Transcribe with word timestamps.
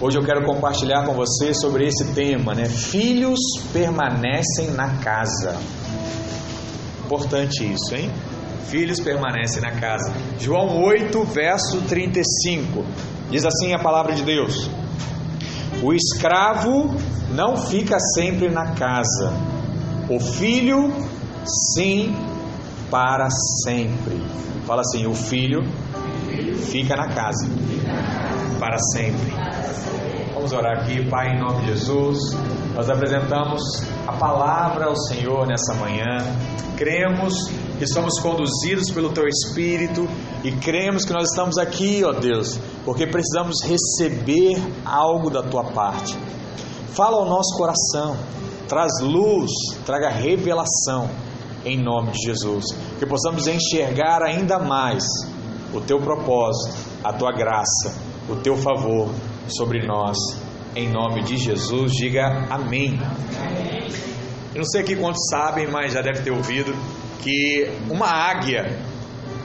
Hoje 0.00 0.18
eu 0.18 0.24
quero 0.24 0.44
compartilhar 0.44 1.04
com 1.06 1.14
você 1.14 1.54
sobre 1.54 1.86
esse 1.86 2.12
tema, 2.14 2.52
né? 2.52 2.64
Filhos 2.64 3.38
permanecem 3.72 4.72
na 4.72 4.98
casa. 4.98 5.56
Importante 7.04 7.64
isso, 7.64 7.94
hein? 7.94 8.10
Filhos 8.66 8.98
permanecem 8.98 9.62
na 9.62 9.70
casa. 9.72 10.12
João 10.38 10.82
8, 10.82 11.24
verso 11.24 11.80
35. 11.82 12.84
Diz 13.30 13.44
assim 13.46 13.72
a 13.72 13.78
palavra 13.78 14.14
de 14.14 14.24
Deus: 14.24 14.68
O 15.80 15.92
escravo 15.94 16.94
não 17.30 17.56
fica 17.56 17.96
sempre 18.14 18.50
na 18.50 18.72
casa, 18.72 19.32
o 20.10 20.18
filho, 20.18 20.92
sim, 21.74 22.14
para 22.90 23.28
sempre. 23.64 24.20
Fala 24.66 24.80
assim: 24.80 25.06
o 25.06 25.14
filho 25.14 25.62
fica 26.70 26.96
na 26.96 27.08
casa 27.14 27.46
para 28.58 28.78
sempre. 28.92 29.43
Vamos 30.44 30.58
orar 30.58 30.82
aqui, 30.82 31.02
Pai, 31.08 31.28
em 31.28 31.40
nome 31.40 31.62
de 31.62 31.68
Jesus. 31.68 32.18
Nós 32.74 32.90
apresentamos 32.90 33.62
a 34.06 34.12
palavra 34.12 34.88
ao 34.88 34.94
Senhor 34.94 35.46
nessa 35.46 35.72
manhã. 35.72 36.18
Cremos 36.76 37.48
que 37.78 37.86
somos 37.86 38.20
conduzidos 38.20 38.90
pelo 38.90 39.10
Teu 39.10 39.26
Espírito 39.26 40.06
e 40.44 40.52
cremos 40.52 41.06
que 41.06 41.14
nós 41.14 41.30
estamos 41.30 41.56
aqui, 41.56 42.04
ó 42.04 42.12
Deus, 42.12 42.60
porque 42.84 43.06
precisamos 43.06 43.62
receber 43.64 44.62
algo 44.84 45.30
da 45.30 45.42
Tua 45.42 45.64
parte. 45.64 46.14
Fala 46.92 47.16
ao 47.16 47.24
nosso 47.24 47.56
coração, 47.56 48.14
traz 48.68 49.00
luz, 49.00 49.50
traga 49.86 50.10
revelação 50.10 51.08
em 51.64 51.82
nome 51.82 52.10
de 52.10 52.18
Jesus. 52.18 52.66
Que 52.98 53.06
possamos 53.06 53.46
enxergar 53.46 54.22
ainda 54.22 54.58
mais 54.58 55.04
o 55.72 55.80
Teu 55.80 56.00
propósito, 56.00 56.76
a 57.02 57.14
Tua 57.14 57.32
graça, 57.32 57.94
o 58.28 58.36
Teu 58.36 58.58
favor 58.58 59.08
sobre 59.48 59.86
nós. 59.86 60.16
Em 60.76 60.88
nome 60.88 61.22
de 61.22 61.36
Jesus, 61.36 61.92
diga 61.92 62.46
amém. 62.50 62.98
Eu 64.54 64.58
não 64.58 64.64
sei 64.64 64.82
aqui 64.82 64.96
quantos 64.96 65.22
sabem, 65.30 65.68
mas 65.68 65.92
já 65.92 66.00
deve 66.00 66.22
ter 66.22 66.30
ouvido 66.30 66.74
que 67.22 67.70
uma 67.90 68.06
águia, 68.06 68.78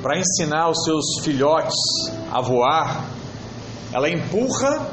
para 0.01 0.17
ensinar 0.17 0.69
os 0.69 0.83
seus 0.83 1.23
filhotes 1.23 1.75
a 2.31 2.41
voar, 2.41 3.05
ela 3.93 4.09
empurra 4.09 4.91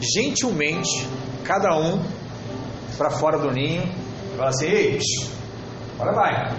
gentilmente 0.00 1.06
cada 1.44 1.76
um 1.76 2.02
para 2.96 3.10
fora 3.10 3.38
do 3.38 3.50
ninho 3.50 3.82
e 3.82 4.36
fala 4.36 4.48
assim: 4.48 4.66
Ei, 4.66 4.98
agora 5.98 6.14
vai, 6.14 6.56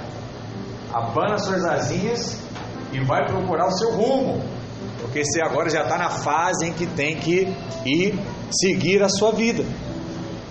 abana 0.94 1.38
suas 1.38 1.64
asinhas 1.66 2.42
e 2.92 3.04
vai 3.04 3.26
procurar 3.26 3.68
o 3.68 3.72
seu 3.72 3.92
rumo, 3.92 4.44
porque 5.14 5.26
você 5.26 5.44
agora 5.44 5.70
já 5.70 5.84
está 5.84 5.96
na 5.96 6.10
fase 6.10 6.66
em 6.66 6.74
que 6.74 6.88
tem 6.88 7.16
que 7.16 7.48
ir 7.86 8.20
seguir 8.50 9.04
a 9.04 9.08
sua 9.08 9.32
vida. 9.32 9.64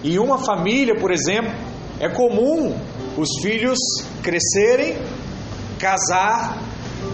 E 0.05 0.21
uma 0.21 0.39
família, 0.39 0.95
por 0.95 1.11
exemplo, 1.11 1.53
é 1.99 2.09
comum 2.09 2.73
os 3.17 3.29
filhos 3.43 3.77
crescerem, 4.23 4.97
casar 5.81 6.63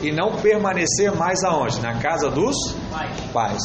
e 0.02 0.12
não 0.12 0.36
permanecer 0.42 1.10
mais 1.16 1.42
aonde? 1.42 1.80
Na 1.80 1.98
casa 1.98 2.28
dos 2.28 2.54
pais. 3.32 3.62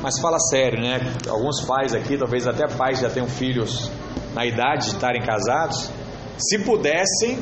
Mas 0.00 0.20
fala 0.20 0.38
sério, 0.38 0.80
né? 0.80 1.00
Alguns 1.28 1.62
pais 1.62 1.94
aqui, 1.94 2.16
talvez 2.16 2.46
até 2.46 2.68
pais 2.68 3.00
já 3.00 3.10
tenham 3.10 3.26
filhos 3.26 3.90
na 4.34 4.46
idade 4.46 4.86
de 4.86 4.94
estarem 4.94 5.20
casados, 5.20 5.90
se 6.38 6.60
pudessem, 6.60 7.40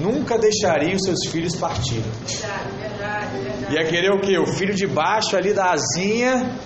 nunca 0.00 0.38
deixariam 0.38 0.98
seus 0.98 1.30
filhos 1.30 1.54
partirem. 1.56 2.10
Ia 3.70 3.84
querer 3.84 4.12
o 4.12 4.20
que? 4.20 4.38
O 4.38 4.46
filho 4.46 4.74
de 4.74 4.86
baixo 4.86 5.36
ali 5.36 5.52
da 5.52 5.72
asinha 5.72 6.58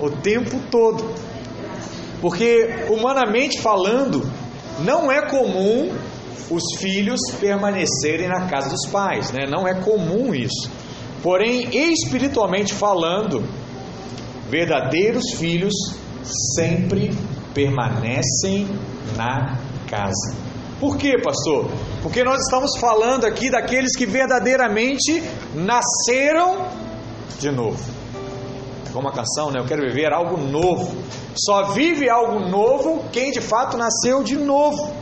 o 0.00 0.10
tempo 0.10 0.58
todo. 0.70 1.14
Porque, 2.20 2.86
humanamente 2.88 3.60
falando, 3.60 4.22
não 4.84 5.10
é 5.10 5.28
comum 5.28 5.92
os 6.50 6.62
filhos 6.78 7.20
permanecerem 7.40 8.28
na 8.28 8.46
casa 8.46 8.70
dos 8.70 8.86
pais, 8.90 9.32
né? 9.32 9.46
não 9.48 9.66
é 9.66 9.74
comum 9.74 10.34
isso. 10.34 10.70
Porém, 11.22 11.68
espiritualmente 11.72 12.74
falando, 12.74 13.44
verdadeiros 14.48 15.32
filhos 15.36 15.74
sempre 16.54 17.10
permanecem 17.54 18.66
na 19.16 19.58
casa. 19.88 20.51
Por 20.82 20.96
quê, 20.96 21.16
pastor? 21.16 21.70
Porque 22.02 22.24
nós 22.24 22.40
estamos 22.40 22.76
falando 22.76 23.24
aqui 23.24 23.48
daqueles 23.48 23.94
que 23.96 24.04
verdadeiramente 24.04 25.22
nasceram 25.54 26.66
de 27.38 27.52
novo. 27.52 27.78
É 28.88 28.92
como 28.92 29.06
a 29.06 29.12
canção, 29.12 29.52
né? 29.52 29.60
Eu 29.60 29.64
quero 29.64 29.80
viver 29.82 30.12
algo 30.12 30.36
novo. 30.36 30.92
Só 31.36 31.70
vive 31.70 32.10
algo 32.10 32.40
novo 32.48 33.04
quem 33.12 33.30
de 33.30 33.40
fato 33.40 33.76
nasceu 33.76 34.24
de 34.24 34.34
novo. 34.34 34.92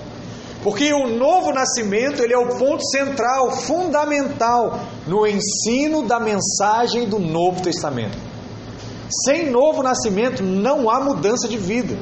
Porque 0.63 0.93
o 0.93 1.17
novo 1.17 1.51
nascimento, 1.51 2.23
ele 2.23 2.35
é 2.35 2.39
o 2.39 2.59
ponto 2.59 2.85
central, 2.91 3.51
fundamental 3.51 4.81
no 5.07 5.27
ensino 5.27 6.07
da 6.07 6.21
mensagem 6.21 7.09
do 7.09 7.19
Novo 7.19 7.63
Testamento. 7.63 8.19
Sem 9.25 9.51
novo 9.51 9.83
nascimento 9.83 10.43
não 10.43 10.91
há 10.91 11.01
mudança 11.01 11.49
de 11.49 11.57
vida. 11.57 11.97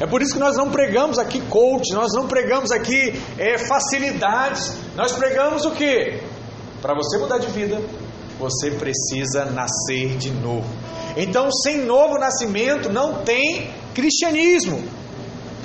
É 0.00 0.06
por 0.06 0.22
isso 0.22 0.32
que 0.32 0.40
nós 0.40 0.56
não 0.56 0.70
pregamos 0.70 1.18
aqui 1.18 1.42
coach, 1.42 1.92
nós 1.92 2.10
não 2.14 2.26
pregamos 2.26 2.72
aqui 2.72 3.20
é, 3.38 3.58
facilidades, 3.58 4.74
nós 4.96 5.12
pregamos 5.12 5.66
o 5.66 5.72
que? 5.72 6.22
Para 6.80 6.94
você 6.94 7.18
mudar 7.18 7.36
de 7.36 7.48
vida, 7.48 7.78
você 8.38 8.70
precisa 8.70 9.44
nascer 9.44 10.16
de 10.16 10.30
novo. 10.30 10.66
Então, 11.18 11.52
sem 11.52 11.84
novo 11.84 12.18
nascimento, 12.18 12.90
não 12.90 13.22
tem 13.24 13.70
cristianismo. 13.94 14.82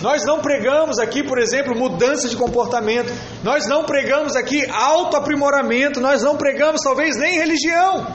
Nós 0.02 0.26
não 0.26 0.42
pregamos 0.42 1.00
aqui, 1.00 1.24
por 1.24 1.40
exemplo, 1.40 1.74
mudança 1.74 2.28
de 2.28 2.36
comportamento, 2.36 3.14
nós 3.42 3.66
não 3.66 3.86
pregamos 3.86 4.36
aqui 4.36 4.70
autoaprimoramento, 4.70 6.02
nós 6.02 6.22
não 6.22 6.36
pregamos 6.36 6.82
talvez 6.82 7.16
nem 7.16 7.40
religião. 7.40 8.06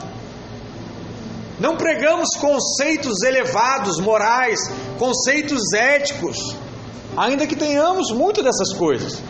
Não 1.61 1.77
pregamos 1.77 2.29
conceitos 2.39 3.21
elevados, 3.21 3.99
morais, 3.99 4.59
conceitos 4.97 5.61
éticos, 5.73 6.57
ainda 7.15 7.45
que 7.45 7.55
tenhamos 7.55 8.11
muito 8.11 8.41
dessas 8.41 8.73
coisas. 8.73 9.21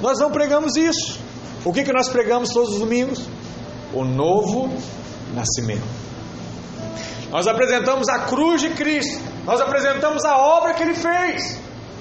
Nós 0.00 0.20
não 0.20 0.30
pregamos 0.30 0.76
isso. 0.76 1.18
O 1.64 1.72
que, 1.72 1.82
que 1.82 1.92
nós 1.92 2.08
pregamos 2.08 2.50
todos 2.50 2.74
os 2.74 2.78
domingos? 2.78 3.28
O 3.92 4.04
novo 4.04 4.72
nascimento. 5.34 5.82
Nós 7.32 7.48
apresentamos 7.48 8.08
a 8.08 8.20
cruz 8.20 8.60
de 8.60 8.70
Cristo, 8.70 9.20
nós 9.44 9.60
apresentamos 9.60 10.24
a 10.24 10.36
obra 10.38 10.72
que 10.74 10.84
Ele 10.84 10.94
fez. 10.94 11.58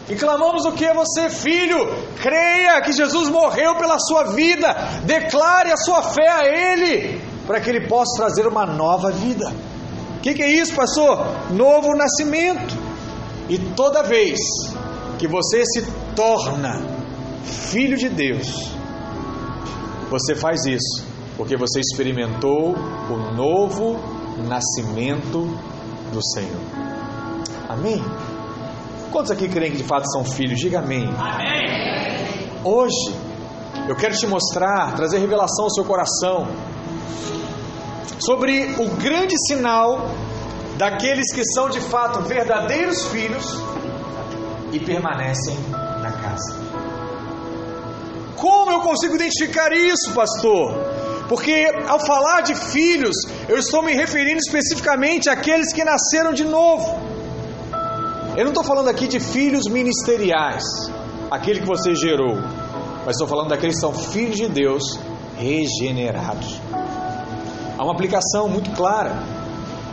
E 0.08 0.16
clamamos 0.16 0.66
o 0.66 0.74
que 0.74 0.86
é 0.86 0.94
você, 0.94 1.28
filho? 1.30 1.88
Creia 2.22 2.82
que 2.82 2.92
Jesus 2.92 3.30
morreu 3.30 3.76
pela 3.78 3.98
sua 4.00 4.26
vida, 4.26 4.76
declare 5.06 5.72
a 5.72 5.78
sua 5.78 6.04
fé 6.04 6.28
a 6.28 6.46
Ele, 6.46 7.19
para 7.50 7.60
que 7.60 7.68
Ele 7.68 7.88
possa 7.88 8.16
trazer 8.16 8.46
uma 8.46 8.64
nova 8.64 9.10
vida. 9.10 9.52
O 10.18 10.20
que, 10.22 10.36
que 10.36 10.44
é 10.44 10.52
isso, 10.52 10.76
pastor? 10.76 11.18
Novo 11.50 11.96
nascimento. 11.96 12.78
E 13.50 13.58
toda 13.58 14.04
vez 14.04 14.38
que 15.18 15.28
você 15.28 15.66
se 15.66 15.84
torna 16.16 16.80
filho 17.44 17.98
de 17.98 18.08
Deus, 18.08 18.72
você 20.12 20.36
faz 20.36 20.64
isso 20.68 21.04
porque 21.36 21.58
você 21.58 21.80
experimentou 21.80 22.76
o 22.76 23.34
novo 23.34 24.00
nascimento 24.48 25.48
do 26.14 26.24
Senhor. 26.24 26.62
Amém? 27.68 28.00
Quantos 29.12 29.32
aqui 29.32 29.50
creem 29.50 29.72
que 29.72 29.78
de 29.78 29.84
fato 29.86 30.06
são 30.12 30.24
filhos? 30.24 30.60
Diga 30.60 30.82
amém. 30.82 31.10
Amém. 31.18 32.62
Hoje 32.64 33.12
eu 33.88 33.96
quero 33.96 34.14
te 34.14 34.28
mostrar, 34.28 34.96
trazer 34.96 35.18
revelação 35.18 35.64
ao 35.64 35.72
seu 35.72 35.84
coração 35.84 36.48
sobre 38.20 38.76
o 38.78 38.90
grande 38.96 39.36
sinal 39.48 40.10
daqueles 40.78 41.34
que 41.34 41.44
são 41.46 41.70
de 41.70 41.80
fato 41.80 42.22
verdadeiros 42.22 43.06
filhos 43.08 43.46
e 44.72 44.80
permanecem 44.80 45.58
na 46.02 46.12
casa. 46.12 46.60
Como 48.36 48.72
eu 48.72 48.80
consigo 48.80 49.16
identificar 49.16 49.72
isso, 49.74 50.14
pastor? 50.14 50.74
Porque 51.28 51.66
ao 51.88 52.00
falar 52.00 52.42
de 52.42 52.56
filhos, 52.56 53.16
eu 53.48 53.58
estou 53.58 53.84
me 53.84 53.94
referindo 53.94 54.40
especificamente 54.40 55.30
àqueles 55.30 55.74
que 55.74 55.84
nasceram 55.84 56.34
de 56.34 56.46
novo. 56.46 57.00
Eu 58.36 58.46
não 58.46 58.52
estou 58.52 58.64
falando 58.64 58.88
aqui 58.88 59.08
de 59.08 59.20
filhos 59.20 59.66
ministeriais, 59.70 60.64
aquele 61.30 61.60
que 61.60 61.68
você 61.68 61.94
gerou, 61.94 62.36
mas 63.06 63.16
estou 63.16 63.28
falando 63.28 63.50
daqueles 63.50 63.76
que 63.76 63.82
são 63.82 63.94
filhos 63.94 64.38
de 64.38 64.48
Deus 64.48 64.84
regenerados. 65.38 66.62
Há 67.80 67.84
uma 67.86 67.94
aplicação 67.94 68.50
muito 68.50 68.70
clara, 68.76 69.24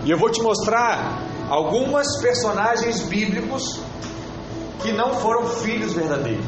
e 0.04 0.10
eu 0.10 0.18
vou 0.18 0.28
te 0.28 0.42
mostrar 0.42 1.22
algumas 1.48 2.20
personagens 2.20 3.02
bíblicos 3.02 3.80
que 4.82 4.90
não 4.90 5.14
foram 5.14 5.46
filhos 5.46 5.92
verdadeiros. 5.92 6.44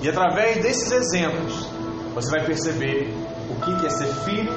E 0.00 0.08
através 0.08 0.62
desses 0.62 0.90
exemplos, 0.90 1.68
você 2.14 2.30
vai 2.30 2.46
perceber 2.46 3.14
o 3.50 3.60
que 3.60 3.84
é 3.84 3.90
ser 3.90 4.06
filho 4.24 4.54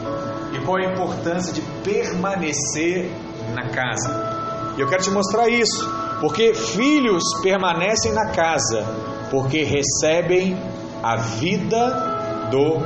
e 0.54 0.64
qual 0.64 0.80
é 0.80 0.88
a 0.88 0.94
importância 0.94 1.52
de 1.52 1.62
permanecer 1.84 3.12
na 3.54 3.68
casa. 3.68 4.74
E 4.78 4.80
eu 4.80 4.88
quero 4.88 5.04
te 5.04 5.12
mostrar 5.12 5.50
isso, 5.50 5.90
porque 6.22 6.54
filhos 6.54 7.24
permanecem 7.44 8.14
na 8.14 8.28
casa, 8.28 8.86
porque 9.30 9.66
recebem 9.66 10.58
a 11.04 11.18
vida 11.18 12.48
do 12.50 12.80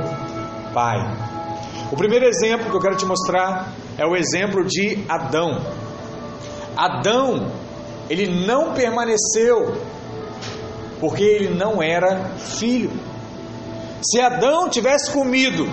Pai. 0.74 1.25
O 1.90 1.96
primeiro 1.96 2.26
exemplo 2.26 2.70
que 2.70 2.76
eu 2.76 2.80
quero 2.80 2.96
te 2.96 3.06
mostrar 3.06 3.72
é 3.96 4.04
o 4.04 4.16
exemplo 4.16 4.64
de 4.64 5.04
Adão. 5.08 5.60
Adão, 6.76 7.50
ele 8.10 8.46
não 8.46 8.74
permaneceu 8.74 9.80
porque 11.00 11.22
ele 11.22 11.54
não 11.54 11.82
era 11.82 12.30
filho. 12.38 12.90
Se 14.02 14.20
Adão 14.20 14.68
tivesse 14.68 15.10
comido 15.12 15.66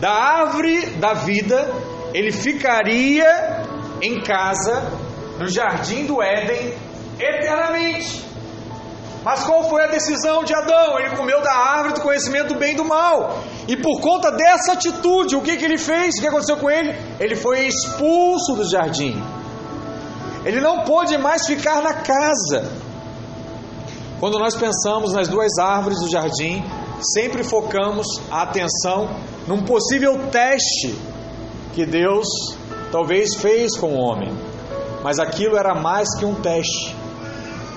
da 0.00 0.10
árvore 0.10 0.86
da 0.96 1.14
vida, 1.14 1.70
ele 2.14 2.32
ficaria 2.32 3.62
em 4.02 4.20
casa, 4.22 4.90
no 5.38 5.48
jardim 5.48 6.06
do 6.06 6.22
Éden, 6.22 6.74
eternamente. 7.18 8.24
Mas 9.24 9.44
qual 9.44 9.68
foi 9.68 9.84
a 9.84 9.88
decisão 9.88 10.44
de 10.44 10.54
Adão? 10.54 10.98
Ele 10.98 11.16
comeu 11.16 11.42
da 11.42 11.52
árvore 11.52 11.94
do 11.94 12.00
conhecimento 12.00 12.54
do 12.54 12.58
bem 12.58 12.74
e 12.74 12.76
do 12.76 12.84
mal. 12.84 13.42
E 13.68 13.76
por 13.76 14.00
conta 14.00 14.30
dessa 14.30 14.72
atitude, 14.72 15.34
o 15.34 15.42
que, 15.42 15.56
que 15.56 15.64
ele 15.64 15.78
fez? 15.78 16.16
O 16.16 16.20
que 16.20 16.28
aconteceu 16.28 16.56
com 16.56 16.70
ele? 16.70 16.94
Ele 17.18 17.34
foi 17.34 17.66
expulso 17.66 18.54
do 18.54 18.64
jardim. 18.64 19.20
Ele 20.44 20.60
não 20.60 20.84
pôde 20.84 21.18
mais 21.18 21.46
ficar 21.46 21.82
na 21.82 21.94
casa. 21.94 22.70
Quando 24.20 24.38
nós 24.38 24.54
pensamos 24.54 25.12
nas 25.12 25.26
duas 25.26 25.58
árvores 25.58 25.98
do 26.00 26.08
jardim, 26.08 26.64
sempre 27.14 27.42
focamos 27.42 28.06
a 28.30 28.42
atenção 28.42 29.10
num 29.46 29.62
possível 29.62 30.28
teste 30.30 30.96
que 31.74 31.84
Deus 31.84 32.28
talvez 32.92 33.34
fez 33.34 33.76
com 33.76 33.88
o 33.88 33.98
homem. 33.98 34.32
Mas 35.02 35.18
aquilo 35.18 35.56
era 35.56 35.74
mais 35.74 36.08
que 36.16 36.24
um 36.24 36.34
teste. 36.36 36.96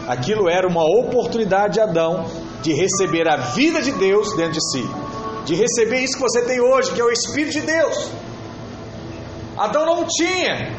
Aquilo 0.08 0.48
era 0.48 0.68
uma 0.68 0.84
oportunidade 0.84 1.74
de 1.74 1.82
Adão 1.82 2.26
de 2.62 2.74
receber 2.74 3.28
a 3.28 3.38
vida 3.38 3.82
de 3.82 3.92
Deus 3.92 4.36
dentro 4.36 4.54
de 4.54 4.72
si. 4.72 5.09
De 5.50 5.56
receber 5.56 6.02
isso 6.02 6.16
que 6.16 6.22
você 6.22 6.44
tem 6.44 6.62
hoje, 6.62 6.92
que 6.92 7.02
é 7.02 7.04
o 7.04 7.10
Espírito 7.10 7.54
de 7.54 7.62
Deus. 7.62 8.12
Adão 9.58 9.84
não 9.84 10.06
tinha, 10.06 10.78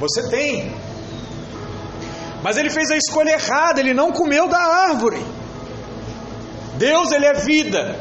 você 0.00 0.28
tem. 0.28 0.74
Mas 2.42 2.56
ele 2.56 2.70
fez 2.70 2.90
a 2.90 2.96
escolha 2.96 3.34
errada, 3.34 3.78
ele 3.78 3.94
não 3.94 4.10
comeu 4.10 4.48
da 4.48 4.58
árvore. 4.58 5.24
Deus, 6.76 7.12
ele 7.12 7.24
é 7.24 7.34
vida. 7.34 8.00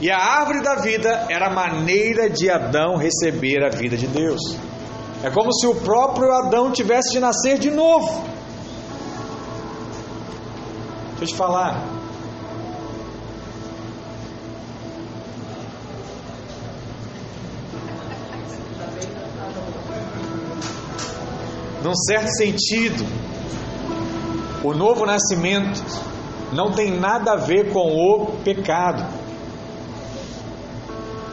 E 0.00 0.10
a 0.10 0.16
árvore 0.16 0.62
da 0.62 0.76
vida 0.76 1.26
era 1.28 1.48
a 1.48 1.52
maneira 1.52 2.30
de 2.30 2.48
Adão 2.48 2.96
receber 2.96 3.62
a 3.62 3.68
vida 3.68 3.98
de 3.98 4.06
Deus. 4.06 4.40
É 5.22 5.28
como 5.28 5.52
se 5.52 5.66
o 5.66 5.74
próprio 5.74 6.32
Adão 6.32 6.72
tivesse 6.72 7.12
de 7.12 7.20
nascer 7.20 7.58
de 7.58 7.70
novo. 7.70 8.24
Deixa 11.10 11.24
eu 11.24 11.26
te 11.26 11.36
falar. 11.36 12.03
Num 21.84 21.94
certo 21.94 22.30
sentido, 22.30 23.04
o 24.64 24.72
novo 24.72 25.04
nascimento 25.04 25.84
não 26.50 26.72
tem 26.72 26.98
nada 26.98 27.32
a 27.32 27.36
ver 27.36 27.70
com 27.74 27.80
o 27.80 28.38
pecado. 28.42 29.04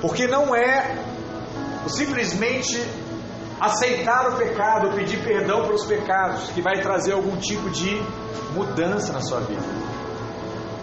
Porque 0.01 0.27
não 0.27 0.53
é 0.53 0.97
simplesmente 1.87 2.85
aceitar 3.61 4.27
o 4.33 4.35
pecado, 4.35 4.93
pedir 4.93 5.23
perdão 5.23 5.61
pelos 5.61 5.85
pecados, 5.85 6.49
que 6.49 6.61
vai 6.61 6.81
trazer 6.81 7.13
algum 7.13 7.37
tipo 7.37 7.69
de 7.69 8.01
mudança 8.53 9.13
na 9.13 9.21
sua 9.21 9.39
vida. 9.39 9.63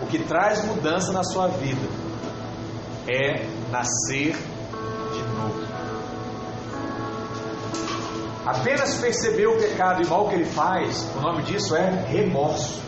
O 0.00 0.06
que 0.06 0.18
traz 0.20 0.64
mudança 0.64 1.12
na 1.12 1.22
sua 1.22 1.46
vida 1.46 1.86
é 3.06 3.44
nascer 3.70 4.34
de 5.12 5.22
novo. 5.36 5.67
Apenas 8.48 8.94
perceber 8.94 9.46
o 9.46 9.58
pecado 9.58 10.02
e 10.02 10.06
mal 10.06 10.26
que 10.26 10.34
ele 10.36 10.46
faz, 10.46 11.06
o 11.14 11.20
nome 11.20 11.42
disso 11.42 11.76
é 11.76 11.90
remorso. 12.08 12.80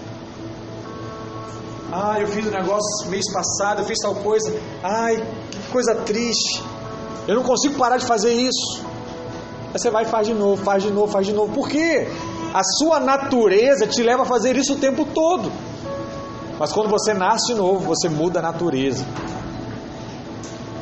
Ah, 1.92 2.18
eu 2.18 2.26
fiz 2.28 2.46
um 2.46 2.50
negócio 2.50 3.10
mês 3.10 3.30
passado, 3.30 3.80
eu 3.80 3.84
fiz 3.84 3.98
tal 3.98 4.14
coisa. 4.14 4.58
Ai, 4.82 5.22
que 5.50 5.70
coisa 5.70 5.96
triste. 5.96 6.64
Eu 7.28 7.34
não 7.34 7.42
consigo 7.42 7.74
parar 7.74 7.98
de 7.98 8.06
fazer 8.06 8.32
isso. 8.32 8.82
Aí 9.66 9.78
você 9.78 9.90
vai 9.90 10.04
e 10.04 10.06
faz 10.06 10.28
de 10.28 10.32
novo, 10.32 10.64
faz 10.64 10.82
de 10.82 10.90
novo, 10.90 11.12
faz 11.12 11.26
de 11.26 11.34
novo. 11.34 11.52
Por 11.52 11.68
quê? 11.68 12.08
A 12.54 12.62
sua 12.78 12.98
natureza 12.98 13.86
te 13.86 14.02
leva 14.02 14.22
a 14.22 14.26
fazer 14.26 14.56
isso 14.56 14.72
o 14.72 14.76
tempo 14.76 15.04
todo. 15.04 15.52
Mas 16.58 16.72
quando 16.72 16.88
você 16.88 17.12
nasce 17.12 17.52
de 17.52 17.54
novo, 17.58 17.80
você 17.80 18.08
muda 18.08 18.38
a 18.38 18.42
natureza. 18.42 19.04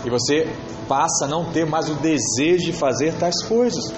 E 0.04 0.08
você 0.08 0.48
passa 0.86 1.24
a 1.24 1.28
não 1.28 1.46
ter 1.46 1.66
mais 1.66 1.90
o 1.90 1.94
desejo 1.94 2.66
de 2.66 2.72
fazer 2.72 3.14
tais 3.14 3.42
coisas. 3.42 3.92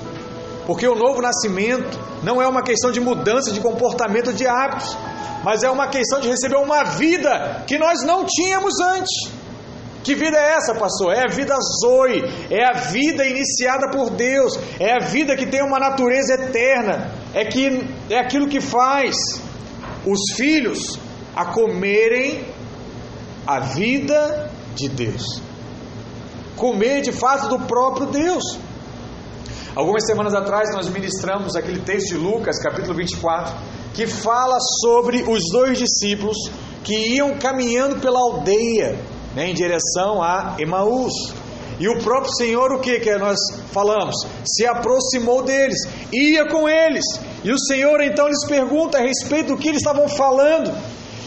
Porque 0.70 0.86
o 0.86 0.94
novo 0.94 1.20
nascimento 1.20 1.98
não 2.22 2.40
é 2.40 2.46
uma 2.46 2.62
questão 2.62 2.92
de 2.92 3.00
mudança 3.00 3.50
de 3.50 3.58
comportamento 3.58 4.32
de 4.32 4.46
hábitos, 4.46 4.96
mas 5.42 5.64
é 5.64 5.68
uma 5.68 5.88
questão 5.88 6.20
de 6.20 6.28
receber 6.28 6.58
uma 6.58 6.84
vida 6.84 7.64
que 7.66 7.76
nós 7.76 8.04
não 8.04 8.24
tínhamos 8.24 8.78
antes. 8.78 9.32
Que 10.04 10.14
vida 10.14 10.38
é 10.38 10.52
essa, 10.52 10.72
pastor? 10.72 11.12
É 11.12 11.24
a 11.24 11.26
vida 11.26 11.56
Zoe, 11.82 12.22
é 12.48 12.64
a 12.64 12.82
vida 12.82 13.26
iniciada 13.26 13.90
por 13.90 14.10
Deus, 14.10 14.56
é 14.78 14.92
a 14.92 15.04
vida 15.04 15.34
que 15.34 15.44
tem 15.44 15.60
uma 15.60 15.80
natureza 15.80 16.34
eterna, 16.34 17.16
é, 17.34 17.44
que, 17.46 17.84
é 18.08 18.20
aquilo 18.20 18.46
que 18.46 18.60
faz 18.60 19.16
os 20.06 20.36
filhos 20.36 21.00
a 21.34 21.46
comerem 21.46 22.46
a 23.44 23.58
vida 23.58 24.48
de 24.76 24.88
Deus, 24.88 25.42
comer 26.54 27.00
de 27.00 27.10
fato 27.10 27.48
do 27.48 27.58
próprio 27.66 28.06
Deus. 28.06 28.69
Algumas 29.74 30.04
semanas 30.04 30.34
atrás 30.34 30.74
nós 30.74 30.88
ministramos 30.88 31.54
aquele 31.54 31.80
texto 31.80 32.08
de 32.08 32.16
Lucas, 32.16 32.60
capítulo 32.60 32.92
24, 32.92 33.54
que 33.94 34.04
fala 34.04 34.58
sobre 34.82 35.22
os 35.22 35.40
dois 35.52 35.78
discípulos 35.78 36.36
que 36.82 37.14
iam 37.14 37.38
caminhando 37.38 38.00
pela 38.00 38.18
aldeia 38.18 38.98
né, 39.32 39.48
em 39.48 39.54
direção 39.54 40.20
a 40.20 40.56
Emaús. 40.58 41.12
E 41.78 41.88
o 41.88 42.02
próprio 42.02 42.32
Senhor, 42.34 42.72
o 42.72 42.80
que 42.80 42.98
que 42.98 43.14
nós 43.16 43.38
falamos? 43.70 44.16
Se 44.44 44.66
aproximou 44.66 45.44
deles, 45.44 45.78
ia 46.12 46.48
com 46.48 46.68
eles. 46.68 47.04
E 47.44 47.52
o 47.52 47.58
Senhor 47.58 48.02
então 48.02 48.26
lhes 48.26 48.44
pergunta 48.46 48.98
a 48.98 49.02
respeito 49.02 49.54
do 49.54 49.56
que 49.56 49.68
eles 49.68 49.80
estavam 49.80 50.08
falando. 50.08 50.76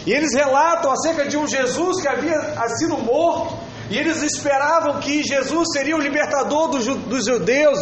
E 0.05 0.11
eles 0.11 0.35
relatam 0.35 0.91
acerca 0.91 1.25
de 1.25 1.37
um 1.37 1.47
Jesus 1.47 2.01
que 2.01 2.09
havia 2.09 2.37
sido 2.77 2.97
morto. 2.97 3.57
E 3.89 3.97
eles 3.97 4.21
esperavam 4.21 4.99
que 4.99 5.23
Jesus 5.23 5.69
seria 5.71 5.95
o 5.95 5.99
libertador 5.99 6.67
dos 6.67 7.25
judeus 7.25 7.79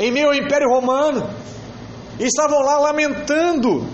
em 0.00 0.10
meio 0.10 0.28
ao 0.28 0.34
Império 0.34 0.68
Romano. 0.68 1.28
E 2.18 2.24
estavam 2.24 2.60
lá 2.60 2.78
lamentando. 2.78 3.86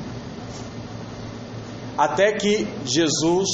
Até 1.98 2.32
que 2.32 2.66
Jesus 2.84 3.48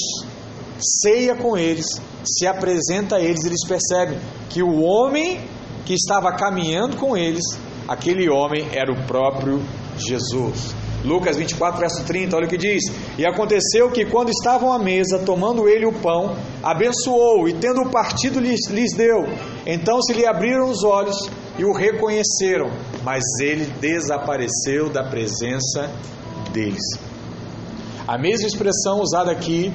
ceia 0.78 1.34
com 1.34 1.56
eles, 1.56 1.86
se 2.24 2.46
apresenta 2.46 3.16
a 3.16 3.20
eles, 3.20 3.44
eles 3.44 3.66
percebem 3.66 4.18
que 4.50 4.62
o 4.62 4.82
homem 4.82 5.40
que 5.84 5.94
estava 5.94 6.32
caminhando 6.32 6.96
com 6.96 7.16
eles, 7.16 7.44
aquele 7.88 8.28
homem 8.28 8.68
era 8.72 8.92
o 8.92 9.06
próprio 9.06 9.62
Jesus. 9.96 10.74
Lucas 11.04 11.36
24, 11.36 11.80
verso 11.80 12.04
30, 12.04 12.36
olha 12.36 12.46
o 12.46 12.48
que 12.48 12.56
diz: 12.56 12.84
E 13.18 13.26
aconteceu 13.26 13.90
que, 13.90 14.04
quando 14.04 14.30
estavam 14.30 14.72
à 14.72 14.78
mesa, 14.78 15.20
tomando 15.24 15.68
ele 15.68 15.84
o 15.84 15.92
pão, 15.92 16.36
abençoou 16.62 17.48
e, 17.48 17.54
tendo 17.54 17.90
partido, 17.90 18.38
lhes, 18.38 18.68
lhes 18.70 18.92
deu. 18.94 19.24
Então 19.66 20.00
se 20.00 20.12
lhe 20.12 20.24
abriram 20.24 20.70
os 20.70 20.84
olhos 20.84 21.28
e 21.58 21.64
o 21.64 21.72
reconheceram, 21.72 22.70
mas 23.02 23.22
ele 23.40 23.66
desapareceu 23.80 24.88
da 24.90 25.04
presença 25.04 25.90
deles. 26.52 26.82
A 28.06 28.18
mesma 28.18 28.46
expressão 28.46 29.00
usada 29.00 29.30
aqui 29.30 29.72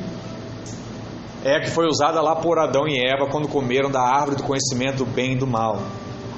é 1.43 1.55
a 1.55 1.62
que 1.62 1.69
foi 1.69 1.86
usada 1.88 2.22
lá 2.22 2.36
por 2.36 2.60
Adão 2.60 2.88
e 2.88 3.00
Eva 3.00 3.29
quando 3.31 3.48
comeram 3.48 3.89
da 3.89 4.01
árvore 4.01 4.38
do 4.38 4.43
conhecimento 4.43 4.98
do 4.98 5.05
bem 5.05 5.34
e 5.34 5.38
do 5.38 5.48
mal. 5.48 5.81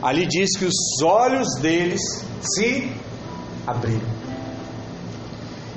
Ali 0.02 0.26
diz 0.26 0.58
que 0.58 0.66
os 0.66 1.02
olhos 1.04 1.56
deles 1.62 2.02
se 2.42 2.92
abriram. 3.66 4.20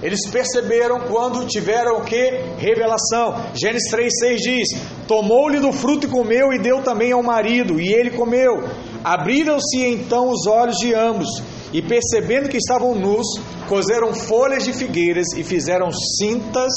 Eles 0.02 0.28
perceberam 0.28 1.00
quando 1.00 1.46
tiveram 1.46 1.98
o 1.98 2.04
que? 2.04 2.30
Revelação. 2.58 3.36
Gênesis 3.54 3.90
3,6 3.92 4.36
diz: 4.36 4.68
Tomou-lhe 5.06 5.60
do 5.60 5.72
fruto 5.72 6.06
e 6.06 6.10
comeu, 6.10 6.52
e 6.52 6.58
deu 6.58 6.82
também 6.82 7.12
ao 7.12 7.22
marido, 7.22 7.80
e 7.80 7.92
ele 7.92 8.10
comeu. 8.10 8.64
Abriram-se 9.04 9.84
então 9.84 10.30
os 10.30 10.46
olhos 10.46 10.76
de 10.76 10.94
ambos, 10.94 11.28
e 11.72 11.80
percebendo 11.82 12.48
que 12.48 12.56
estavam 12.56 12.94
nus, 12.94 13.26
coseram 13.68 14.14
folhas 14.14 14.64
de 14.64 14.72
figueiras 14.72 15.26
e 15.36 15.42
fizeram 15.42 15.90
cintas 15.90 16.72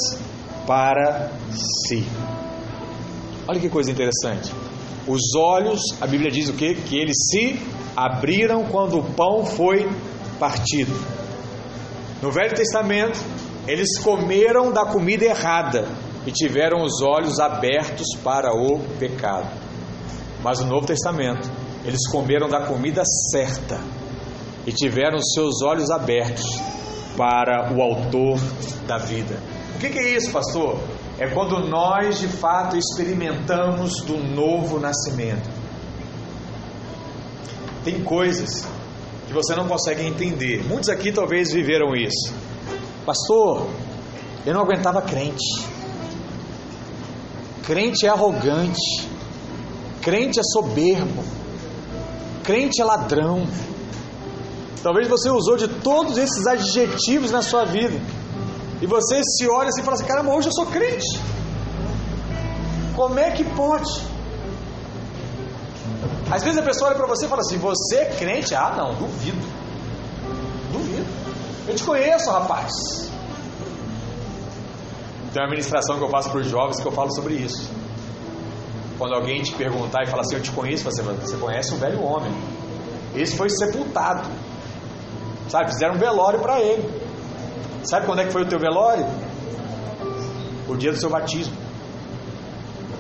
para 0.66 1.32
si. 1.52 2.06
Olha 3.48 3.60
que 3.60 3.70
coisa 3.70 3.92
interessante. 3.92 4.52
Os 5.08 5.36
olhos, 5.38 5.82
a 6.02 6.08
Bíblia 6.08 6.32
diz 6.32 6.50
o 6.50 6.54
que? 6.54 6.74
Que 6.74 6.98
eles 6.98 7.16
se 7.30 7.60
abriram 7.96 8.66
quando 8.66 8.98
o 8.98 9.04
pão 9.04 9.46
foi 9.46 9.88
partido. 10.40 10.94
No 12.22 12.32
Velho 12.32 12.56
Testamento, 12.56 13.20
eles 13.68 14.00
comeram 14.00 14.72
da 14.72 14.86
comida 14.86 15.26
errada 15.26 15.88
e 16.26 16.32
tiveram 16.32 16.82
os 16.84 17.02
olhos 17.02 17.40
abertos 17.40 18.08
para 18.24 18.50
o 18.52 18.80
pecado. 18.98 19.48
Mas 20.44 20.60
no 20.60 20.68
Novo 20.68 20.88
Testamento, 20.88 21.50
eles 21.86 22.08
comeram 22.10 22.50
da 22.50 22.66
comida 22.66 23.04
certa 23.32 23.80
e 24.66 24.72
tiveram 24.72 25.20
seus 25.22 25.62
olhos 25.62 25.92
abertos 25.92 26.44
para 27.16 27.72
o 27.74 27.82
Autor 27.82 28.40
da 28.88 28.98
vida. 28.98 29.40
O 29.76 29.78
que, 29.78 29.88
é 29.88 30.16
isso, 30.16 30.32
pastor? 30.32 30.80
É 31.20 31.28
quando 31.28 31.60
nós 31.68 32.20
de 32.20 32.28
fato 32.28 32.76
experimentamos 32.76 34.02
do 34.02 34.18
novo 34.18 34.80
nascimento. 34.80 35.48
Tem 37.84 38.04
coisas 38.04 38.68
que 39.28 39.34
você 39.34 39.56
não 39.56 39.68
consegue 39.68 40.04
entender. 40.04 40.64
Muitos 40.68 40.90
aqui 40.90 41.12
talvez 41.12 41.52
viveram 41.54 41.96
isso. 41.96 42.34
Pastor, 43.06 43.68
eu 44.46 44.54
não 44.54 44.62
aguentava 44.62 45.02
crente. 45.04 45.64
Crente 47.64 48.08
é 48.08 48.10
arrogante. 48.10 49.08
Crente 50.02 50.40
é 50.40 50.44
soberbo. 50.44 51.24
Crente 52.46 52.80
é 52.80 52.86
ladrão. 52.86 53.48
Talvez 54.84 55.08
você 55.08 55.32
usou 55.32 55.58
de 55.58 55.68
todos 55.68 56.16
esses 56.18 56.46
adjetivos 56.46 57.32
na 57.32 57.42
sua 57.42 57.66
vida. 57.66 58.00
E 58.82 58.86
você 58.86 59.22
se 59.24 59.50
olha 59.50 59.70
assim 59.70 59.82
e 59.82 59.84
fala 59.84 59.98
assim: 59.98 60.06
caramba, 60.06 60.32
hoje 60.32 60.50
eu 60.50 60.54
sou 60.54 60.68
crente. 60.68 61.20
Como 62.96 63.18
é 63.18 63.32
que 63.32 63.44
pode? 63.44 63.90
Às 66.32 66.44
vezes 66.44 66.60
a 66.60 66.62
pessoa 66.62 66.90
olha 66.90 66.98
para 66.98 67.08
você 67.08 67.26
e 67.26 67.30
fala 67.30 67.42
assim: 67.42 67.58
Você 67.58 67.96
é 67.96 68.06
crente? 68.16 68.54
Ah, 68.54 68.76
não, 68.78 68.94
duvido. 68.94 69.46
Duvido. 70.72 71.06
Eu 71.68 71.76
te 71.76 71.84
conheço, 71.84 72.30
rapaz. 72.30 72.72
Tem 75.34 75.42
uma 75.42 75.50
ministração 75.50 75.98
que 75.98 76.04
eu 76.04 76.10
faço 76.10 76.30
para 76.30 76.42
os 76.42 76.48
jovens 76.48 76.80
que 76.80 76.88
eu 76.88 76.92
falo 76.92 77.12
sobre 77.12 77.34
isso. 77.34 77.70
Quando 78.98 79.14
alguém 79.14 79.42
te 79.42 79.54
perguntar 79.54 80.04
e 80.04 80.08
falar 80.08 80.22
assim: 80.22 80.36
Eu 80.36 80.42
te 80.42 80.52
conheço, 80.52 80.84
você, 80.84 81.02
você 81.02 81.38
conhece 81.38 81.74
um 81.74 81.78
velho 81.78 82.02
homem. 82.04 82.32
Esse 83.16 83.36
foi 83.36 83.50
sepultado. 83.50 84.30
Sabe, 85.50 85.72
fizeram 85.72 85.96
um 85.96 86.00
velório 86.00 86.40
para 86.40 86.60
ele. 86.60 86.84
Sabe 87.84 88.06
quando 88.06 88.20
é 88.20 88.26
que 88.26 88.32
foi 88.32 88.44
o 88.44 88.48
teu 88.48 88.60
velório? 88.60 89.06
O 90.68 90.76
dia 90.76 90.92
do 90.92 90.98
seu 90.98 91.10
batismo. 91.10 91.56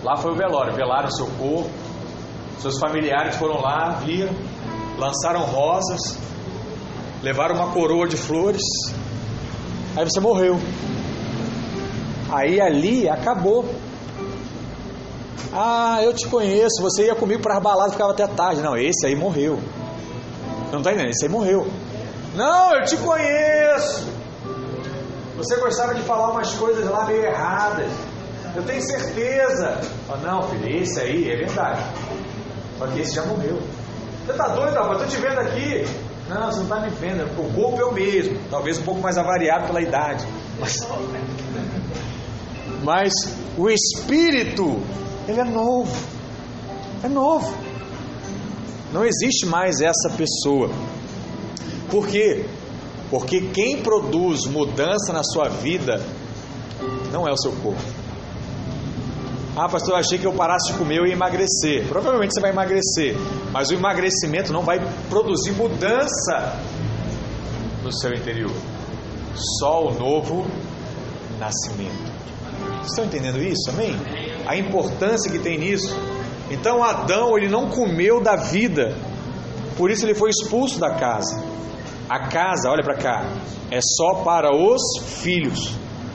Lá 0.04 0.16
foi 0.18 0.32
o 0.32 0.36
velório, 0.36 0.74
velaram 0.74 1.10
seu 1.10 1.26
corpo. 1.26 1.70
Seus 2.60 2.80
familiares 2.80 3.36
foram 3.36 3.60
lá, 3.60 3.90
viram, 4.04 4.34
lançaram 4.98 5.42
rosas, 5.42 6.18
levaram 7.22 7.56
uma 7.56 7.72
coroa 7.72 8.08
de 8.08 8.16
flores. 8.16 8.62
Aí 9.98 10.04
você 10.06 10.20
morreu. 10.20 10.60
Aí 12.32 12.62
ali 12.62 13.10
acabou. 13.10 13.66
Ah, 15.54 16.00
eu 16.02 16.14
te 16.14 16.28
conheço, 16.28 16.82
você 16.82 17.06
ia 17.06 17.16
comigo 17.16 17.42
para 17.42 17.58
as 17.58 17.64
baladas, 17.64 17.94
ficava 17.94 18.12
até 18.12 18.28
tarde. 18.28 18.62
Não, 18.62 18.76
esse 18.76 19.06
aí 19.06 19.16
morreu. 19.16 19.60
Não 20.72 20.80
está 20.80 20.92
entendendo? 20.92 21.12
Esse 21.12 21.26
aí 21.26 21.32
morreu. 21.32 21.68
Não, 22.36 22.76
eu 22.76 22.84
te 22.84 22.98
conheço. 22.98 24.08
Você 25.38 25.56
gostava 25.58 25.94
de 25.94 26.02
falar 26.02 26.32
umas 26.32 26.54
coisas 26.56 26.90
lá 26.90 27.06
meio 27.06 27.24
erradas. 27.24 27.92
Eu 28.56 28.64
tenho 28.64 28.82
certeza. 28.82 29.82
Oh, 30.10 30.18
não, 30.18 30.44
filho, 30.44 30.82
esse 30.82 31.00
aí 31.00 31.30
é 31.30 31.36
verdade. 31.36 31.82
Só 32.78 32.88
que 32.88 33.00
esse 33.02 33.14
já 33.14 33.24
morreu. 33.24 33.60
Você 34.26 34.34
tá 34.34 34.48
doido, 34.48 34.74
rapaz? 34.74 35.02
Tô 35.02 35.06
te 35.06 35.18
vendo 35.18 35.40
aqui. 35.40 35.86
Não, 36.30 36.52
você 36.52 36.58
não 36.58 36.64
está 36.64 36.80
me 36.80 36.90
vendo. 36.90 37.24
O 37.40 37.54
corpo 37.54 37.82
é 37.82 37.86
o 37.86 37.92
mesmo. 37.92 38.40
Talvez 38.50 38.80
um 38.80 38.84
pouco 38.84 39.02
mais 39.02 39.18
avariado 39.18 39.68
pela 39.68 39.82
idade. 39.82 40.26
Mas, 40.60 40.88
mas 42.84 43.14
o 43.58 43.70
espírito, 43.70 44.82
ele 45.28 45.40
é 45.40 45.44
novo. 45.44 45.96
É 47.04 47.08
novo. 47.08 47.54
Não 48.92 49.04
existe 49.04 49.46
mais 49.46 49.82
essa 49.82 50.10
pessoa. 50.16 50.70
Por 51.90 52.08
quê? 52.08 52.46
Porque 53.10 53.42
quem 53.54 53.82
produz 53.82 54.46
mudança 54.46 55.14
na 55.14 55.24
sua 55.24 55.50
vida 55.50 56.02
não 57.12 57.28
é 57.28 57.32
o 57.32 57.38
seu 57.38 57.52
corpo. 57.52 57.82
Ah, 59.56 59.70
pastor, 59.70 59.94
eu 59.94 59.98
achei 59.98 60.18
que 60.18 60.28
eu 60.28 60.34
parasse 60.34 60.72
de 60.72 60.78
comer 60.78 61.02
e 61.02 61.08
ia 61.08 61.14
emagrecer. 61.14 61.88
Provavelmente 61.88 62.34
você 62.34 62.42
vai 62.42 62.52
emagrecer, 62.52 63.16
mas 63.54 63.70
o 63.70 63.74
emagrecimento 63.74 64.52
não 64.52 64.64
vai 64.64 64.80
produzir 65.10 65.54
mudança 65.54 66.60
no 67.82 67.92
seu 67.94 68.12
interior. 68.14 68.52
Só 69.60 69.88
o 69.88 69.94
novo 69.94 70.46
nascimento. 71.40 72.14
Estão 72.86 73.06
entendendo 73.06 73.42
isso? 73.42 73.70
Amém? 73.70 73.96
A 74.46 74.56
importância 74.56 75.32
que 75.32 75.40
tem 75.40 75.58
nisso. 75.58 75.96
Então 76.50 76.84
Adão, 76.84 77.38
ele 77.38 77.50
não 77.50 77.70
comeu 77.70 78.22
da 78.22 78.36
vida, 78.36 78.96
por 79.78 79.90
isso 79.90 80.06
ele 80.06 80.14
foi 80.14 80.30
expulso 80.30 80.80
da 80.80 80.92
casa. 80.92 81.44
A 82.08 82.28
casa, 82.28 82.70
olha 82.70 82.84
para 82.84 82.96
cá, 82.96 83.26
é 83.72 83.80
só 83.82 84.24
para 84.24 84.56
os 84.56 84.82
filhos, 85.22 85.74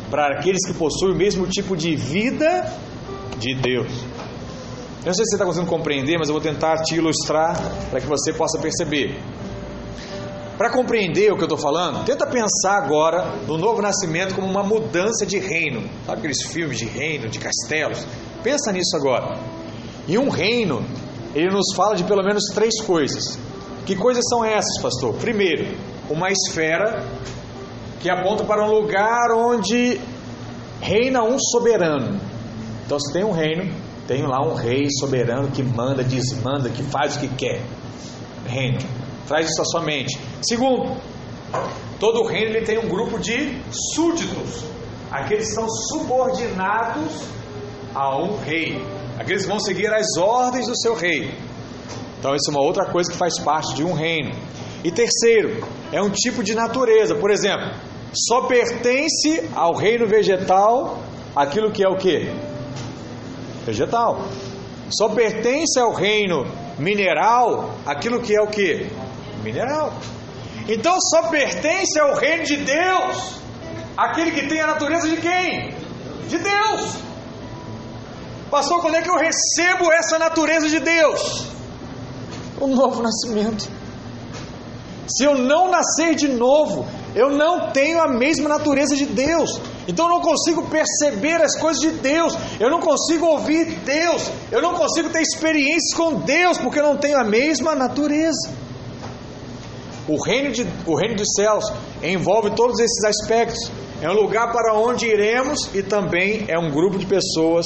para 0.08 0.38
aqueles 0.38 0.64
que 0.66 0.72
possuem 0.72 1.12
o 1.12 1.16
mesmo 1.16 1.46
tipo 1.48 1.76
de 1.76 1.96
vida 1.96 2.72
de 3.38 3.54
Deus. 3.54 3.90
Eu 5.00 5.06
não 5.06 5.14
sei 5.14 5.24
se 5.24 5.30
você 5.30 5.36
está 5.36 5.44
conseguindo 5.44 5.70
compreender, 5.70 6.18
mas 6.18 6.28
eu 6.28 6.34
vou 6.34 6.42
tentar 6.42 6.76
te 6.82 6.96
ilustrar 6.96 7.56
para 7.90 8.00
que 8.00 8.06
você 8.06 8.32
possa 8.32 8.58
perceber. 8.58 9.18
Para 10.60 10.68
compreender 10.68 11.32
o 11.32 11.36
que 11.36 11.42
eu 11.42 11.46
estou 11.46 11.56
falando, 11.56 12.04
tenta 12.04 12.26
pensar 12.26 12.76
agora 12.76 13.32
no 13.46 13.56
novo 13.56 13.80
nascimento 13.80 14.34
como 14.34 14.46
uma 14.46 14.62
mudança 14.62 15.24
de 15.24 15.38
reino. 15.38 15.88
Sabe 16.04 16.18
aqueles 16.18 16.42
filmes 16.52 16.76
de 16.76 16.84
reino, 16.84 17.30
de 17.30 17.38
castelos? 17.38 18.06
Pensa 18.42 18.70
nisso 18.70 18.94
agora. 18.94 19.38
E 20.06 20.18
um 20.18 20.28
reino, 20.28 20.84
ele 21.34 21.48
nos 21.48 21.74
fala 21.74 21.96
de 21.96 22.04
pelo 22.04 22.22
menos 22.22 22.42
três 22.52 22.78
coisas. 22.82 23.38
Que 23.86 23.96
coisas 23.96 24.22
são 24.28 24.44
essas, 24.44 24.82
pastor? 24.82 25.14
Primeiro, 25.14 25.78
uma 26.10 26.28
esfera 26.28 27.06
que 27.98 28.10
aponta 28.10 28.44
para 28.44 28.62
um 28.62 28.70
lugar 28.70 29.32
onde 29.34 29.98
reina 30.78 31.22
um 31.22 31.38
soberano. 31.38 32.20
Então, 32.84 33.00
se 33.00 33.10
tem 33.14 33.24
um 33.24 33.32
reino, 33.32 33.74
tem 34.06 34.26
lá 34.26 34.46
um 34.46 34.52
rei 34.52 34.88
soberano 34.98 35.50
que 35.52 35.62
manda, 35.62 36.04
desmanda, 36.04 36.68
que 36.68 36.82
faz 36.82 37.16
o 37.16 37.20
que 37.20 37.28
quer. 37.28 37.62
Reino. 38.44 39.00
Traz 39.26 39.48
isso 39.48 39.62
à 39.62 39.64
sua 39.64 39.82
mente. 39.82 40.18
Segundo, 40.42 40.96
todo 41.98 42.24
reino 42.24 42.56
ele 42.56 42.64
tem 42.64 42.78
um 42.78 42.88
grupo 42.88 43.18
de 43.18 43.60
súditos. 43.94 44.64
Aqueles 45.10 45.48
que 45.48 45.54
são 45.54 45.68
subordinados 45.68 47.22
a 47.94 48.16
um 48.16 48.36
rei. 48.38 48.84
Aqueles 49.18 49.42
que 49.42 49.48
vão 49.48 49.60
seguir 49.60 49.92
as 49.92 50.16
ordens 50.16 50.66
do 50.66 50.76
seu 50.76 50.94
rei. 50.94 51.34
Então, 52.18 52.34
isso 52.34 52.50
é 52.50 52.54
uma 52.54 52.62
outra 52.62 52.84
coisa 52.86 53.10
que 53.10 53.16
faz 53.16 53.38
parte 53.40 53.74
de 53.74 53.82
um 53.82 53.92
reino. 53.92 54.32
E 54.84 54.90
terceiro, 54.90 55.66
é 55.92 56.00
um 56.00 56.10
tipo 56.10 56.42
de 56.42 56.54
natureza. 56.54 57.14
Por 57.14 57.30
exemplo, 57.30 57.70
só 58.12 58.42
pertence 58.42 59.48
ao 59.54 59.74
reino 59.74 60.06
vegetal 60.06 60.98
aquilo 61.34 61.70
que 61.70 61.82
é 61.82 61.88
o 61.88 61.96
que? 61.96 62.30
Vegetal. 63.64 64.26
Só 64.90 65.08
pertence 65.10 65.78
ao 65.78 65.92
reino 65.92 66.46
mineral 66.78 67.70
aquilo 67.86 68.20
que 68.20 68.34
é 68.34 68.40
o 68.40 68.48
que? 68.48 68.86
Mineral. 69.42 69.94
Então 70.68 71.00
só 71.00 71.28
pertence 71.28 71.98
ao 71.98 72.14
reino 72.14 72.44
de 72.44 72.56
Deus 72.58 73.40
aquele 73.96 74.30
que 74.32 74.46
tem 74.46 74.60
a 74.60 74.66
natureza 74.68 75.08
de 75.08 75.16
quem? 75.16 75.74
De 76.28 76.38
Deus. 76.38 76.96
Pastor, 78.50 78.80
quando 78.80 78.96
é 78.96 79.02
que 79.02 79.10
eu 79.10 79.16
recebo 79.16 79.92
essa 79.92 80.18
natureza 80.18 80.68
de 80.68 80.80
Deus? 80.80 81.46
O 82.60 82.66
novo 82.66 83.02
nascimento. 83.02 83.68
Se 85.08 85.24
eu 85.24 85.36
não 85.36 85.70
nascer 85.70 86.14
de 86.14 86.28
novo, 86.28 86.86
eu 87.14 87.30
não 87.30 87.70
tenho 87.72 88.00
a 88.00 88.08
mesma 88.08 88.48
natureza 88.48 88.94
de 88.94 89.06
Deus. 89.06 89.60
Então 89.88 90.06
eu 90.06 90.14
não 90.14 90.20
consigo 90.20 90.62
perceber 90.68 91.42
as 91.42 91.56
coisas 91.56 91.80
de 91.80 91.90
Deus. 91.90 92.36
Eu 92.60 92.70
não 92.70 92.80
consigo 92.80 93.26
ouvir 93.26 93.64
Deus. 93.84 94.30
Eu 94.52 94.62
não 94.62 94.74
consigo 94.74 95.10
ter 95.10 95.22
experiências 95.22 95.94
com 95.96 96.20
Deus 96.20 96.58
porque 96.58 96.78
eu 96.78 96.84
não 96.84 96.96
tenho 96.96 97.18
a 97.18 97.24
mesma 97.24 97.74
natureza. 97.74 98.50
O 100.10 100.20
reino, 100.20 100.50
de, 100.50 100.66
o 100.88 100.96
reino 100.96 101.14
dos 101.14 101.28
céus 101.36 101.64
envolve 102.02 102.50
todos 102.56 102.80
esses 102.80 103.04
aspectos. 103.04 103.70
É 104.02 104.10
um 104.10 104.14
lugar 104.14 104.52
para 104.52 104.74
onde 104.74 105.06
iremos 105.06 105.72
e 105.72 105.84
também 105.84 106.46
é 106.48 106.58
um 106.58 106.68
grupo 106.68 106.98
de 106.98 107.06
pessoas 107.06 107.64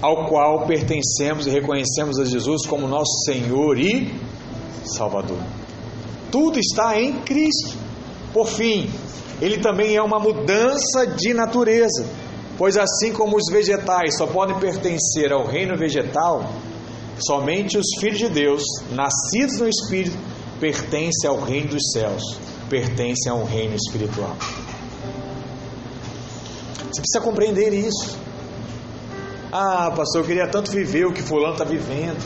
ao 0.00 0.26
qual 0.26 0.66
pertencemos 0.66 1.46
e 1.46 1.50
reconhecemos 1.50 2.18
a 2.18 2.24
Jesus 2.24 2.66
como 2.66 2.88
nosso 2.88 3.12
Senhor 3.26 3.78
e 3.78 4.10
Salvador. 4.84 5.36
Tudo 6.30 6.58
está 6.58 6.98
em 6.98 7.20
Cristo. 7.20 7.76
Por 8.32 8.46
fim, 8.46 8.88
ele 9.38 9.58
também 9.58 9.94
é 9.94 10.02
uma 10.02 10.18
mudança 10.18 11.06
de 11.06 11.34
natureza, 11.34 12.06
pois 12.56 12.78
assim 12.78 13.12
como 13.12 13.36
os 13.36 13.52
vegetais 13.52 14.16
só 14.16 14.26
podem 14.26 14.58
pertencer 14.58 15.30
ao 15.30 15.46
reino 15.46 15.76
vegetal, 15.76 16.42
somente 17.18 17.76
os 17.76 17.86
filhos 18.00 18.18
de 18.18 18.30
Deus, 18.30 18.62
nascidos 18.92 19.58
no 19.58 19.68
Espírito, 19.68 20.16
pertencem 20.60 21.28
ao 21.28 21.40
reino 21.40 21.70
dos 21.70 21.90
céus. 21.92 22.22
pertencem 22.68 23.32
a 23.32 23.34
um 23.34 23.44
reino 23.44 23.74
espiritual. 23.74 24.36
Você 26.88 27.00
precisa 27.00 27.20
compreender 27.20 27.72
isso. 27.72 28.16
Ah, 29.50 29.90
pastor, 29.90 30.20
eu 30.20 30.24
queria 30.24 30.46
tanto 30.46 30.70
viver 30.70 31.04
o 31.04 31.12
que 31.12 31.20
fulano 31.20 31.54
está 31.54 31.64
vivendo. 31.64 32.22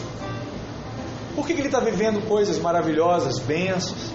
Por 1.35 1.47
que, 1.47 1.55
que 1.55 1.61
ele 1.61 1.69
está 1.69 1.81
vivendo 1.81 2.27
coisas 2.29 2.59
maravilhosas, 2.59 3.39
bênçãos? 3.39 4.13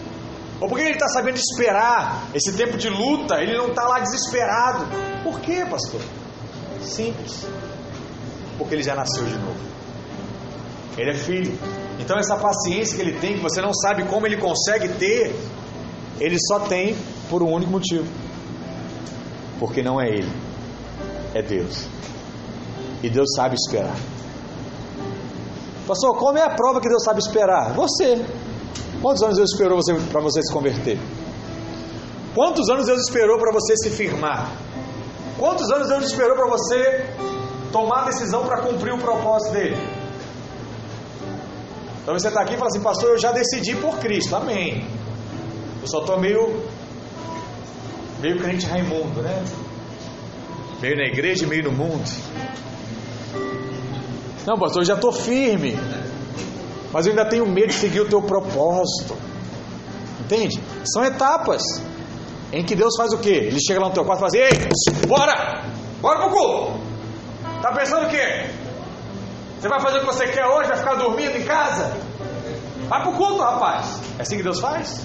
Ou 0.61 0.67
por 0.67 0.77
que 0.77 0.83
ele 0.83 0.93
está 0.93 1.07
sabendo 1.07 1.37
esperar 1.37 2.27
esse 2.35 2.53
tempo 2.53 2.77
de 2.77 2.89
luta? 2.89 3.41
Ele 3.41 3.57
não 3.57 3.69
está 3.69 3.87
lá 3.87 3.99
desesperado. 3.99 4.85
Por 5.23 5.39
quê, 5.39 5.65
pastor? 5.67 6.01
Simples. 6.81 7.47
Porque 8.57 8.75
ele 8.75 8.83
já 8.83 8.93
nasceu 8.93 9.23
de 9.23 9.37
novo. 9.37 9.59
Ele 10.97 11.09
é 11.09 11.15
filho. 11.15 11.57
Então 11.99 12.17
essa 12.17 12.37
paciência 12.37 12.95
que 12.95 13.01
ele 13.01 13.19
tem, 13.19 13.35
que 13.35 13.41
você 13.41 13.61
não 13.61 13.73
sabe 13.73 14.05
como 14.05 14.25
ele 14.25 14.37
consegue 14.37 14.87
ter, 14.97 15.35
ele 16.19 16.37
só 16.39 16.59
tem 16.59 16.95
por 17.29 17.43
um 17.43 17.51
único 17.51 17.71
motivo. 17.71 18.05
Porque 19.59 19.83
não 19.83 20.01
é 20.01 20.07
ele, 20.07 20.31
é 21.33 21.41
Deus. 21.41 21.85
E 23.03 23.09
Deus 23.09 23.27
sabe 23.35 23.55
esperar. 23.55 23.95
Pastor, 25.85 26.17
como 26.17 26.37
é 26.37 26.43
a 26.43 26.49
prova 26.49 26.79
que 26.79 26.87
Deus 26.87 27.03
sabe 27.03 27.19
esperar? 27.19 27.73
Você. 27.73 28.23
Quantos 29.01 29.23
anos 29.23 29.37
Deus 29.37 29.51
esperou 29.51 29.77
você, 29.77 29.93
para 29.93 30.21
você 30.21 30.41
se 30.41 30.53
converter? 30.53 30.99
Quantos 32.35 32.69
anos 32.69 32.85
Deus 32.85 33.01
esperou 33.01 33.37
para 33.37 33.51
você 33.51 33.75
se 33.77 33.89
firmar? 33.89 34.51
Quantos 35.37 35.71
anos 35.71 35.87
Deus 35.87 36.05
esperou 36.05 36.35
para 36.35 36.47
você 36.47 37.09
tomar 37.71 38.03
a 38.03 38.05
decisão 38.05 38.45
para 38.45 38.61
cumprir 38.61 38.93
o 38.93 38.97
propósito 38.97 39.53
dele? 39.53 39.98
Então 42.09 42.17
você 42.17 42.29
está 42.29 42.41
aqui 42.41 42.55
e 42.55 42.57
fala 42.57 42.69
assim, 42.69 42.81
pastor, 42.81 43.11
eu 43.11 43.19
já 43.19 43.31
decidi 43.31 43.75
por 43.75 43.99
Cristo, 43.99 44.35
amém. 44.35 44.83
Eu 45.79 45.87
só 45.87 45.99
estou 45.99 46.19
meio, 46.19 46.59
meio 48.19 48.39
crente 48.39 48.65
Raimundo, 48.65 49.21
né? 49.21 49.45
Meio 50.81 50.95
na 50.97 51.03
igreja 51.03 51.45
e 51.45 51.47
meio 51.47 51.65
no 51.65 51.71
mundo. 51.71 52.03
Não, 54.43 54.57
pastor, 54.57 54.81
eu 54.81 54.87
já 54.87 54.95
estou 54.95 55.11
firme. 55.11 55.77
Mas 56.91 57.05
eu 57.05 57.11
ainda 57.11 57.29
tenho 57.29 57.45
medo 57.45 57.67
de 57.67 57.73
seguir 57.75 58.01
o 58.01 58.09
teu 58.09 58.23
propósito. 58.23 59.15
Entende? 60.21 60.59
São 60.91 61.05
etapas 61.05 61.61
em 62.51 62.65
que 62.65 62.73
Deus 62.73 62.95
faz 62.97 63.13
o 63.13 63.19
quê? 63.19 63.49
Ele 63.51 63.59
chega 63.59 63.81
lá 63.81 63.89
no 63.89 63.93
teu 63.93 64.03
quarto 64.03 64.25
e 64.25 64.31
fala 64.31 64.47
assim: 64.47 64.55
Ei, 64.55 65.07
bora! 65.07 65.63
Bora 66.01 66.21
pro 66.21 66.31
culto! 66.31 66.81
Tá 67.61 67.71
pensando 67.71 68.07
o 68.07 68.09
quê? 68.09 68.49
Você 69.59 69.67
vai 69.67 69.79
fazer 69.81 69.97
o 69.97 69.99
que 70.01 70.05
você 70.05 70.27
quer 70.27 70.45
hoje? 70.45 70.69
Vai 70.69 70.77
ficar 70.77 70.95
dormindo 70.95 71.35
em 71.35 71.43
casa? 71.43 71.91
Vai 72.87 73.03
pro 73.03 73.11
culto, 73.11 73.41
rapaz. 73.41 73.99
É 74.17 74.21
assim 74.21 74.37
que 74.37 74.43
Deus 74.43 74.59
faz? 74.59 75.01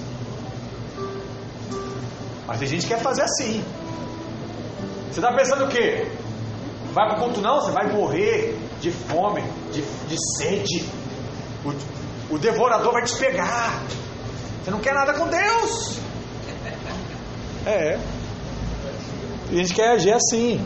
Mas 2.46 2.58
tem 2.60 2.68
gente 2.68 2.82
que 2.82 2.94
quer 2.94 3.00
fazer 3.00 3.22
assim. 3.22 3.64
Você 5.10 5.18
está 5.18 5.34
pensando 5.34 5.64
o 5.64 5.68
quê? 5.68 6.06
Vai 6.92 7.08
pro 7.08 7.24
culto 7.24 7.40
não? 7.40 7.60
Você 7.60 7.72
vai 7.72 7.92
morrer 7.92 8.56
de 8.80 8.92
fome, 8.92 9.42
de, 9.72 9.82
de 9.82 10.16
sede. 10.38 10.88
O, 11.64 12.34
o 12.34 12.38
devorador 12.38 12.92
vai 12.92 13.02
te 13.02 13.16
pegar. 13.16 13.82
Você 14.62 14.70
não 14.70 14.78
quer 14.78 14.94
nada 14.94 15.14
com 15.14 15.26
Deus. 15.26 15.98
É. 17.66 17.98
A 19.50 19.54
gente 19.54 19.74
quer 19.74 19.94
agir 19.94 20.12
assim. 20.12 20.64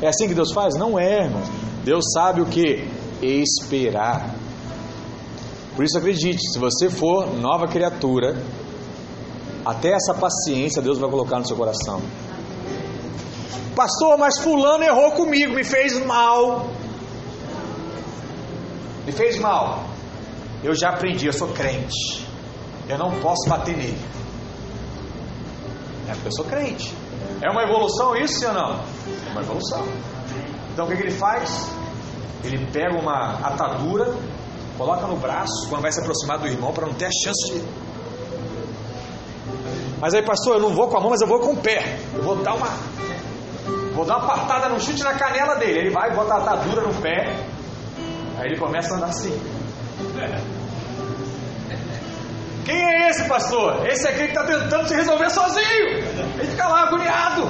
É 0.00 0.08
assim 0.08 0.28
que 0.28 0.34
Deus 0.34 0.52
faz? 0.52 0.74
Não 0.76 0.98
é, 0.98 1.24
irmão. 1.24 1.42
Deus 1.84 2.04
sabe 2.14 2.40
o 2.40 2.46
que? 2.46 2.88
Esperar. 3.22 4.34
Por 5.74 5.84
isso 5.84 5.96
acredite, 5.98 6.40
se 6.52 6.58
você 6.58 6.90
for 6.90 7.34
nova 7.34 7.68
criatura, 7.68 8.36
até 9.64 9.92
essa 9.92 10.14
paciência 10.14 10.82
Deus 10.82 10.98
vai 10.98 11.08
colocar 11.10 11.38
no 11.38 11.46
seu 11.46 11.56
coração. 11.56 12.00
Pastor, 13.76 14.18
mas 14.18 14.38
fulano 14.38 14.82
errou 14.82 15.12
comigo, 15.12 15.54
me 15.54 15.62
fez 15.62 16.04
mal. 16.04 16.68
Me 19.06 19.12
fez 19.12 19.38
mal. 19.38 19.84
Eu 20.64 20.74
já 20.74 20.88
aprendi, 20.88 21.26
eu 21.26 21.32
sou 21.32 21.48
crente. 21.48 22.26
Eu 22.88 22.98
não 22.98 23.20
posso 23.20 23.48
bater 23.48 23.76
nele. 23.76 23.98
É 26.08 26.12
porque 26.12 26.28
eu 26.28 26.32
sou 26.32 26.44
crente. 26.44 26.92
É 27.40 27.50
uma 27.50 27.62
evolução 27.62 28.16
isso, 28.16 28.46
ou 28.48 28.52
não? 28.52 28.80
É 29.28 29.30
uma 29.30 29.42
evolução. 29.42 29.86
Então 30.72 30.86
o 30.86 30.88
que, 30.88 30.96
que 30.96 31.02
ele 31.02 31.12
faz? 31.12 31.70
Ele 32.44 32.66
pega 32.72 32.96
uma 32.96 33.40
atadura, 33.42 34.14
coloca 34.76 35.06
no 35.06 35.16
braço 35.16 35.68
quando 35.68 35.82
vai 35.82 35.92
se 35.92 36.00
aproximar 36.00 36.38
do 36.38 36.46
irmão 36.46 36.72
para 36.72 36.86
não 36.86 36.94
ter 36.94 37.06
a 37.06 37.10
chance 37.10 37.52
de. 37.52 37.62
Mas 40.00 40.14
aí, 40.14 40.22
pastor, 40.22 40.54
eu 40.54 40.60
não 40.60 40.70
vou 40.70 40.88
com 40.88 40.96
a 40.96 41.00
mão, 41.00 41.10
mas 41.10 41.20
eu 41.20 41.26
vou 41.26 41.40
com 41.40 41.52
o 41.52 41.56
pé. 41.56 41.98
Eu 42.14 42.22
vou 42.22 42.36
dar 42.36 42.54
uma. 42.54 42.68
Vou 43.94 44.04
dar 44.04 44.18
uma 44.18 44.26
partada 44.26 44.68
no 44.68 44.80
chute 44.80 45.02
na 45.02 45.14
canela 45.14 45.56
dele. 45.56 45.80
Ele 45.80 45.90
vai, 45.90 46.14
bota 46.14 46.34
a 46.34 46.36
atadura 46.38 46.82
no 46.82 46.94
pé. 47.02 47.36
Aí 48.38 48.46
ele 48.46 48.56
começa 48.56 48.94
a 48.94 48.96
andar 48.96 49.08
assim. 49.08 49.36
Quem 52.64 52.76
é 52.76 53.08
esse, 53.08 53.26
pastor? 53.26 53.88
Esse 53.88 54.06
aqui 54.06 54.28
que 54.28 54.38
está 54.38 54.44
tentando 54.44 54.86
se 54.86 54.94
resolver 54.94 55.30
sozinho. 55.30 55.88
Ele 56.38 56.46
fica 56.48 56.68
lá 56.68 56.82
agoniado. 56.82 57.48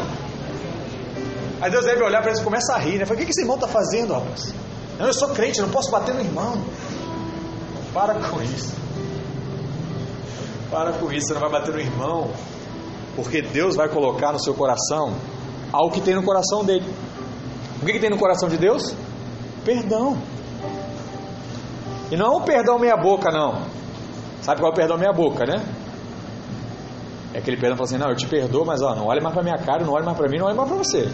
Aí 1.61 1.71
Deus 1.71 1.85
deve 1.85 2.03
olhar 2.05 2.23
para 2.23 2.31
ele 2.31 2.41
e 2.41 2.45
começa 2.45 2.73
a 2.75 2.79
rir, 2.79 2.99
né? 2.99 3.05
Fala, 3.05 3.21
o 3.21 3.25
que 3.25 3.31
esse 3.31 3.41
irmão 3.41 3.57
está 3.57 3.67
fazendo, 3.67 4.15
rapaz? 4.15 4.55
Eu 4.99 5.15
sou 5.15 5.29
crente, 5.29 5.59
eu 5.59 5.67
não 5.67 5.73
posso 5.73 5.91
bater 5.91 6.15
no 6.15 6.21
irmão. 6.21 6.61
Para 7.95 8.15
com 8.15 8.43
isso. 8.43 8.75
Para 10.71 10.93
com 10.95 11.13
isso, 11.13 11.29
você 11.29 11.35
não 11.35 11.41
vai 11.41 11.51
bater 11.51 11.73
no 11.73 11.81
irmão. 11.81 12.31
Porque 13.15 13.41
Deus 13.41 13.77
vai 13.77 13.89
colocar 13.89 14.33
no 14.33 14.41
seu 14.41 14.55
coração 14.55 15.15
algo 15.73 15.93
que 15.93 16.01
tem 16.01 16.15
no 16.15 16.23
coração 16.23 16.65
dele. 16.65 16.87
O 17.81 17.87
que, 17.87 17.93
que 17.93 18.01
tem 18.01 18.11
no 18.11 18.19
coração 18.19 18.49
de 18.49 18.57
Deus? 18.57 18.95
Perdão. 19.65 20.19
E 22.11 22.17
não 22.17 22.27
é 22.27 22.37
um 22.37 22.43
perdão 22.43 22.79
meia 22.79 22.97
boca, 22.97 23.31
não. 23.31 23.63
Sabe 24.43 24.61
qual 24.61 24.71
é 24.71 24.73
o 24.73 24.77
perdão 24.77 24.99
meia 24.99 25.13
boca, 25.13 25.45
né? 25.45 25.63
É 27.35 27.39
aquele 27.39 27.57
perdão 27.57 27.77
que 27.77 27.85
fala 27.85 27.89
assim, 27.89 27.99
não, 27.99 28.11
eu 28.11 28.17
te 28.17 28.27
perdoo, 28.27 28.65
mas 28.65 28.83
ó, 28.83 28.95
não 28.95 29.07
olhe 29.07 29.21
mais 29.21 29.35
para 29.35 29.43
minha 29.43 29.59
cara, 29.59 29.85
não 29.85 29.93
olhe 29.93 30.05
mais 30.05 30.17
para 30.17 30.29
mim, 30.29 30.39
não 30.39 30.47
olhe 30.47 30.57
mais 30.57 30.69
para 30.69 30.79
você. 30.79 31.09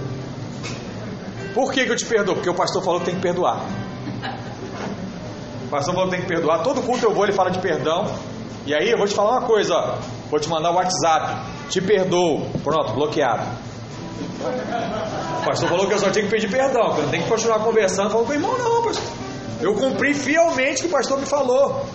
Por 1.54 1.72
que, 1.72 1.84
que 1.86 1.92
eu 1.92 1.96
te 1.96 2.04
perdoo? 2.04 2.34
Porque 2.34 2.50
o 2.50 2.54
pastor 2.54 2.82
falou 2.82 2.98
que 3.00 3.06
tem 3.06 3.14
que 3.14 3.22
perdoar. 3.22 3.64
O 5.64 5.68
pastor 5.68 5.94
falou 5.94 6.10
que 6.10 6.16
tem 6.16 6.26
que 6.26 6.28
perdoar. 6.28 6.62
Todo 6.62 6.82
culto 6.82 7.06
eu 7.06 7.14
vou, 7.14 7.24
ele 7.24 7.32
fala 7.32 7.50
de 7.50 7.60
perdão. 7.60 8.12
E 8.66 8.74
aí 8.74 8.90
eu 8.90 8.98
vou 8.98 9.06
te 9.06 9.14
falar 9.14 9.38
uma 9.38 9.46
coisa, 9.46 9.72
ó. 9.74 9.98
Vou 10.30 10.40
te 10.40 10.48
mandar 10.48 10.72
o 10.72 10.74
WhatsApp. 10.74 11.70
Te 11.70 11.80
perdoo. 11.80 12.50
Pronto, 12.62 12.92
bloqueado. 12.94 13.46
O 15.40 15.44
pastor 15.44 15.68
falou 15.68 15.86
que 15.86 15.94
eu 15.94 15.98
só 15.98 16.10
tinha 16.10 16.24
que 16.24 16.30
pedir 16.30 16.50
perdão, 16.50 16.92
que 16.92 16.98
eu 16.98 17.04
não 17.04 17.10
tenho 17.10 17.22
que 17.22 17.28
continuar 17.28 17.60
conversando. 17.60 18.10
Falou 18.10 18.26
com 18.26 18.32
o 18.32 18.34
irmão, 18.34 18.58
não, 18.58 18.82
pastor. 18.82 19.04
Eu 19.60 19.74
cumpri 19.74 20.12
fielmente 20.12 20.80
o 20.80 20.82
que 20.82 20.86
o 20.88 20.90
pastor 20.90 21.20
me 21.20 21.26
falou. 21.26 21.86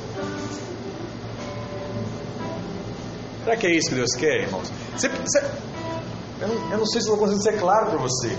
Será 3.43 3.57
que 3.57 3.67
é 3.67 3.75
isso 3.75 3.89
que 3.89 3.95
Deus 3.95 4.11
quer, 4.15 4.43
irmãos? 4.43 4.71
Você, 4.95 5.09
você, 5.09 5.43
eu, 6.41 6.47
não, 6.47 6.71
eu 6.71 6.77
não 6.77 6.85
sei 6.85 7.01
se 7.01 7.07
estou 7.07 7.17
conseguindo 7.17 7.43
ser 7.43 7.59
claro 7.59 7.87
para 7.87 7.99
você. 7.99 8.37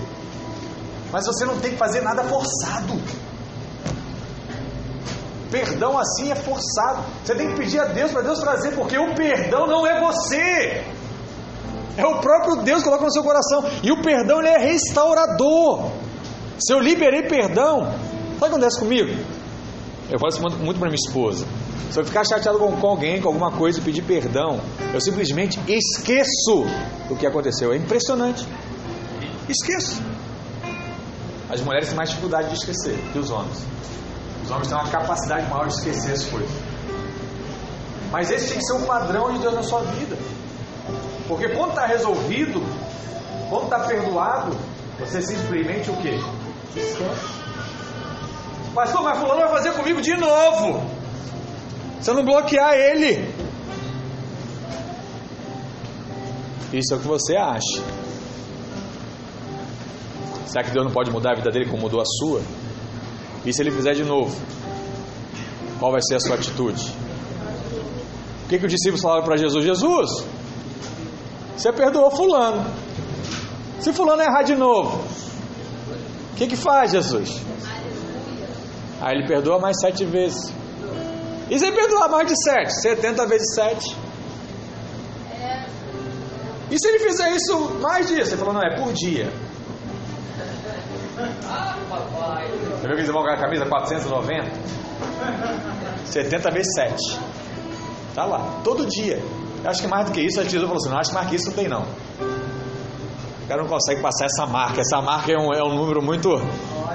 Mas 1.11 1.25
você 1.25 1.45
não 1.45 1.59
tem 1.59 1.71
que 1.71 1.77
fazer 1.77 2.01
nada 2.01 2.23
forçado. 2.23 2.99
Perdão 5.51 5.97
assim 5.97 6.31
é 6.31 6.35
forçado. 6.35 7.03
Você 7.23 7.35
tem 7.35 7.49
que 7.49 7.55
pedir 7.57 7.79
a 7.79 7.85
Deus 7.85 8.11
para 8.11 8.21
Deus 8.21 8.39
trazer, 8.39 8.71
porque 8.71 8.97
o 8.97 9.13
perdão 9.13 9.67
não 9.67 9.85
é 9.85 9.99
você. 9.99 10.83
É 11.97 12.05
o 12.05 12.21
próprio 12.21 12.63
Deus 12.63 12.79
que 12.79 12.85
coloca 12.85 13.03
no 13.03 13.11
seu 13.11 13.23
coração. 13.23 13.65
E 13.83 13.91
o 13.91 14.01
perdão 14.01 14.39
ele 14.39 14.47
é 14.47 14.57
restaurador. 14.57 15.91
Se 16.57 16.73
eu 16.73 16.79
liberei 16.79 17.23
perdão, 17.23 17.83
sabe 17.83 18.35
o 18.35 18.37
que 18.37 18.45
acontece 18.45 18.79
comigo? 18.79 19.09
Eu 20.09 20.19
falo 20.19 20.29
isso 20.31 20.41
muito 20.41 20.79
para 20.79 20.89
minha 20.89 20.95
esposa. 20.95 21.45
Se 21.91 21.99
eu 21.99 22.05
ficar 22.05 22.23
chateado 22.23 22.57
com, 22.57 22.87
alguém, 22.87 23.21
com 23.21 23.27
alguma 23.27 23.51
coisa 23.51 23.79
e 23.79 23.81
pedir 23.81 24.03
perdão, 24.03 24.61
eu 24.93 25.01
simplesmente 25.01 25.59
esqueço 25.67 26.65
o 27.09 27.15
que 27.17 27.27
aconteceu. 27.27 27.73
É 27.73 27.75
impressionante. 27.75 28.47
Esqueço. 29.49 30.01
As 31.51 31.59
mulheres 31.59 31.89
têm 31.89 31.97
mais 31.97 32.09
dificuldade 32.09 32.47
de 32.47 32.55
esquecer 32.55 32.97
que 33.11 33.19
os 33.19 33.29
homens. 33.29 33.65
Os 34.45 34.51
homens 34.51 34.69
têm 34.69 34.77
uma 34.77 34.87
capacidade 34.87 35.49
maior 35.49 35.67
de 35.67 35.73
esquecer 35.73 36.13
as 36.13 36.23
coisas. 36.23 36.49
Mas 38.09 38.31
esse 38.31 38.47
tem 38.47 38.57
que 38.57 38.63
ser 38.63 38.73
o 38.73 38.85
padrão 38.85 39.33
de 39.33 39.39
Deus 39.39 39.53
na 39.53 39.63
sua 39.63 39.81
vida. 39.81 40.17
Porque 41.27 41.49
quando 41.49 41.71
está 41.71 41.85
resolvido, 41.85 42.61
quando 43.49 43.65
está 43.65 43.79
perdoado, 43.79 44.57
você 44.97 45.21
simplesmente 45.21 45.89
o 45.89 45.97
quê? 45.97 46.17
Esquece. 46.75 47.41
Pastor, 48.73 49.03
mas 49.03 49.17
fulano 49.17 49.41
vai 49.41 49.49
fazer 49.49 49.73
comigo 49.73 50.01
de 50.01 50.15
novo. 50.15 50.89
Se 51.99 52.09
eu 52.09 52.13
não 52.13 52.23
bloquear 52.23 52.73
ele. 52.73 53.29
Isso 56.71 56.93
é 56.93 56.97
o 56.97 56.99
que 57.01 57.07
você 57.07 57.35
acha. 57.35 58.00
Será 60.45 60.63
que 60.63 60.71
Deus 60.71 60.85
não 60.85 60.91
pode 60.91 61.11
mudar 61.11 61.31
a 61.31 61.35
vida 61.35 61.51
dele 61.51 61.65
como 61.69 61.83
mudou 61.83 62.01
a 62.01 62.05
sua? 62.05 62.41
E 63.45 63.53
se 63.53 63.61
ele 63.61 63.71
fizer 63.71 63.93
de 63.93 64.03
novo? 64.03 64.35
Qual 65.79 65.91
vai 65.91 66.01
ser 66.01 66.15
a 66.15 66.19
sua 66.19 66.35
atitude? 66.35 66.93
O 68.45 68.49
que, 68.49 68.59
que 68.59 68.65
os 68.65 68.71
discípulos 68.71 69.01
falaram 69.01 69.23
para 69.23 69.37
Jesus? 69.37 69.63
Jesus, 69.63 70.25
Você 71.57 71.71
perdoou 71.71 72.11
fulano. 72.11 72.65
Se 73.79 73.91
fulano 73.93 74.21
errar 74.21 74.43
de 74.43 74.55
novo, 74.55 75.03
o 76.33 76.35
que, 76.35 76.47
que 76.47 76.55
faz, 76.55 76.91
Jesus? 76.91 77.41
Aí 79.01 79.17
ele 79.17 79.27
perdoa 79.27 79.59
mais 79.59 79.79
sete 79.79 80.05
vezes. 80.05 80.53
E 81.49 81.57
se 81.57 81.65
ele 81.65 81.75
perdoar 81.75 82.09
mais 82.09 82.27
de 82.27 82.35
sete? 82.43 82.79
Setenta 82.81 83.25
vezes 83.25 83.55
sete. 83.55 83.95
E 86.69 86.79
se 86.79 86.87
ele 86.87 86.99
fizer 86.99 87.31
isso 87.31 87.59
mais 87.81 88.07
dias? 88.07 88.29
Você 88.29 88.37
falou, 88.37 88.53
não, 88.53 88.61
é 88.61 88.77
por 88.77 88.93
dia. 88.93 89.31
Você 91.21 92.87
viu 92.87 92.95
que 92.95 93.01
eles 93.01 93.11
vão 93.11 93.25
a 93.25 93.37
camisa? 93.37 93.65
490? 93.65 94.51
70 96.05 96.51
vezes 96.51 96.73
7. 96.75 97.19
Tá 98.15 98.25
lá, 98.25 98.59
todo 98.63 98.85
dia. 98.85 99.21
Eu 99.63 99.69
acho 99.69 99.81
que 99.81 99.87
mais 99.87 100.07
do 100.07 100.11
que 100.11 100.21
isso, 100.21 100.39
a 100.39 100.43
Jesus 100.43 100.63
falou 100.63 100.77
assim: 100.77 100.89
não 100.89 100.97
acho 100.97 101.09
que 101.09 101.15
mais 101.15 101.29
que 101.29 101.35
isso 101.35 101.47
não 101.47 101.53
tem 101.53 101.67
não. 101.67 101.83
O 103.43 103.47
cara 103.47 103.61
não 103.61 103.69
consegue 103.69 104.01
passar 104.01 104.25
essa 104.25 104.45
marca. 104.45 104.81
Essa 104.81 105.01
marca 105.01 105.31
é 105.31 105.37
um, 105.37 105.53
é 105.53 105.63
um 105.63 105.75
número 105.75 106.01
muito, 106.01 106.29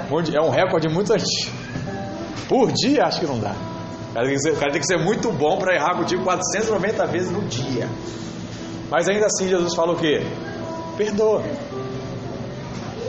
muito. 0.09 0.35
É 0.35 0.41
um 0.41 0.49
recorde 0.49 0.89
muito 0.89 1.13
antigo. 1.13 1.55
Por 2.47 2.71
dia, 2.71 3.03
acho 3.03 3.19
que 3.19 3.25
não 3.25 3.39
dá. 3.39 3.55
O 4.11 4.13
cara 4.13 4.25
tem 4.25 4.35
que 4.35 4.41
ser, 4.41 4.55
cara 4.57 4.71
tem 4.71 4.81
que 4.81 4.87
ser 4.87 4.97
muito 4.97 5.31
bom 5.31 5.57
para 5.57 5.75
errar 5.75 5.95
contigo 5.95 6.23
490 6.23 7.05
vezes 7.07 7.31
no 7.31 7.41
dia. 7.41 7.87
Mas 8.89 9.07
ainda 9.07 9.25
assim 9.25 9.47
Jesus 9.47 9.75
fala 9.75 9.93
o 9.93 9.97
quê? 9.97 10.21
Perdoa. 10.97 11.43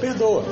Perdoa. 0.00 0.44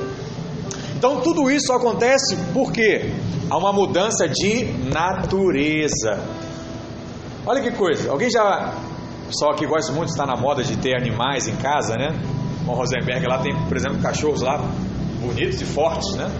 Então 0.97 1.21
tudo 1.21 1.51
isso 1.51 1.71
acontece 1.73 2.35
porque 2.55 3.13
há 3.51 3.55
uma 3.55 3.71
mudança 3.71 4.27
de 4.27 4.65
natureza. 4.91 6.19
Olha 7.45 7.61
que 7.61 7.69
coisa. 7.71 8.09
Alguém 8.09 8.31
já. 8.31 8.73
Só 9.29 9.53
que 9.53 9.67
gosta 9.67 9.91
muito, 9.91 10.09
está 10.09 10.25
na 10.25 10.35
moda 10.35 10.63
de 10.63 10.75
ter 10.77 10.95
animais 10.99 11.47
em 11.47 11.55
casa, 11.57 11.95
né? 11.95 12.19
O 12.67 12.71
Rosenberg 12.71 13.27
lá 13.27 13.37
tem, 13.37 13.55
por 13.67 13.77
exemplo, 13.77 14.01
cachorros 14.01 14.41
lá 14.41 14.57
bonitos 15.21 15.61
e 15.61 15.65
fortes, 15.65 16.15
né? 16.15 16.31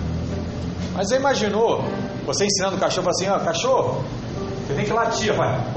Mas 0.93 1.09
você 1.09 1.17
imaginou 1.17 1.83
você 2.25 2.45
ensinando 2.45 2.77
o 2.77 2.79
cachorro 2.79 3.09
assim, 3.09 3.29
ó, 3.29 3.37
cachorro, 3.39 4.03
você 4.65 4.73
tem 4.73 4.85
que 4.85 4.91
latir, 4.91 5.33
vai. 5.33 5.71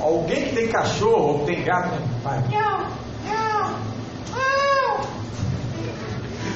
Alguém 0.00 0.44
que 0.44 0.54
tem 0.54 0.68
cachorro 0.68 1.40
ou 1.40 1.44
tem 1.44 1.62
gato, 1.62 1.94
vai. 2.22 2.42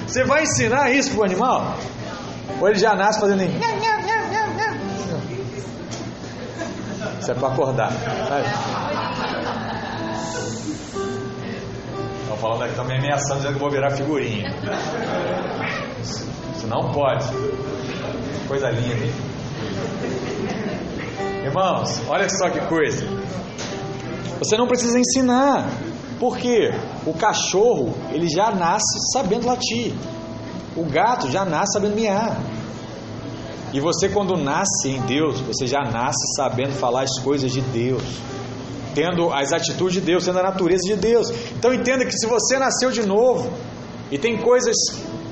Você 0.09 0.25
vai 0.25 0.43
ensinar 0.43 0.91
isso 0.91 1.11
pro 1.11 1.25
animal? 1.25 1.77
Ou 2.59 2.69
ele 2.69 2.79
já 2.79 2.95
nasce 2.95 3.21
fazendo 3.21 3.43
isso? 3.43 3.59
Isso 7.21 7.31
é 7.31 7.35
para 7.35 7.49
acordar. 7.49 7.93
Estão 12.23 12.37
falando 12.39 12.63
aqui, 12.63 12.71
estão 12.71 12.87
me 12.87 12.97
ameaçando 12.97 13.37
dizendo 13.37 13.55
que 13.55 13.61
vou 13.61 13.71
virar 13.71 13.91
figurinha. 13.91 14.51
Isso 16.01 16.67
não 16.67 16.91
pode. 16.91 17.27
Coisa 18.49 18.71
linda, 18.71 19.05
hein? 19.05 19.13
Irmãos, 21.45 22.01
olha 22.09 22.27
só 22.31 22.49
que 22.49 22.61
coisa. 22.67 23.07
Você 24.39 24.57
não 24.57 24.67
precisa 24.67 24.99
ensinar. 24.99 25.69
Porque 26.19 26.71
o 27.07 27.13
cachorro, 27.13 27.95
ele 28.13 28.29
já 28.29 28.51
nasce 28.51 29.13
sabendo 29.13 29.47
latir. 29.47 29.95
O 30.77 30.85
gato 30.85 31.31
já 31.31 31.45
nasce 31.45 31.75
sabendo 31.75 31.95
miar. 31.95 32.41
E 33.73 33.81
você 33.81 34.09
quando 34.09 34.37
nasce 34.37 34.89
em 34.89 35.01
Deus, 35.03 35.41
você 35.41 35.67
já 35.67 35.83
nasce 35.83 36.35
sabendo 36.37 36.73
falar 36.73 37.03
as 37.03 37.19
coisas 37.21 37.53
de 37.53 37.61
Deus. 37.61 38.03
Tendo 38.95 39.33
as 39.33 39.53
atitudes 39.53 39.95
de 39.95 40.01
Deus, 40.01 40.25
tendo 40.25 40.39
a 40.39 40.43
natureza 40.43 40.83
de 40.83 40.97
Deus. 40.97 41.31
Então 41.57 41.73
entenda 41.73 42.05
que 42.05 42.13
se 42.13 42.27
você 42.27 42.59
nasceu 42.59 42.91
de 42.91 43.07
novo 43.07 43.51
e 44.11 44.19
tem 44.19 44.39
coisas 44.39 44.75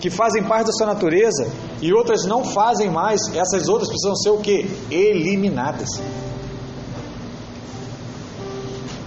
que 0.00 0.10
fazem 0.10 0.44
parte 0.44 0.66
da 0.66 0.72
sua 0.72 0.86
natureza 0.86 1.48
e 1.80 1.92
outras 1.92 2.24
não 2.26 2.44
fazem 2.44 2.90
mais, 2.90 3.20
essas 3.34 3.68
outras 3.68 3.88
precisam 3.88 4.14
ser 4.16 4.30
o 4.30 4.38
que? 4.38 4.70
Eliminadas. 4.90 5.88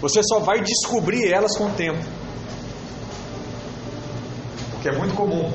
Você 0.01 0.21
só 0.23 0.39
vai 0.39 0.61
descobrir 0.61 1.31
elas 1.31 1.57
com 1.57 1.65
o 1.65 1.71
tempo. 1.71 1.99
Porque 4.71 4.89
é 4.89 4.97
muito 4.97 5.13
comum 5.13 5.51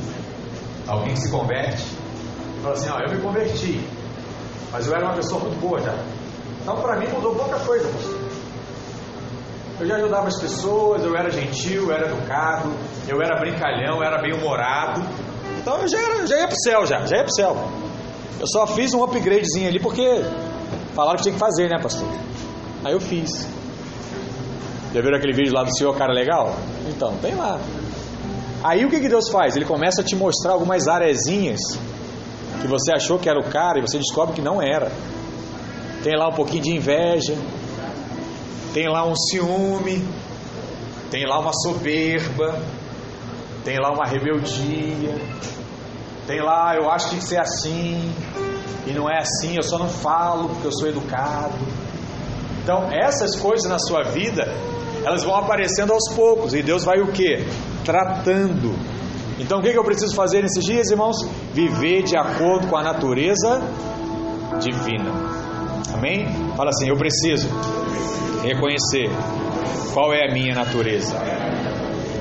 alguém 0.87 1.17
se 1.17 1.31
converte 1.31 1.83
e 2.59 2.63
fala 2.63 2.75
assim: 2.75 2.91
Ó, 2.91 2.99
eu 3.01 3.11
me 3.15 3.23
converti, 3.23 3.81
mas 4.71 4.87
eu 4.87 4.95
era 4.95 5.07
uma 5.07 5.15
pessoa 5.15 5.41
muito 5.41 5.59
boa 5.61 5.81
já. 5.81 5.95
Então, 6.61 6.77
para 6.77 6.99
mim, 6.99 7.07
mudou 7.09 7.35
pouca 7.35 7.59
coisa. 7.61 7.91
Eu 9.81 9.87
já 9.87 9.97
ajudava 9.97 10.29
as 10.29 10.41
pessoas, 10.41 11.05
eu 11.05 11.17
era 11.17 11.31
gentil, 11.31 11.85
eu 11.85 11.93
era 11.93 12.07
educado, 12.07 12.73
eu 13.09 13.21
era 13.21 13.39
brincalhão, 13.41 13.97
eu 13.97 14.03
era 14.03 14.21
bem-humorado. 14.23 15.03
Então, 15.59 15.81
eu 15.81 15.89
já, 15.89 15.99
era, 15.99 16.27
já 16.27 16.39
ia 16.39 16.47
pro 16.47 16.57
céu, 16.63 16.87
já, 16.87 17.05
já 17.07 17.17
ia 17.17 17.25
pro 17.25 17.35
céu. 17.35 17.57
Eu 18.41 18.47
só 18.47 18.67
fiz 18.67 18.95
um 18.95 19.03
upgradezinho 19.03 19.69
ali 19.69 19.81
porque 19.81 20.23
falaram 20.95 21.17
que 21.17 21.23
tinha 21.23 21.33
que 21.33 21.39
fazer, 21.39 21.69
né, 21.69 21.79
pastor? 21.83 22.09
Aí 22.85 22.93
eu 22.93 23.01
fiz. 23.01 23.47
Já 24.95 25.01
viram 25.01 25.17
aquele 25.17 25.33
vídeo 25.33 25.53
lá 25.53 25.65
do 25.65 25.77
senhor 25.77 25.93
cara 25.97 26.13
legal? 26.13 26.55
Então, 26.89 27.17
tem 27.17 27.35
lá. 27.35 27.59
Aí 28.63 28.85
o 28.85 28.89
que, 28.89 29.01
que 29.01 29.09
Deus 29.09 29.29
faz? 29.29 29.57
Ele 29.57 29.65
começa 29.65 30.03
a 30.03 30.05
te 30.05 30.15
mostrar 30.15 30.53
algumas 30.53 30.87
arezinhas 30.87 31.61
que 32.63 32.69
você 32.69 32.93
achou 32.93 33.19
que 33.19 33.29
era 33.29 33.41
o 33.41 33.51
cara 33.51 33.81
e 33.81 33.83
você 33.83 33.99
descobre 33.99 34.37
que 34.37 34.41
não 34.41 34.63
era. 34.63 34.93
Tem 36.05 36.17
lá 36.17 36.29
um 36.29 36.33
pouquinho 36.33 36.63
de 36.63 36.71
inveja, 36.71 37.35
tem 38.73 38.89
lá 38.89 39.05
um 39.05 39.17
ciúme, 39.17 40.07
tem 41.11 41.27
lá 41.27 41.41
uma 41.41 41.53
soberba, 41.53 42.57
tem 43.65 43.81
lá 43.81 43.91
uma 43.91 44.07
rebeldia, 44.07 45.17
tem 46.25 46.41
lá 46.41 46.77
eu 46.77 46.89
acho 46.89 47.07
que 47.07 47.11
tem 47.11 47.19
que 47.19 47.27
ser 47.27 47.41
assim, 47.41 48.15
e 48.87 48.93
não 48.93 49.11
é 49.11 49.19
assim, 49.19 49.57
eu 49.57 49.63
só 49.65 49.77
não 49.77 49.89
falo 49.89 50.51
porque 50.51 50.69
eu 50.69 50.73
sou 50.73 50.89
educado. 50.89 51.59
Então, 52.63 52.89
essas 52.93 53.35
coisas 53.37 53.69
na 53.69 53.79
sua 53.79 54.05
vida, 54.05 54.47
elas 55.05 55.23
vão 55.23 55.37
aparecendo 55.37 55.93
aos 55.93 56.13
poucos 56.15 56.55
e 56.55 56.63
Deus 56.63 56.85
vai 56.85 57.01
o 57.01 57.13
que? 57.13 57.45
Tratando. 57.85 58.75
Então 59.39 59.59
o 59.59 59.63
que, 59.63 59.77
eu 59.77 59.85
preciso 59.85 60.15
fazer 60.15 60.43
nesses 60.43 60.65
dias, 60.65 60.91
irmãos? 60.91 61.17
Viver 61.53 62.03
de 62.03 62.17
acordo 62.17 62.69
com 62.69 62.77
a 62.77 62.83
natureza 62.83 63.61
divina. 64.61 65.11
Amém? 65.93 66.27
Fala 66.57 66.71
assim: 66.71 66.89
eu 66.89 66.97
preciso 66.97 67.49
reconhecer 68.43 69.11
qual 69.93 70.13
é 70.13 70.29
a 70.29 70.33
minha 70.33 70.55
natureza. 70.55 71.15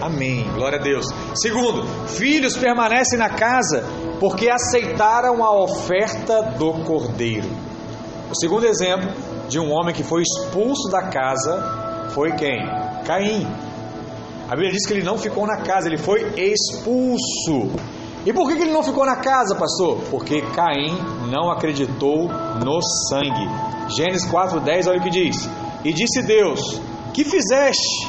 Amém. 0.01 0.43
Glória 0.53 0.79
a 0.79 0.81
Deus. 0.81 1.05
Segundo, 1.35 1.85
filhos 2.07 2.57
permanecem 2.57 3.17
na 3.17 3.29
casa 3.29 3.85
porque 4.19 4.49
aceitaram 4.49 5.43
a 5.43 5.63
oferta 5.63 6.41
do 6.57 6.73
cordeiro. 6.83 7.47
O 8.29 8.35
segundo 8.35 8.65
exemplo 8.65 9.09
de 9.47 9.59
um 9.59 9.71
homem 9.71 9.93
que 9.93 10.03
foi 10.03 10.21
expulso 10.21 10.89
da 10.89 11.03
casa 11.03 11.92
foi 12.13 12.32
quem? 12.34 12.60
Caim. 13.06 13.47
A 14.47 14.52
Bíblia 14.52 14.71
diz 14.71 14.86
que 14.86 14.93
ele 14.93 15.04
não 15.04 15.17
ficou 15.17 15.47
na 15.47 15.58
casa, 15.58 15.88
ele 15.88 15.97
foi 15.97 16.21
expulso. 16.38 17.71
E 18.26 18.32
por 18.32 18.47
que 18.47 18.62
ele 18.62 18.71
não 18.71 18.84
ficou 18.84 19.06
na 19.06 19.17
casa, 19.17 19.56
pastor? 19.56 19.97
Porque 20.10 20.41
Caim 20.56 20.95
não 21.30 21.52
acreditou 21.52 22.30
no 22.63 22.82
sangue. 23.10 23.49
Gênesis 23.95 24.30
4,10, 24.30 24.88
olha 24.88 24.99
o 24.99 25.04
que 25.04 25.10
diz. 25.10 25.49
E 25.84 25.91
disse 25.91 26.21
Deus: 26.21 26.80
Que 27.13 27.23
fizeste? 27.23 28.08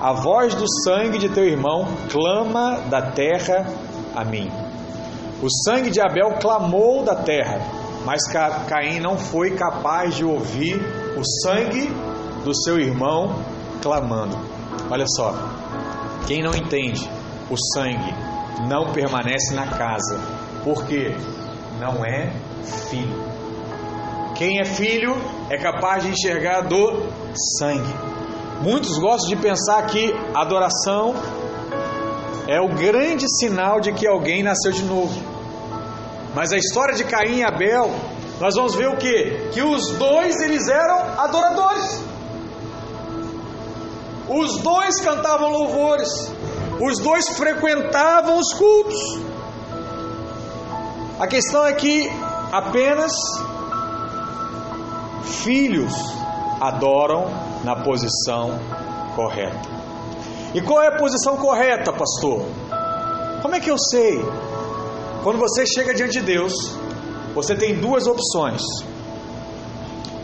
A 0.00 0.12
voz 0.12 0.54
do 0.54 0.66
sangue 0.84 1.16
de 1.16 1.30
teu 1.30 1.44
irmão 1.44 1.86
clama 2.10 2.80
da 2.90 3.10
terra 3.12 3.66
a 4.14 4.24
mim. 4.24 4.50
O 5.42 5.48
sangue 5.64 5.90
de 5.90 6.00
Abel 6.00 6.38
clamou 6.40 7.02
da 7.02 7.14
terra, 7.14 7.60
mas 8.04 8.20
Caim 8.68 9.00
não 9.00 9.16
foi 9.16 9.52
capaz 9.52 10.14
de 10.14 10.24
ouvir 10.24 10.76
o 11.16 11.22
sangue 11.42 11.90
do 12.44 12.54
seu 12.54 12.78
irmão 12.78 13.42
clamando. 13.82 14.36
Olha 14.90 15.06
só, 15.08 15.34
quem 16.26 16.42
não 16.42 16.54
entende 16.54 17.08
o 17.50 17.56
sangue 17.74 18.14
não 18.68 18.92
permanece 18.92 19.54
na 19.54 19.66
casa, 19.66 20.20
porque 20.62 21.14
não 21.80 22.04
é 22.04 22.32
filho. 22.88 23.24
Quem 24.34 24.60
é 24.60 24.64
filho 24.64 25.16
é 25.50 25.56
capaz 25.56 26.02
de 26.02 26.10
enxergar 26.10 26.62
do 26.62 27.08
sangue. 27.58 27.94
Muitos 28.60 28.98
gostam 28.98 29.28
de 29.28 29.36
pensar 29.36 29.86
que 29.86 30.14
adoração 30.34 31.14
é 32.46 32.60
o 32.60 32.68
grande 32.68 33.26
sinal 33.38 33.80
de 33.80 33.92
que 33.92 34.06
alguém 34.06 34.42
nasceu 34.42 34.72
de 34.72 34.82
novo. 34.84 35.18
Mas 36.34 36.52
a 36.52 36.56
história 36.56 36.94
de 36.94 37.04
Caim 37.04 37.38
e 37.38 37.42
Abel, 37.44 37.90
nós 38.40 38.54
vamos 38.54 38.74
ver 38.74 38.88
o 38.88 38.96
que? 38.96 39.50
Que 39.52 39.62
os 39.62 39.90
dois 39.92 40.40
eles 40.40 40.68
eram 40.68 41.20
adoradores. 41.20 42.03
Os 44.28 44.58
dois 44.58 45.00
cantavam 45.00 45.50
louvores, 45.50 46.08
os 46.80 46.98
dois 46.98 47.28
frequentavam 47.30 48.38
os 48.38 48.52
cultos. 48.54 49.18
A 51.18 51.26
questão 51.26 51.64
é 51.64 51.72
que 51.72 52.10
apenas 52.50 53.12
filhos 55.44 55.92
adoram 56.60 57.26
na 57.62 57.76
posição 57.76 58.58
correta. 59.14 59.68
E 60.54 60.60
qual 60.60 60.82
é 60.82 60.88
a 60.88 60.96
posição 60.96 61.36
correta, 61.36 61.92
pastor? 61.92 62.44
Como 63.42 63.54
é 63.54 63.60
que 63.60 63.70
eu 63.70 63.78
sei? 63.78 64.24
Quando 65.22 65.38
você 65.38 65.66
chega 65.66 65.94
diante 65.94 66.20
de 66.20 66.20
Deus, 66.20 66.52
você 67.34 67.54
tem 67.54 67.78
duas 67.78 68.06
opções. 68.06 68.62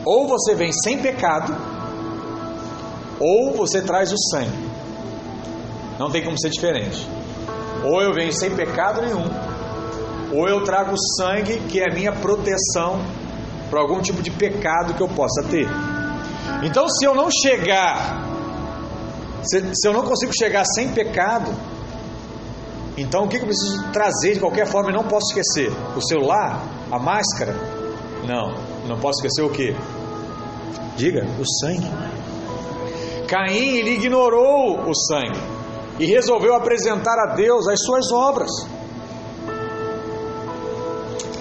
Ou 0.05 0.27
você 0.27 0.55
vem 0.55 0.73
sem 0.73 0.99
pecado, 0.99 1.55
ou 3.21 3.53
você 3.53 3.83
traz 3.83 4.11
o 4.11 4.17
sangue. 4.31 4.71
Não 5.99 6.11
tem 6.11 6.25
como 6.25 6.41
ser 6.41 6.49
diferente. 6.49 7.07
Ou 7.85 8.01
eu 8.01 8.13
venho 8.15 8.33
sem 8.33 8.57
pecado 8.57 9.03
nenhum, 9.03 9.29
ou 10.33 10.49
eu 10.49 10.65
trago 10.65 10.95
sangue, 11.19 11.61
que 11.69 11.81
é 11.81 11.91
a 11.91 11.95
minha 11.95 12.13
proteção 12.13 13.01
para 13.69 13.81
algum 13.81 14.01
tipo 14.01 14.23
de 14.23 14.31
pecado 14.31 14.95
que 14.95 15.03
eu 15.03 15.09
possa 15.09 15.43
ter. 15.43 15.69
Então, 16.63 16.89
se 16.89 17.05
eu 17.05 17.15
não 17.15 17.29
chegar, 17.31 18.27
se, 19.43 19.75
se 19.75 19.89
eu 19.89 19.93
não 19.93 20.03
consigo 20.03 20.33
chegar 20.37 20.65
sem 20.65 20.89
pecado, 20.89 21.53
então 22.97 23.25
o 23.25 23.29
que 23.29 23.37
eu 23.37 23.47
preciso 23.47 23.83
trazer 23.93 24.35
de 24.35 24.41
qualquer 24.41 24.67
forma 24.67 24.91
e 24.91 24.93
não 24.93 25.05
posso 25.05 25.29
esquecer? 25.29 25.73
O 25.97 26.01
celular? 26.01 26.63
A 26.91 26.99
máscara? 26.99 27.55
Não, 28.27 28.55
não 28.87 28.99
posso 28.99 29.25
esquecer 29.25 29.43
o 29.43 29.51
que? 29.51 29.75
Diga, 30.97 31.27
o 31.39 31.45
sangue. 31.61 31.89
Caim 33.31 33.77
ele 33.77 33.91
ignorou 33.91 34.81
o 34.89 34.93
sangue 34.93 35.39
e 36.01 36.05
resolveu 36.05 36.53
apresentar 36.53 37.17
a 37.17 37.35
Deus 37.37 37.69
as 37.69 37.81
suas 37.81 38.11
obras. 38.11 38.51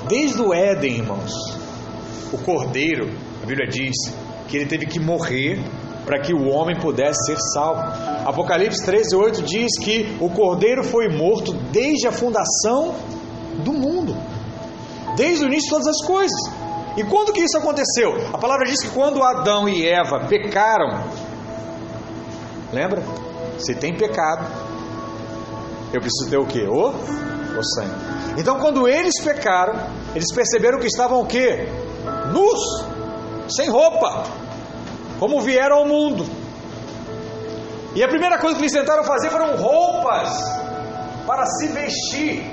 Desde 0.07 0.39
o 0.39 0.53
Éden, 0.53 0.97
irmãos, 0.97 1.33
o 2.31 2.37
cordeiro, 2.37 3.09
a 3.41 3.45
Bíblia 3.47 3.67
diz 3.67 3.95
que 4.47 4.57
ele 4.57 4.67
teve 4.67 4.85
que 4.85 4.99
morrer 4.99 5.59
para 6.05 6.19
que 6.19 6.31
o 6.31 6.47
homem 6.49 6.79
pudesse 6.79 7.25
ser 7.25 7.37
salvo. 7.53 7.81
Apocalipse 8.23 8.85
13, 8.85 9.15
8 9.15 9.41
diz 9.41 9.79
que 9.83 10.15
o 10.21 10.29
cordeiro 10.29 10.83
foi 10.83 11.09
morto 11.09 11.53
desde 11.71 12.07
a 12.07 12.11
fundação 12.11 12.93
do 13.63 13.73
mundo, 13.73 14.15
desde 15.15 15.43
o 15.43 15.47
início 15.47 15.65
de 15.65 15.69
todas 15.71 15.87
as 15.87 16.05
coisas. 16.05 16.39
E 16.95 17.03
quando 17.03 17.33
que 17.33 17.41
isso 17.41 17.57
aconteceu? 17.57 18.13
A 18.31 18.37
palavra 18.37 18.67
diz 18.67 18.79
que 18.79 18.89
quando 18.89 19.23
Adão 19.23 19.67
e 19.67 19.87
Eva 19.87 20.27
pecaram, 20.27 21.28
lembra? 22.71 23.03
Se 23.57 23.75
tem 23.75 23.95
pecado, 23.95 24.45
eu 25.93 25.99
preciso 25.99 26.29
ter 26.29 26.37
o 26.37 26.45
que? 26.45 26.63
O, 26.65 26.89
o 26.89 27.63
sangue. 27.63 28.09
Então, 28.37 28.59
quando 28.59 28.87
eles 28.87 29.19
pecaram, 29.23 29.73
eles 30.15 30.33
perceberam 30.33 30.79
que 30.79 30.87
estavam 30.87 31.25
o? 31.25 31.67
Nus, 32.31 32.59
sem 33.49 33.69
roupa, 33.69 34.23
como 35.19 35.41
vieram 35.41 35.77
ao 35.77 35.85
mundo. 35.85 36.25
E 37.95 38.03
a 38.03 38.07
primeira 38.07 38.37
coisa 38.37 38.55
que 38.55 38.61
eles 38.61 38.71
tentaram 38.71 39.03
fazer 39.03 39.29
foram 39.29 39.55
roupas 39.57 40.29
para 41.25 41.45
se 41.45 41.67
vestir. 41.67 42.43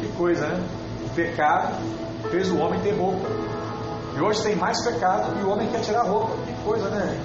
Que 0.00 0.08
coisa, 0.16 0.46
né? 0.48 0.62
O 1.04 1.14
pecado 1.14 1.74
fez 2.30 2.50
o 2.50 2.58
homem 2.58 2.80
ter 2.80 2.92
roupa. 2.92 3.45
E 4.16 4.20
hoje 4.20 4.42
tem 4.42 4.56
mais 4.56 4.82
pecado 4.82 5.38
e 5.38 5.44
o 5.44 5.50
homem 5.50 5.68
quer 5.68 5.80
tirar 5.82 6.02
roupa. 6.02 6.34
Que 6.46 6.52
coisa, 6.64 6.88
né? 6.88 7.20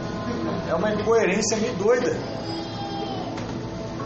É 0.70 0.76
uma 0.76 0.94
incoerência 0.94 1.58
meio 1.58 1.74
doida. 1.76 2.18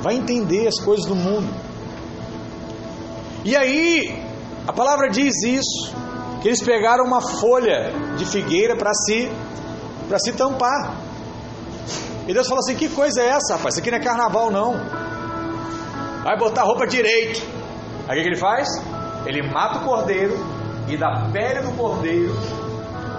Vai 0.01 0.15
entender 0.15 0.67
as 0.67 0.79
coisas 0.79 1.03
do 1.05 1.15
mundo. 1.15 1.51
E 3.43 3.55
aí, 3.55 4.23
a 4.67 4.73
palavra 4.73 5.09
diz 5.09 5.33
isso, 5.43 5.95
que 6.41 6.47
eles 6.47 6.61
pegaram 6.61 7.03
uma 7.05 7.21
folha 7.21 7.91
de 8.17 8.25
figueira 8.25 8.75
para 8.75 8.93
se 8.93 9.31
para 10.07 10.19
se 10.19 10.33
tampar. 10.33 10.95
E 12.27 12.33
Deus 12.33 12.47
falou 12.47 12.59
assim: 12.59 12.75
"Que 12.75 12.87
coisa 12.89 13.19
é 13.19 13.29
essa, 13.29 13.55
rapaz? 13.55 13.73
Isso 13.73 13.81
aqui 13.81 13.89
não 13.89 13.97
é 13.97 14.01
carnaval 14.03 14.51
não. 14.51 14.75
Vai 16.23 16.37
botar 16.37 16.61
roupa 16.61 16.85
direito". 16.85 17.41
Aí 18.07 18.19
o 18.19 18.21
que 18.21 18.29
ele 18.29 18.37
faz? 18.37 18.67
Ele 19.25 19.41
mata 19.51 19.79
o 19.79 19.85
cordeiro 19.85 20.37
e 20.87 20.95
da 20.95 21.27
pele 21.31 21.61
do 21.61 21.71
cordeiro 21.71 22.35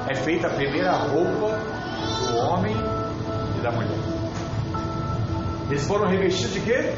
é 0.08 0.14
feita 0.14 0.46
a 0.46 0.50
primeira 0.50 0.92
roupa 0.92 1.58
do 2.28 2.36
homem 2.38 2.76
e 3.58 3.62
da 3.62 3.72
mulher. 3.72 3.98
Eles 5.68 5.86
foram 5.86 6.08
revestidos 6.08 6.54
de 6.54 6.60
quê? 6.60 6.94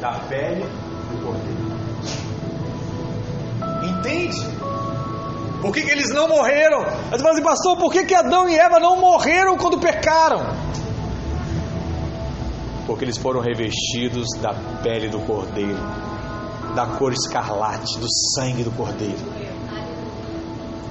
Da 0.00 0.18
pele 0.28 0.64
do 0.64 1.24
cordeiro. 1.24 1.64
Entende? 3.84 4.44
Por 5.62 5.72
que, 5.72 5.82
que 5.82 5.90
eles 5.90 6.10
não 6.10 6.28
morreram? 6.28 6.84
Mas 7.10 7.24
assim, 7.24 7.42
pastor, 7.42 7.78
por 7.78 7.92
que, 7.92 8.04
que 8.04 8.14
Adão 8.14 8.48
e 8.48 8.54
Eva 8.54 8.78
não 8.78 9.00
morreram 9.00 9.56
quando 9.56 9.78
pecaram? 9.78 10.44
Porque 12.86 13.04
eles 13.04 13.16
foram 13.16 13.40
revestidos 13.40 14.26
da 14.42 14.52
pele 14.82 15.08
do 15.08 15.20
cordeiro, 15.20 15.78
da 16.74 16.86
cor 16.98 17.12
escarlate, 17.12 17.98
do 17.98 18.06
sangue 18.34 18.62
do 18.62 18.70
cordeiro. 18.72 19.16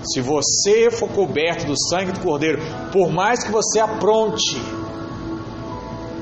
Se 0.03 0.19
você 0.19 0.91
for 0.91 1.09
coberto 1.09 1.65
do 1.65 1.73
sangue 1.89 2.11
do 2.11 2.19
cordeiro, 2.19 2.59
por 2.91 3.09
mais 3.11 3.43
que 3.43 3.51
você 3.51 3.79
apronte, 3.79 4.61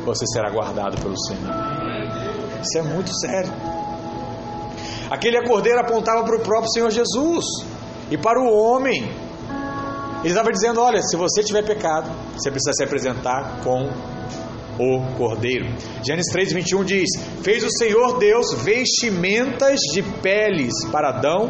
você 0.06 0.26
será 0.28 0.52
guardado 0.52 1.02
pelo 1.02 1.17
Senhor. 1.17 1.52
Isso 2.62 2.78
é 2.78 2.82
muito 2.84 3.12
sério. 3.20 3.52
Aquele 5.10 5.41
cordeiro 5.48 5.80
apontava 5.80 6.24
para 6.24 6.36
o 6.38 6.39
próprio 6.41 6.72
Senhor 6.72 6.91
Jesus 6.91 7.46
e 8.10 8.17
para 8.17 8.39
o 8.39 8.48
homem. 8.48 9.04
Ele 10.20 10.30
estava 10.30 10.52
dizendo: 10.52 10.80
Olha, 10.80 11.02
se 11.02 11.17
você 11.17 11.44
tiver 11.44 11.63
pecado, 11.63 12.10
você 12.36 12.52
precisa 12.52 12.74
se 12.74 12.84
apresentar 12.84 13.62
com 13.63 13.89
o 14.80 15.17
cordeiro. 15.17 15.65
Gênesis 16.06 16.32
3, 16.32 16.54
21 16.54 16.84
diz: 16.84 17.10
Fez 17.41 17.63
o 17.63 17.72
Senhor 17.72 18.20
Deus 18.20 18.54
vestimentas 18.63 19.80
de 19.91 20.04
peles 20.22 20.74
para 20.91 21.10
Adão 21.10 21.50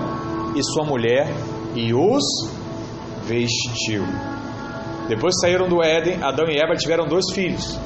e 0.55 0.63
sua 0.63 0.85
mulher 0.85 1.27
e 1.75 1.93
os 1.93 2.23
vestiu. 3.23 4.03
Depois 5.07 5.35
saíram 5.41 5.67
do 5.67 5.83
Éden, 5.83 6.23
Adão 6.23 6.45
e 6.47 6.57
Eva 6.57 6.75
tiveram 6.75 7.05
dois 7.05 7.25
filhos. 7.33 7.77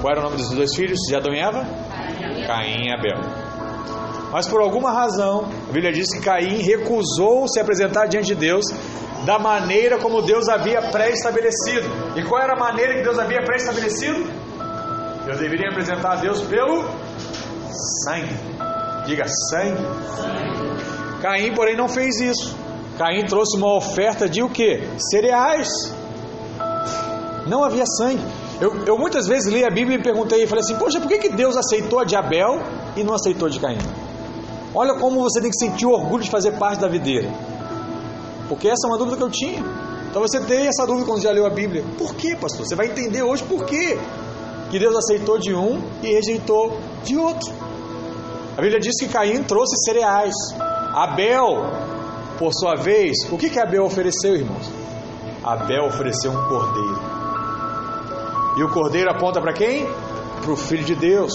Qual 0.00 0.10
era 0.10 0.20
o 0.20 0.24
nome 0.24 0.36
dos 0.36 0.50
dois 0.50 0.74
filhos 0.74 0.98
de 1.06 1.14
Adão 1.14 1.32
e 1.32 1.38
Eva? 1.38 1.64
Caim 2.46 2.86
e 2.86 2.92
Abel. 2.92 3.20
Mas 4.32 4.48
por 4.48 4.60
alguma 4.62 4.90
razão, 4.90 5.44
a 5.68 5.72
Bíblia 5.72 5.92
diz 5.92 6.08
que 6.10 6.20
Caim 6.20 6.62
recusou 6.62 7.46
se 7.46 7.60
apresentar 7.60 8.06
diante 8.06 8.28
de 8.28 8.34
Deus 8.34 8.64
da 9.26 9.38
maneira 9.38 9.98
como 9.98 10.22
Deus 10.22 10.48
havia 10.48 10.80
pré-estabelecido. 10.90 11.88
E 12.16 12.22
qual 12.24 12.42
era 12.42 12.54
a 12.54 12.58
maneira 12.58 12.94
que 12.94 13.02
Deus 13.02 13.18
havia 13.18 13.42
pré-estabelecido? 13.42 14.24
Eu 15.26 15.36
deveria 15.38 15.68
apresentar 15.68 16.12
a 16.12 16.16
Deus 16.16 16.40
pelo 16.42 16.84
sangue. 18.04 18.34
Diga 19.06 19.24
sangue. 19.50 19.82
sangue. 20.16 21.20
Caim, 21.20 21.54
porém, 21.54 21.76
não 21.76 21.88
fez 21.88 22.20
isso. 22.20 22.56
Caim 22.98 23.24
trouxe 23.24 23.56
uma 23.56 23.74
oferta 23.76 24.28
de 24.28 24.42
o 24.42 24.48
que? 24.48 24.82
Cereais. 25.10 25.68
Não 27.46 27.64
havia 27.64 27.84
sangue. 27.86 28.22
Eu, 28.60 28.84
eu, 28.86 28.98
muitas 28.98 29.26
vezes 29.26 29.52
li 29.52 29.64
a 29.64 29.70
Bíblia 29.70 29.98
e 29.98 30.02
perguntei 30.02 30.44
e 30.44 30.46
falei 30.46 30.62
assim: 30.62 30.76
Poxa, 30.76 31.00
por 31.00 31.08
que, 31.08 31.18
que 31.18 31.28
Deus 31.30 31.56
aceitou 31.56 31.98
a 31.98 32.04
de 32.04 32.14
Abel 32.14 32.60
e 32.96 33.02
não 33.02 33.14
aceitou 33.14 33.48
de 33.48 33.58
Caim? 33.58 33.78
Olha 34.74 34.94
como 34.94 35.20
você 35.20 35.40
tem 35.40 35.50
que 35.50 35.58
sentir 35.58 35.86
o 35.86 35.90
orgulho 35.90 36.22
de 36.22 36.30
fazer 36.30 36.52
parte 36.52 36.80
da 36.80 36.88
videira. 36.88 37.28
Porque 38.48 38.68
essa 38.68 38.86
é 38.86 38.88
uma 38.88 38.98
dúvida 38.98 39.16
que 39.16 39.22
eu 39.22 39.30
tinha. 39.30 39.64
Então 40.08 40.22
você 40.22 40.40
tem 40.40 40.66
essa 40.66 40.86
dúvida 40.86 41.06
quando 41.06 41.20
já 41.20 41.30
leu 41.30 41.46
a 41.46 41.50
Bíblia. 41.50 41.84
Por 41.98 42.14
que, 42.14 42.36
pastor? 42.36 42.66
Você 42.66 42.76
vai 42.76 42.86
entender 42.86 43.22
hoje 43.22 43.42
por 43.44 43.64
quê. 43.64 43.98
Que 44.70 44.78
Deus 44.78 44.94
aceitou 44.96 45.38
de 45.38 45.54
um 45.54 45.82
e 46.02 46.12
rejeitou 46.12 46.78
de 47.04 47.16
outro. 47.16 47.52
A 48.56 48.60
Bíblia 48.60 48.78
diz 48.78 48.94
que 49.00 49.08
Caim 49.08 49.42
trouxe 49.42 49.74
cereais. 49.84 50.34
Abel, 50.94 51.64
por 52.38 52.52
sua 52.52 52.74
vez, 52.74 53.16
o 53.30 53.38
que, 53.38 53.50
que 53.50 53.58
Abel 53.58 53.84
ofereceu, 53.84 54.36
irmãos? 54.36 54.70
Abel 55.42 55.86
ofereceu 55.86 56.30
um 56.30 56.48
cordeiro. 56.48 57.00
E 58.56 58.62
o 58.62 58.68
cordeiro 58.68 59.10
aponta 59.10 59.40
para 59.40 59.52
quem? 59.52 59.86
Para 60.42 60.52
o 60.52 60.56
Filho 60.56 60.84
de 60.84 60.94
Deus 60.94 61.32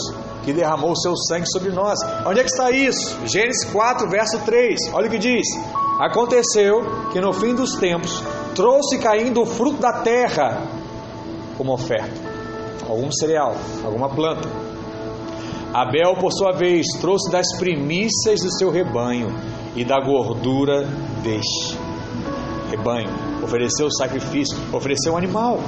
que 0.47 0.53
derramou 0.53 0.93
o 0.93 0.95
seu 0.95 1.13
sangue 1.17 1.45
sobre 1.51 1.71
nós. 1.71 1.99
Onde 2.25 2.39
é 2.39 2.43
que 2.43 2.49
está 2.49 2.71
isso? 2.71 3.17
Gênesis 3.25 3.65
4, 3.69 4.09
verso 4.09 4.39
3. 4.45 4.93
Olha 4.93 5.07
o 5.07 5.09
que 5.09 5.17
diz: 5.17 5.45
Aconteceu 5.99 7.09
que 7.11 7.19
no 7.19 7.33
fim 7.33 7.53
dos 7.53 7.73
tempos 7.75 8.23
trouxe 8.55 8.97
caindo 8.97 9.41
o 9.41 9.45
fruto 9.45 9.81
da 9.81 9.91
terra 9.91 10.61
como 11.57 11.73
oferta, 11.73 12.13
algum 12.87 13.11
cereal, 13.11 13.57
alguma 13.83 14.07
planta. 14.07 14.47
Abel, 15.73 16.15
por 16.15 16.31
sua 16.31 16.51
vez, 16.51 16.85
trouxe 16.99 17.31
das 17.31 17.45
primícias 17.57 18.39
do 18.41 18.51
seu 18.57 18.71
rebanho 18.71 19.27
e 19.75 19.83
da 19.83 19.99
gordura 19.99 20.87
deste 21.21 21.77
rebanho. 22.69 23.09
Ofereceu 23.43 23.89
sacrifício, 23.91 24.57
ofereceu 24.73 25.13
um 25.13 25.17
animal. 25.17 25.59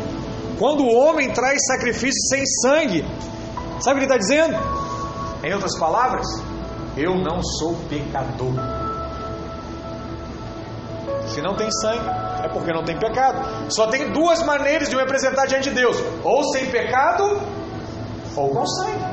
Quando 0.58 0.84
o 0.84 0.94
homem 0.94 1.32
traz 1.32 1.60
sacrifício 1.68 2.20
sem 2.30 2.44
sangue, 2.62 3.06
Sabe 3.82 3.96
o 3.96 4.00
que 4.00 4.14
ele 4.14 4.14
está 4.14 4.18
dizendo? 4.18 4.58
Em 5.42 5.54
outras 5.54 5.78
palavras, 5.80 6.28
eu 6.98 7.16
não 7.16 7.42
sou 7.42 7.76
pecador. 7.90 8.54
Se 11.28 11.42
não 11.42 11.56
tem 11.56 11.70
sangue, 11.72 12.30
É 12.44 12.48
porque 12.48 12.72
não 12.72 12.84
tem 12.84 12.98
pecado. 12.98 13.70
Só 13.70 13.88
tem 13.88 14.12
duas 14.12 14.42
maneiras 14.44 14.90
de 14.90 14.96
me 14.96 15.02
apresentar 15.02 15.46
diante 15.46 15.70
de 15.70 15.76
Deus: 15.76 15.98
ou 16.24 16.44
sem 16.54 16.70
pecado, 16.72 17.42
ou 18.36 18.50
com 18.50 18.66
sangue. 18.66 19.09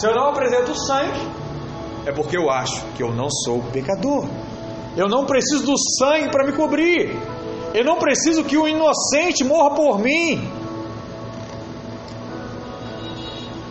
Se 0.00 0.06
eu 0.06 0.14
não 0.14 0.30
apresento 0.30 0.74
sangue, 0.86 1.28
é 2.06 2.12
porque 2.12 2.34
eu 2.34 2.50
acho 2.50 2.82
que 2.96 3.02
eu 3.02 3.12
não 3.12 3.28
sou 3.30 3.60
pecador. 3.70 4.26
Eu 4.96 5.10
não 5.10 5.26
preciso 5.26 5.66
do 5.66 5.74
sangue 5.76 6.30
para 6.30 6.46
me 6.46 6.52
cobrir. 6.52 7.14
Eu 7.74 7.84
não 7.84 7.98
preciso 7.98 8.42
que 8.44 8.56
o 8.56 8.66
inocente 8.66 9.44
morra 9.44 9.74
por 9.74 9.98
mim. 9.98 10.50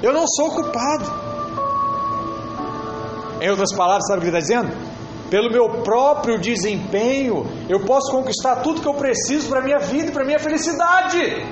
Eu 0.04 0.14
não 0.14 0.28
sou 0.28 0.52
culpado. 0.52 1.12
Em 3.42 3.50
outras 3.50 3.74
palavras, 3.74 4.06
sabe 4.06 4.20
o 4.20 4.22
que 4.22 4.28
ele 4.28 4.38
está 4.38 4.56
dizendo? 4.62 4.78
Pelo 5.32 5.50
meu 5.50 5.82
próprio 5.82 6.40
desempenho, 6.40 7.48
eu 7.68 7.80
posso 7.80 8.12
conquistar 8.12 8.58
tudo 8.58 8.82
que 8.82 8.88
eu 8.88 8.94
preciso 8.94 9.50
para 9.50 9.62
a 9.62 9.64
minha 9.64 9.80
vida 9.80 10.10
e 10.10 10.12
para 10.12 10.22
a 10.22 10.26
minha 10.28 10.40
felicidade. 10.40 11.44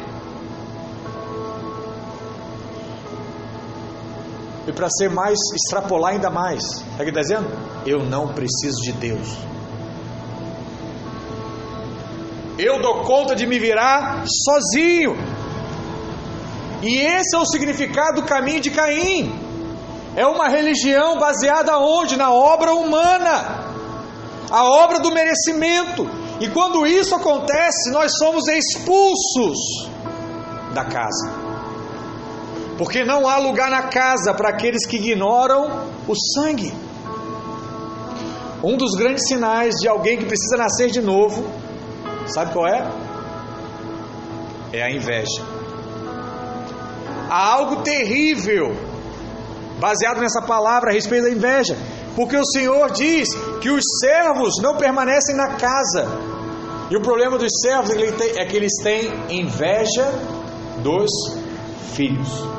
E 4.68 4.74
para 4.74 4.90
ser 4.90 5.10
mais, 5.10 5.40
extrapolar 5.56 6.12
ainda 6.12 6.30
mais, 6.30 6.62
ele 7.00 7.10
está 7.10 7.22
dizendo? 7.22 7.48
Eu 7.86 8.04
não 8.04 8.28
preciso 8.34 8.82
de 8.82 8.92
Deus. 8.92 9.38
Eu 12.60 12.82
dou 12.82 13.04
conta 13.04 13.36
de 13.36 13.48
me 13.48 13.60
virar 13.60 14.26
sozinho. 14.46 15.16
E 16.82 16.98
esse 16.98 17.36
é 17.36 17.40
o 17.40 17.46
significado 17.46 18.22
do 18.22 18.28
caminho 18.28 18.60
de 18.60 18.72
Caim. 18.72 19.34
É 20.16 20.26
uma 20.26 20.50
religião 20.50 21.18
baseada 21.18 21.78
onde? 21.78 22.18
Na 22.18 22.32
obra 22.32 22.74
humana, 22.74 23.68
a 24.50 24.64
obra 24.64 25.00
do 25.00 25.12
merecimento. 25.12 26.10
E 26.40 26.50
quando 26.50 26.86
isso 26.86 27.16
acontece, 27.16 27.92
nós 27.92 28.12
somos 28.18 28.48
expulsos 28.48 29.58
da 30.74 30.84
casa. 30.86 31.37
Porque 32.78 33.04
não 33.04 33.28
há 33.28 33.38
lugar 33.38 33.70
na 33.72 33.84
casa 33.84 34.34
para 34.34 34.50
aqueles 34.50 34.86
que 34.86 34.98
ignoram 34.98 35.88
o 36.08 36.14
sangue. 36.36 36.72
Um 38.64 38.78
dos 38.78 38.96
grandes 38.96 39.28
sinais 39.28 39.76
de 39.76 39.88
alguém 39.88 40.18
que 40.18 40.26
precisa 40.26 40.58
nascer 40.58 40.90
de 40.90 41.02
novo, 41.02 41.46
sabe 42.28 42.54
qual 42.54 42.68
é? 42.68 42.88
É 44.74 44.84
a 44.84 44.92
inveja. 44.92 45.44
Há 47.30 47.54
algo 47.54 47.82
terrível 47.84 48.76
baseado 49.80 50.20
nessa 50.20 50.42
palavra 50.42 50.90
a 50.92 50.94
respeito 50.94 51.24
da 51.24 51.32
inveja, 51.32 51.78
porque 52.16 52.36
o 52.36 52.46
Senhor 52.46 52.92
diz 52.92 53.28
que 53.62 53.70
os 53.70 53.84
servos 54.02 54.56
não 54.62 54.76
permanecem 54.76 55.36
na 55.36 55.56
casa, 55.56 56.08
e 56.90 56.96
o 56.96 57.02
problema 57.02 57.38
dos 57.38 57.52
servos 57.62 57.92
é 57.92 58.46
que 58.46 58.56
eles 58.56 58.74
têm 58.82 59.12
inveja 59.30 60.06
dos 60.82 61.10
filhos. 61.94 62.57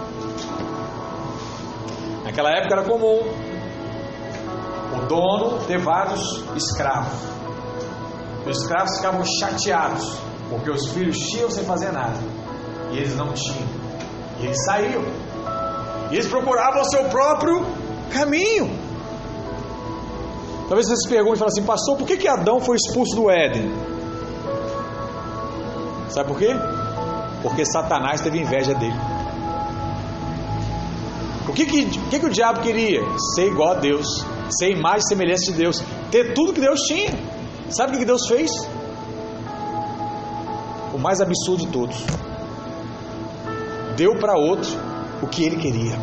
Naquela 2.38 2.56
época 2.56 2.74
era 2.74 2.84
comum 2.84 3.18
o 4.96 5.06
dono 5.08 5.58
ter 5.66 5.76
vários 5.78 6.22
escravos. 6.54 7.18
Os 8.46 8.62
escravos 8.62 8.96
ficavam 8.96 9.24
chateados 9.40 10.20
porque 10.48 10.70
os 10.70 10.88
filhos 10.90 11.16
tinham 11.16 11.50
sem 11.50 11.64
fazer 11.64 11.90
nada 11.90 12.16
e 12.92 12.98
eles 12.98 13.16
não 13.16 13.32
tinham. 13.32 13.66
E 14.38 14.46
eles 14.46 14.64
saíam 14.66 15.02
e 16.12 16.14
eles 16.14 16.28
procuravam 16.28 16.82
o 16.82 16.84
seu 16.84 17.06
próprio 17.06 17.66
caminho. 18.12 18.70
Talvez 20.68 20.86
você 20.86 20.96
se 20.96 21.08
pergunte 21.08 21.38
e 21.38 21.38
fale 21.40 21.50
assim, 21.50 21.64
pastor, 21.64 21.96
por 21.96 22.06
que, 22.06 22.18
que 22.18 22.28
Adão 22.28 22.60
foi 22.60 22.76
expulso 22.76 23.16
do 23.16 23.28
Éden? 23.28 23.68
Sabe 26.10 26.28
por 26.28 26.38
quê? 26.38 26.54
Porque 27.42 27.64
Satanás 27.64 28.20
teve 28.20 28.38
inveja 28.38 28.74
dele. 28.74 29.17
O 31.48 31.52
que, 31.52 31.64
que, 31.64 31.86
que, 31.86 32.20
que 32.20 32.26
o 32.26 32.30
diabo 32.30 32.60
queria? 32.60 33.00
Ser 33.34 33.46
igual 33.46 33.72
a 33.72 33.74
Deus, 33.74 34.06
ser 34.50 34.70
imagem 34.70 34.98
e 34.98 35.08
semelhança 35.08 35.50
de 35.50 35.52
Deus, 35.52 35.82
ter 36.10 36.34
tudo 36.34 36.52
que 36.52 36.60
Deus 36.60 36.80
tinha. 36.80 37.10
Sabe 37.70 37.96
o 37.96 37.98
que, 37.98 38.04
Deus 38.04 38.26
fez? 38.28 38.50
O 40.94 40.98
mais 40.98 41.20
absurdo 41.20 41.66
de 41.66 41.68
todos. 41.68 41.96
Deu 43.96 44.18
para 44.18 44.38
outro 44.38 44.70
o 45.22 45.26
que 45.26 45.44
ele 45.44 45.56
queria. 45.56 45.98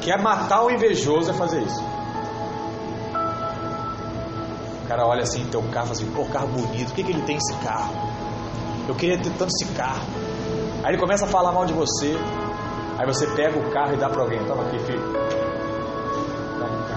Quer 0.00 0.22
matar 0.22 0.64
o 0.64 0.70
invejoso 0.70 1.30
é 1.30 1.34
fazer 1.34 1.62
isso. 1.62 1.82
O 4.84 4.88
cara 4.88 5.06
olha 5.06 5.22
assim, 5.22 5.44
teu 5.46 5.62
carro, 5.64 5.92
assim, 5.92 6.06
pô, 6.12 6.24
carro 6.26 6.48
bonito, 6.48 6.90
o 6.90 6.94
que, 6.94 7.02
que 7.02 7.10
ele 7.10 7.22
tem 7.22 7.36
esse 7.36 7.54
carro? 7.56 7.92
Eu 8.88 8.94
queria 8.94 9.18
ter 9.18 9.30
tanto 9.30 9.52
esse 9.52 9.66
carro. 9.74 10.25
Aí 10.86 10.92
ele 10.92 11.00
começa 11.00 11.24
a 11.24 11.28
falar 11.28 11.50
mal 11.50 11.66
de 11.66 11.72
você. 11.72 12.14
Aí 12.96 13.04
você 13.04 13.26
pega 13.34 13.58
o 13.58 13.72
carro 13.72 13.94
e 13.94 13.96
dá 13.96 14.08
para 14.08 14.22
alguém. 14.22 14.38
Toma 14.46 14.62
aqui, 14.62 14.78
filho. 14.78 15.02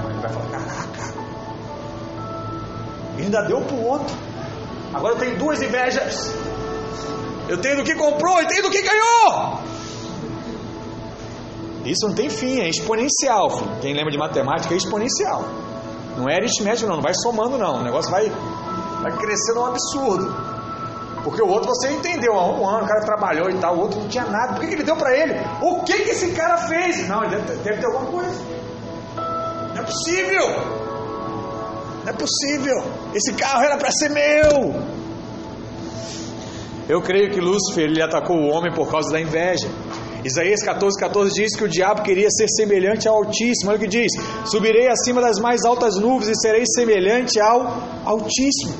Ele 0.06 0.19
vai 0.21 0.32
falar, 0.32 0.45
caraca. 0.45 1.13
Ele 3.15 3.23
ainda 3.23 3.41
deu 3.47 3.62
pro 3.62 3.82
outro. 3.84 4.15
Agora 4.93 5.15
eu 5.15 5.17
tenho 5.17 5.39
duas 5.39 5.60
invejas. 5.63 6.32
Eu 7.47 7.60
tenho 7.60 7.78
do 7.78 7.84
que 7.84 7.95
comprou 7.95 8.39
e 8.43 8.45
tenho 8.45 8.62
do 8.62 8.69
que 8.69 8.80
ganhou. 8.80 9.58
Isso 11.84 12.08
não 12.08 12.13
tem 12.13 12.30
fim, 12.30 12.60
é 12.60 12.69
exponencial. 12.69 13.49
Filho. 13.49 13.80
Quem 13.82 13.95
lembra 13.95 14.12
de 14.12 14.19
matemática 14.19 14.71
é 14.71 14.78
exponencial. 14.78 15.43
Não 16.15 16.30
é 16.30 16.36
aritmético, 16.36 16.88
não, 16.88 16.97
não 16.97 17.04
vai 17.04 17.15
somando, 17.15 17.58
não. 17.58 17.78
O 17.78 17.84
negócio 17.84 18.12
vai, 18.12 18.30
vai 19.02 19.17
crescendo 19.17 19.62
um 19.62 19.65
absurdo. 19.65 20.59
Porque 21.23 21.41
o 21.41 21.47
outro 21.47 21.69
você 21.69 21.91
entendeu, 21.91 22.34
há 22.34 22.45
um 22.47 22.67
ano 22.67 22.86
o 22.86 22.88
cara 22.88 23.01
trabalhou 23.01 23.49
e 23.49 23.55
tal, 23.55 23.75
o 23.75 23.79
outro 23.82 23.99
não 23.99 24.08
tinha 24.08 24.25
nada. 24.25 24.53
Por 24.53 24.62
que, 24.62 24.67
que 24.67 24.73
ele 24.75 24.84
deu 24.84 24.95
para 24.95 25.17
ele? 25.17 25.34
O 25.62 25.84
que, 25.84 25.93
que 25.93 26.10
esse 26.12 26.32
cara 26.32 26.58
fez? 26.58 27.08
Não, 27.08 27.23
ele 27.23 27.36
deve, 27.38 27.60
deve 27.63 27.79
ter 27.79 27.86
alguma 27.86 28.05
coisa. 28.05 28.41
Não 29.75 29.82
é 29.82 29.86
possível. 29.86 30.47
Não 32.03 32.10
é 32.10 32.13
possível. 32.13 32.84
Esse 33.13 33.34
carro 33.34 33.63
era 33.63 33.77
para 33.77 33.91
ser 33.91 34.10
meu. 34.10 34.99
Eu 36.88 37.01
creio 37.01 37.29
que 37.32 37.39
Lúcifer 37.39 37.84
ele 37.84 38.01
atacou 38.01 38.36
o 38.36 38.47
homem 38.47 38.73
por 38.73 38.89
causa 38.89 39.12
da 39.12 39.21
inveja. 39.21 39.67
Isaías 40.23 40.62
14, 40.63 40.99
14 40.99 41.34
diz 41.34 41.55
que 41.55 41.63
o 41.63 41.67
diabo 41.67 42.01
queria 42.01 42.27
ser 42.29 42.47
semelhante 42.49 43.08
ao 43.08 43.17
Altíssimo. 43.17 43.69
Olha 43.69 43.77
o 43.77 43.79
que 43.79 43.88
diz: 43.88 44.12
Subirei 44.45 44.88
acima 44.88 45.21
das 45.21 45.39
mais 45.39 45.63
altas 45.63 45.95
nuvens 45.97 46.29
e 46.29 46.36
serei 46.41 46.63
semelhante 46.65 47.39
ao 47.39 47.62
Altíssimo. 48.03 48.73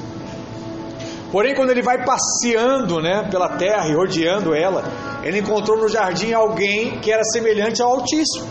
Porém, 1.32 1.54
quando 1.54 1.70
ele 1.70 1.82
vai 1.82 2.04
passeando 2.04 3.00
né, 3.00 3.28
pela 3.30 3.50
terra 3.58 3.88
e 3.88 3.94
rodeando 3.94 4.56
ela, 4.56 4.84
ele 5.24 5.39
encontrou 5.39 5.78
no 5.78 5.88
jardim 5.88 6.34
alguém 6.34 7.00
que 7.00 7.12
era 7.12 7.24
semelhante 7.24 7.82
ao 7.82 7.92
Altíssimo. 7.92 8.48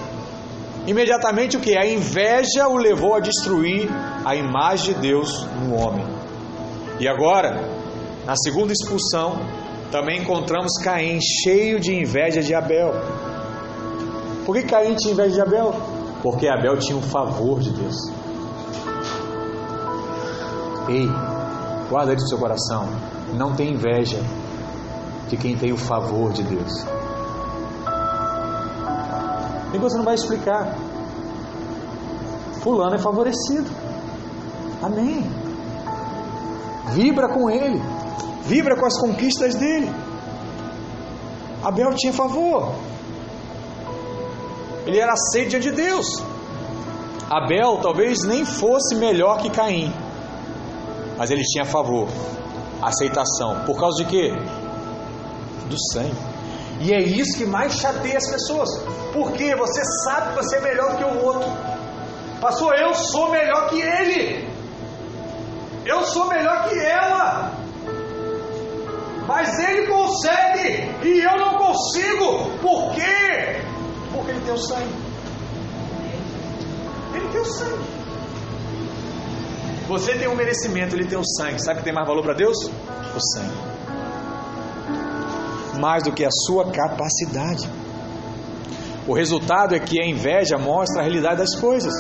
Imediatamente 0.87 1.57
o 1.57 1.61
que? 1.61 1.77
A 1.77 1.85
inveja 1.85 2.69
o 2.69 2.77
levou 2.77 3.15
a 3.15 3.21
destruir 3.21 3.91
a 4.25 4.35
imagem 4.37 4.95
de 4.95 5.01
Deus 5.01 5.45
no 5.63 5.77
homem. 5.77 6.07
E 7.01 7.09
agora, 7.09 7.61
na 8.25 8.37
segunda 8.37 8.73
expulsão, 8.73 9.39
também 9.91 10.21
encontramos 10.21 10.73
Caim 10.83 11.19
cheio 11.21 11.81
de 11.81 11.95
inveja 11.95 12.41
de 12.41 12.55
Abel. 12.55 12.93
Por 14.47 14.57
que 14.57 14.63
Caim 14.63 14.95
tinha 14.95 15.13
inveja 15.13 15.35
de 15.35 15.41
Abel? 15.41 15.75
Porque 16.23 16.49
Abel 16.49 16.79
tinha 16.79 16.97
um 16.97 17.03
favor 17.03 17.61
de 17.61 17.71
Deus. 17.71 17.97
Ei, 20.89 21.07
guarda 21.89 22.15
isso 22.15 22.25
no 22.25 22.29
seu 22.29 22.39
coração. 22.39 22.89
Não 23.35 23.55
tem 23.55 23.73
inveja 23.73 24.21
de 25.29 25.37
quem 25.37 25.57
tem 25.57 25.73
o 25.73 25.77
favor 25.77 26.33
de 26.33 26.43
Deus. 26.43 26.85
E 29.75 29.79
você 29.79 29.97
não 29.97 30.05
vai 30.05 30.15
explicar. 30.15 30.75
Fulano 32.61 32.95
é 32.95 32.99
favorecido. 32.99 33.71
Amém. 34.83 35.31
Vibra 36.95 37.29
com 37.29 37.51
ele 37.51 37.81
vibra 38.49 38.75
com 38.75 38.87
as 38.87 38.99
conquistas 38.99 39.55
dele. 39.55 39.91
Abel 41.63 41.95
tinha 41.95 42.13
favor. 42.13 42.73
Ele 44.87 44.99
era 44.99 45.13
diante 45.33 45.61
de 45.61 45.73
Deus. 45.73 46.07
Abel 47.29 47.79
talvez 47.83 48.25
nem 48.25 48.47
fosse 48.47 48.95
melhor 48.95 49.37
que 49.39 49.51
Caim, 49.51 49.93
mas 51.19 51.33
ele 51.33 51.43
tinha 51.43 51.65
favor, 51.65 52.09
aceitação. 52.81 53.65
Por 53.67 53.79
causa 53.79 54.05
de 54.05 54.09
quê? 54.09 54.33
Do 55.69 55.77
sangue. 55.93 56.17
E 56.81 56.93
é 56.93 57.01
isso 57.01 57.37
que 57.37 57.45
mais 57.45 57.75
chateia 57.75 58.17
as 58.17 58.31
pessoas. 58.31 58.69
Porque 59.13 59.55
você 59.57 59.83
sabe 60.05 60.31
que 60.31 60.37
você 60.37 60.57
é 60.57 60.61
melhor 60.61 60.97
que 60.97 61.03
o 61.03 61.25
outro. 61.25 61.51
Pastor, 62.41 62.73
eu 62.79 62.95
sou 62.95 63.31
melhor 63.33 63.69
que 63.69 63.81
ele. 63.81 64.49
Eu 65.85 66.05
sou 66.05 66.29
melhor 66.29 66.69
que 66.69 66.79
ela. 66.79 67.53
Mas 69.27 69.59
ele 69.59 69.89
consegue 69.89 70.89
e 71.03 71.21
eu 71.21 71.37
não 71.37 71.59
consigo. 71.59 72.49
Por 72.63 72.95
quê? 72.95 73.61
Porque 74.13 74.31
ele 74.31 74.41
tem 74.41 74.55
o 74.55 74.59
sangue. 74.59 74.95
Ele 77.13 77.29
tem 77.29 77.41
o 77.41 77.45
sangue. 77.45 77.98
Você 79.89 80.15
tem 80.15 80.29
um 80.29 80.35
merecimento, 80.35 80.95
ele 80.95 81.07
tem 81.07 81.19
o 81.19 81.25
sangue. 81.25 81.59
Sabe 81.61 81.77
o 81.77 81.79
que 81.79 81.85
tem 81.85 81.95
mais 81.95 82.07
valor 82.07 82.23
para 82.23 82.35
Deus? 82.35 82.57
O 83.17 83.21
sangue. 83.33 83.57
Mais 85.81 86.03
do 86.03 86.13
que 86.13 86.25
a 86.27 86.31
sua 86.31 86.71
capacidade. 86.71 87.67
O 89.07 89.15
resultado 89.15 89.75
é 89.75 89.81
que 89.81 89.99
a 89.99 90.07
inveja 90.07 90.59
mostra 90.59 91.01
a 91.01 91.03
realidade 91.03 91.39
das 91.39 91.59
coisas. 91.59 91.95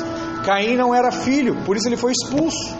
Caim 0.44 0.76
não 0.76 0.94
era 0.94 1.10
filho, 1.10 1.64
por 1.64 1.76
isso 1.76 1.88
ele 1.88 1.96
foi 1.96 2.12
expulso. 2.12 2.76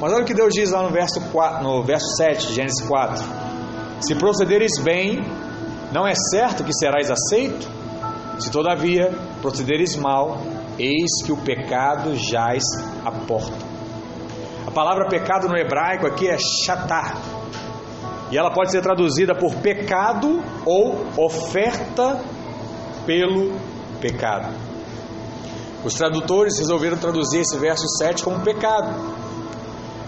Mas 0.00 0.12
olha 0.12 0.22
o 0.22 0.26
que 0.26 0.34
Deus 0.34 0.54
diz 0.54 0.70
lá 0.70 0.82
no 0.82 0.90
verso, 0.90 1.20
4, 1.30 1.62
no 1.62 1.82
verso 1.82 2.06
7, 2.16 2.54
Gênesis 2.54 2.80
4. 2.86 3.22
Se 4.00 4.14
procederes 4.14 4.78
bem, 4.82 5.22
não 5.92 6.06
é 6.06 6.14
certo 6.14 6.64
que 6.64 6.72
serás 6.72 7.10
aceito? 7.10 7.68
Se 8.38 8.50
todavia 8.50 9.12
procederes 9.42 9.94
mal, 9.96 10.38
eis 10.78 11.24
que 11.24 11.32
o 11.32 11.36
pecado 11.36 12.16
jaz 12.16 12.62
à 13.04 13.10
porta. 13.10 13.74
A 14.66 14.70
palavra 14.70 15.08
pecado 15.08 15.48
no 15.48 15.56
hebraico 15.56 16.06
aqui 16.06 16.28
é 16.28 16.36
chatar. 16.64 17.16
E 18.30 18.38
ela 18.38 18.52
pode 18.52 18.70
ser 18.70 18.82
traduzida 18.82 19.34
por 19.34 19.54
pecado 19.56 20.42
ou 20.64 21.06
oferta 21.16 22.20
pelo 23.06 23.58
pecado. 24.00 24.54
Os 25.84 25.94
tradutores 25.94 26.58
resolveram 26.58 26.96
traduzir 26.96 27.40
esse 27.40 27.58
verso 27.58 27.86
7 27.98 28.24
como 28.24 28.40
pecado, 28.40 29.14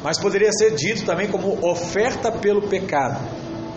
mas 0.03 0.19
poderia 0.19 0.51
ser 0.51 0.75
dito 0.75 1.05
também 1.05 1.29
como 1.29 1.59
oferta 1.63 2.33
pelo 2.33 2.63
pecado. 2.63 3.21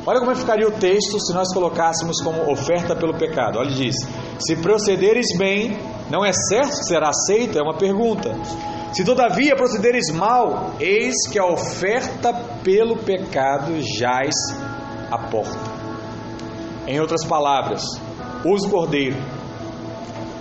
Olha 0.10 0.22
como 0.22 0.36
ficaria 0.36 0.68
o 0.68 0.72
texto 0.72 1.20
se 1.20 1.32
nós 1.36 1.54
colocássemos 1.54 2.20
como 2.24 2.52
oferta 2.52 2.96
pelo 2.96 3.14
pecado. 3.14 3.60
Olha, 3.60 3.70
diz: 3.70 3.96
Se 4.40 4.56
procederes 4.56 5.28
bem, 5.38 5.78
não 6.10 6.26
é 6.26 6.34
certo 6.34 6.80
que 6.80 6.86
será 6.86 7.10
aceito? 7.10 7.60
É 7.60 7.62
uma 7.62 7.78
pergunta. 7.78 8.36
Se 8.92 9.06
todavia 9.06 9.56
procederes 9.56 10.10
mal, 10.10 10.72
eis 10.80 11.14
que 11.32 11.38
a 11.38 11.46
oferta 11.46 12.34
pelo 12.64 12.98
pecado 12.98 13.80
jaz 14.00 14.34
à 15.12 15.30
porta. 15.30 15.70
Em 16.88 17.00
outras 17.00 17.24
palavras, 17.24 17.84
usa 18.44 18.68
o 18.68 18.72
cordeiro 18.72 19.18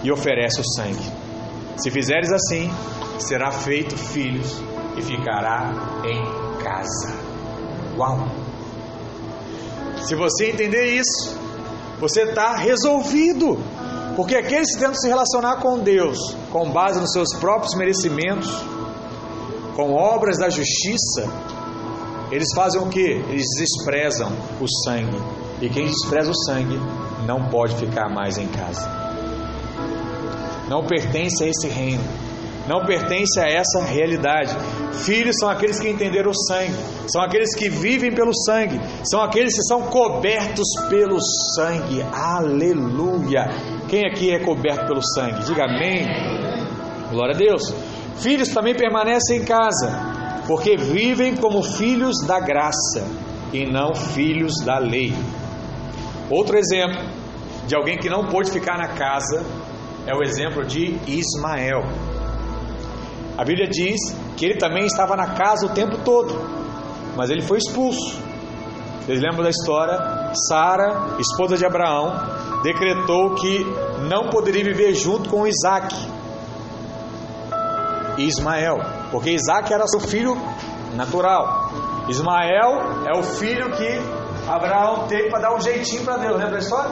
e 0.02 0.10
oferece 0.10 0.62
o 0.62 0.64
sangue. 0.64 1.12
Se 1.76 1.90
fizeres 1.90 2.32
assim, 2.32 2.70
será 3.18 3.50
feito 3.50 3.98
filhos 3.98 4.62
e 4.96 5.02
ficará 5.02 6.00
em 6.06 6.58
casa. 6.64 7.14
Uau! 7.98 8.47
Se 10.02 10.14
você 10.14 10.50
entender 10.50 10.94
isso, 10.94 11.36
você 11.98 12.22
está 12.22 12.56
resolvido. 12.56 13.58
Porque 14.16 14.34
aqueles 14.34 14.72
que 14.74 14.80
tentam 14.80 14.94
se 14.94 15.08
relacionar 15.08 15.56
com 15.56 15.78
Deus 15.78 16.18
com 16.50 16.70
base 16.70 17.00
nos 17.00 17.12
seus 17.12 17.34
próprios 17.34 17.74
merecimentos, 17.76 18.50
com 19.76 19.92
obras 19.92 20.38
da 20.38 20.48
justiça, 20.48 21.28
eles 22.32 22.48
fazem 22.54 22.80
o 22.80 22.88
que? 22.88 23.00
Eles 23.00 23.46
desprezam 23.56 24.32
o 24.60 24.66
sangue. 24.84 25.20
E 25.60 25.68
quem 25.68 25.86
despreza 25.86 26.30
o 26.30 26.34
sangue 26.34 26.80
não 27.26 27.48
pode 27.48 27.76
ficar 27.76 28.08
mais 28.08 28.38
em 28.38 28.48
casa. 28.48 28.88
Não 30.68 30.84
pertence 30.84 31.44
a 31.44 31.46
esse 31.46 31.68
reino 31.68 32.02
não 32.68 32.84
pertence 32.84 33.40
a 33.40 33.48
essa 33.48 33.82
realidade. 33.82 34.54
Filhos 34.92 35.36
são 35.38 35.48
aqueles 35.48 35.78
que 35.78 35.88
entenderam 35.88 36.30
o 36.30 36.34
sangue, 36.34 36.74
são 37.06 37.22
aqueles 37.22 37.54
que 37.54 37.68
vivem 37.68 38.12
pelo 38.12 38.32
sangue, 38.34 38.80
são 39.04 39.22
aqueles 39.22 39.54
que 39.54 39.62
são 39.62 39.82
cobertos 39.82 40.68
pelo 40.88 41.18
sangue. 41.54 42.02
Aleluia! 42.12 43.48
Quem 43.88 44.06
aqui 44.06 44.30
é 44.30 44.38
coberto 44.38 44.86
pelo 44.86 45.02
sangue? 45.02 45.44
Diga 45.44 45.64
amém. 45.64 46.06
Glória 47.10 47.34
a 47.34 47.38
Deus. 47.38 47.62
Filhos 48.16 48.48
também 48.48 48.74
permanecem 48.74 49.38
em 49.38 49.44
casa, 49.44 50.42
porque 50.46 50.76
vivem 50.76 51.36
como 51.36 51.62
filhos 51.62 52.16
da 52.26 52.40
graça 52.40 53.06
e 53.52 53.64
não 53.64 53.94
filhos 53.94 54.54
da 54.64 54.78
lei. 54.78 55.14
Outro 56.30 56.58
exemplo 56.58 57.00
de 57.66 57.76
alguém 57.76 57.96
que 57.96 58.08
não 58.08 58.26
pôde 58.26 58.50
ficar 58.50 58.76
na 58.76 58.88
casa 58.88 59.44
é 60.06 60.14
o 60.14 60.22
exemplo 60.22 60.64
de 60.64 60.98
Ismael. 61.06 61.82
A 63.36 63.44
Bíblia 63.44 63.68
diz 63.68 64.00
que 64.38 64.46
ele 64.46 64.56
também 64.56 64.86
estava 64.86 65.16
na 65.16 65.34
casa 65.34 65.66
o 65.66 65.70
tempo 65.70 65.98
todo, 66.04 66.32
mas 67.16 67.28
ele 67.28 67.42
foi 67.42 67.58
expulso. 67.58 68.16
Vocês 69.04 69.20
lembram 69.20 69.42
da 69.42 69.50
história? 69.50 70.32
Sara, 70.48 71.16
esposa 71.18 71.56
de 71.56 71.66
Abraão, 71.66 72.12
decretou 72.62 73.34
que 73.34 73.66
não 74.08 74.28
poderia 74.28 74.62
viver 74.62 74.94
junto 74.94 75.28
com 75.28 75.46
Isaac 75.46 75.92
e 78.16 78.24
Ismael, 78.24 78.78
porque 79.10 79.30
Isaac 79.30 79.72
era 79.72 79.86
seu 79.88 80.00
filho 80.00 80.36
natural. 80.94 81.72
Ismael 82.08 83.06
é 83.06 83.18
o 83.18 83.22
filho 83.22 83.70
que 83.72 84.00
Abraão 84.48 85.08
teve 85.08 85.30
para 85.30 85.40
dar 85.40 85.56
um 85.56 85.60
jeitinho 85.60 86.04
para 86.04 86.16
Deus. 86.16 86.36
Lembra 86.36 86.52
da 86.52 86.58
história? 86.58 86.90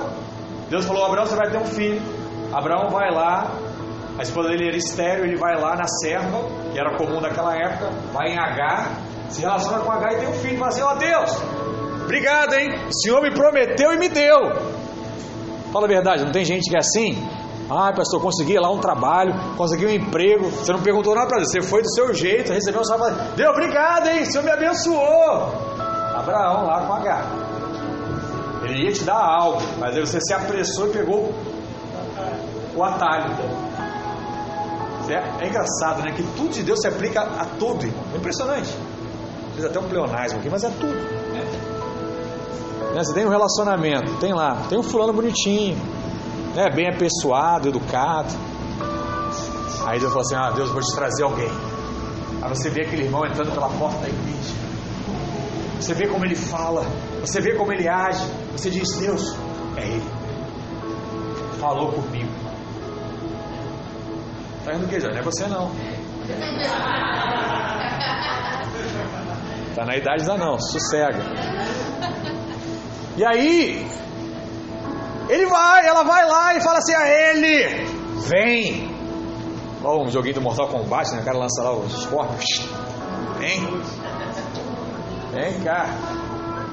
Deus 0.69 0.85
falou: 0.85 1.07
Abraão, 1.07 1.27
você 1.27 1.37
vai 1.37 1.51
ter 1.51 1.59
um 1.59 1.67
filho. 1.67 2.03
Abraão 2.53 2.91
vai 2.91 3.11
lá, 3.13 3.51
a 4.19 4.23
esposa 4.23 4.49
dele 4.49 4.69
era 4.69 4.77
estéreo, 4.77 5.25
ele 5.25 5.37
vai 5.37 5.61
lá 5.61 5.77
na 5.77 5.87
serva, 5.87 6.49
que 6.73 6.79
era 6.79 6.97
comum 6.97 7.21
naquela 7.21 7.55
época, 7.55 7.91
vai 8.13 8.29
em 8.29 8.39
H, 8.39 8.91
se 9.29 9.43
relaciona 9.43 9.81
com 9.81 9.93
H 9.93 10.13
e 10.13 10.17
tem 10.17 10.29
um 10.29 10.33
filho, 10.35 10.59
fala 10.59 10.69
assim, 10.69 10.83
ó 10.83 10.93
oh, 10.93 10.97
Deus, 10.97 11.43
obrigado, 12.05 12.55
hein? 12.55 12.69
O 12.89 12.95
Senhor 12.95 13.21
me 13.21 13.31
prometeu 13.35 13.93
e 13.93 13.99
me 13.99 14.09
deu. 14.09 14.39
Fala 15.73 15.85
a 15.85 15.89
verdade, 15.89 16.25
não 16.25 16.33
tem 16.33 16.45
gente 16.45 16.71
que 16.71 16.77
é 16.77 16.81
assim? 16.81 17.23
Ah, 17.69 17.93
pastor, 17.95 18.23
consegui 18.23 18.59
lá 18.59 18.71
um 18.71 18.79
trabalho, 18.79 19.35
consegui 19.57 19.87
um 19.87 19.91
emprego, 19.91 20.49
você 20.49 20.73
não 20.73 20.81
perguntou 20.81 21.15
nada 21.15 21.27
para 21.27 21.39
Deus, 21.39 21.51
você 21.51 21.61
foi 21.61 21.83
do 21.83 21.93
seu 21.93 22.15
jeito, 22.15 22.53
recebeu 22.53 22.81
um 22.81 22.85
salário, 22.85 23.17
Deus, 23.37 23.51
obrigado, 23.51 24.09
hein? 24.09 24.23
O 24.23 24.27
Senhor 24.27 24.45
me 24.45 24.51
abençoou. 24.51 25.77
Abraão 26.15 26.65
lá 26.65 26.87
com 26.87 26.93
H. 26.95 27.27
Ele 28.63 28.85
ia 28.85 28.93
te 28.93 29.05
dar 29.05 29.19
algo, 29.19 29.61
mas 29.79 29.95
aí 29.95 30.01
você 30.01 30.19
se 30.21 30.33
apressou 30.33 30.87
e 30.89 30.91
pegou 30.91 31.35
o 32.75 32.83
atalho. 32.83 33.66
É, 35.09 35.45
é, 35.45 35.49
engraçado, 35.49 36.03
né? 36.03 36.13
Que 36.13 36.23
tudo 36.37 36.51
de 36.51 36.63
Deus 36.63 36.81
se 36.81 36.89
aplica 36.89 37.21
a 37.21 37.47
tudo, 37.59 37.87
irmão. 37.87 38.05
É 38.13 38.17
impressionante. 38.17 38.75
Fiz 39.55 39.65
até 39.65 39.79
um 39.79 39.89
pleonasmo 39.89 40.39
aqui, 40.39 40.51
mas 40.51 40.65
é 40.65 40.71
tudo. 40.71 40.95
Né? 40.95 41.45
Você 42.95 43.15
tem 43.15 43.27
um 43.27 43.31
relacionamento, 43.31 44.19
tem 44.19 44.33
lá, 44.33 44.63
tem 44.69 44.79
um 44.79 44.83
fulano 44.83 45.13
bonitinho, 45.13 45.77
né? 46.55 46.71
bem 46.75 46.89
apessoado, 46.89 47.69
educado. 47.69 48.35
Aí 49.87 50.01
Deus 50.01 50.13
fala 50.13 50.25
assim: 50.25 50.35
Ah, 50.35 50.51
Deus, 50.51 50.71
vou 50.71 50.81
te 50.81 50.95
trazer 50.95 51.23
alguém. 51.23 51.51
Aí 52.43 52.49
você 52.49 52.69
vê 52.69 52.83
aquele 52.83 53.05
irmão 53.05 53.25
entrando 53.25 53.53
pela 53.53 53.69
porta 53.69 54.01
da 54.01 54.09
igreja. 54.09 54.55
Você 55.81 55.95
vê 55.95 56.09
como 56.09 56.25
ele 56.25 56.35
fala, 56.35 56.85
você 57.21 57.41
vê 57.41 57.55
como 57.55 57.73
ele 57.73 57.89
age. 57.89 58.25
Você 58.53 58.71
diz: 58.71 58.89
Deus, 58.99 59.37
é 59.77 59.83
ele. 59.83 60.11
Falou 61.61 61.93
comigo. 61.93 62.31
Tá 64.67 64.75
indo 64.75 64.85
o 64.85 64.89
que, 64.89 64.99
Não 64.99 65.11
é 65.17 65.23
você 65.23 65.47
não. 65.47 65.71
Tá 69.77 69.85
na 69.85 69.97
idade 69.97 70.25
da 70.25 70.37
não, 70.37 70.59
sossega. 70.59 71.21
E 73.17 73.25
aí, 73.25 73.87
ele 75.29 75.47
vai, 75.47 75.87
ela 75.87 76.03
vai 76.03 76.29
lá 76.29 76.57
e 76.57 76.61
fala 76.61 76.79
assim 76.79 76.95
a 76.95 77.09
ele: 77.09 77.87
Vem. 78.27 78.91
Igual 79.79 80.03
um 80.03 80.11
joguinho 80.11 80.35
do 80.35 80.41
Mortal 80.41 80.67
Kombat, 80.67 81.13
né? 81.13 81.21
O 81.21 81.25
cara 81.25 81.39
lança 81.39 81.63
lá 81.63 81.73
os 81.73 81.95
esportes. 82.01 82.69
Vem. 83.39 83.61
Vem 85.31 85.61
cá. 85.61 85.87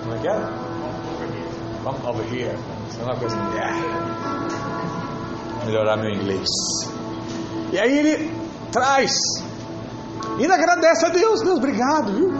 Como 0.02 0.16
é 0.16 0.18
que 0.18 0.28
é? 0.28 0.34
Come 1.84 2.08
over 2.08 2.34
here. 2.34 2.58
Isso 2.90 3.02
é 3.02 3.04
uma 3.04 3.16
coisa. 3.18 3.38
Melhorar 5.64 5.98
meu 5.98 6.10
inglês. 6.10 6.50
E 7.74 7.80
aí 7.80 7.98
ele 7.98 8.32
traz. 8.72 9.12
E 10.38 10.46
agradece 10.46 11.08
a 11.08 11.10
Deus. 11.10 11.42
Deus, 11.42 11.58
obrigado, 11.58 12.14
viu? 12.14 12.32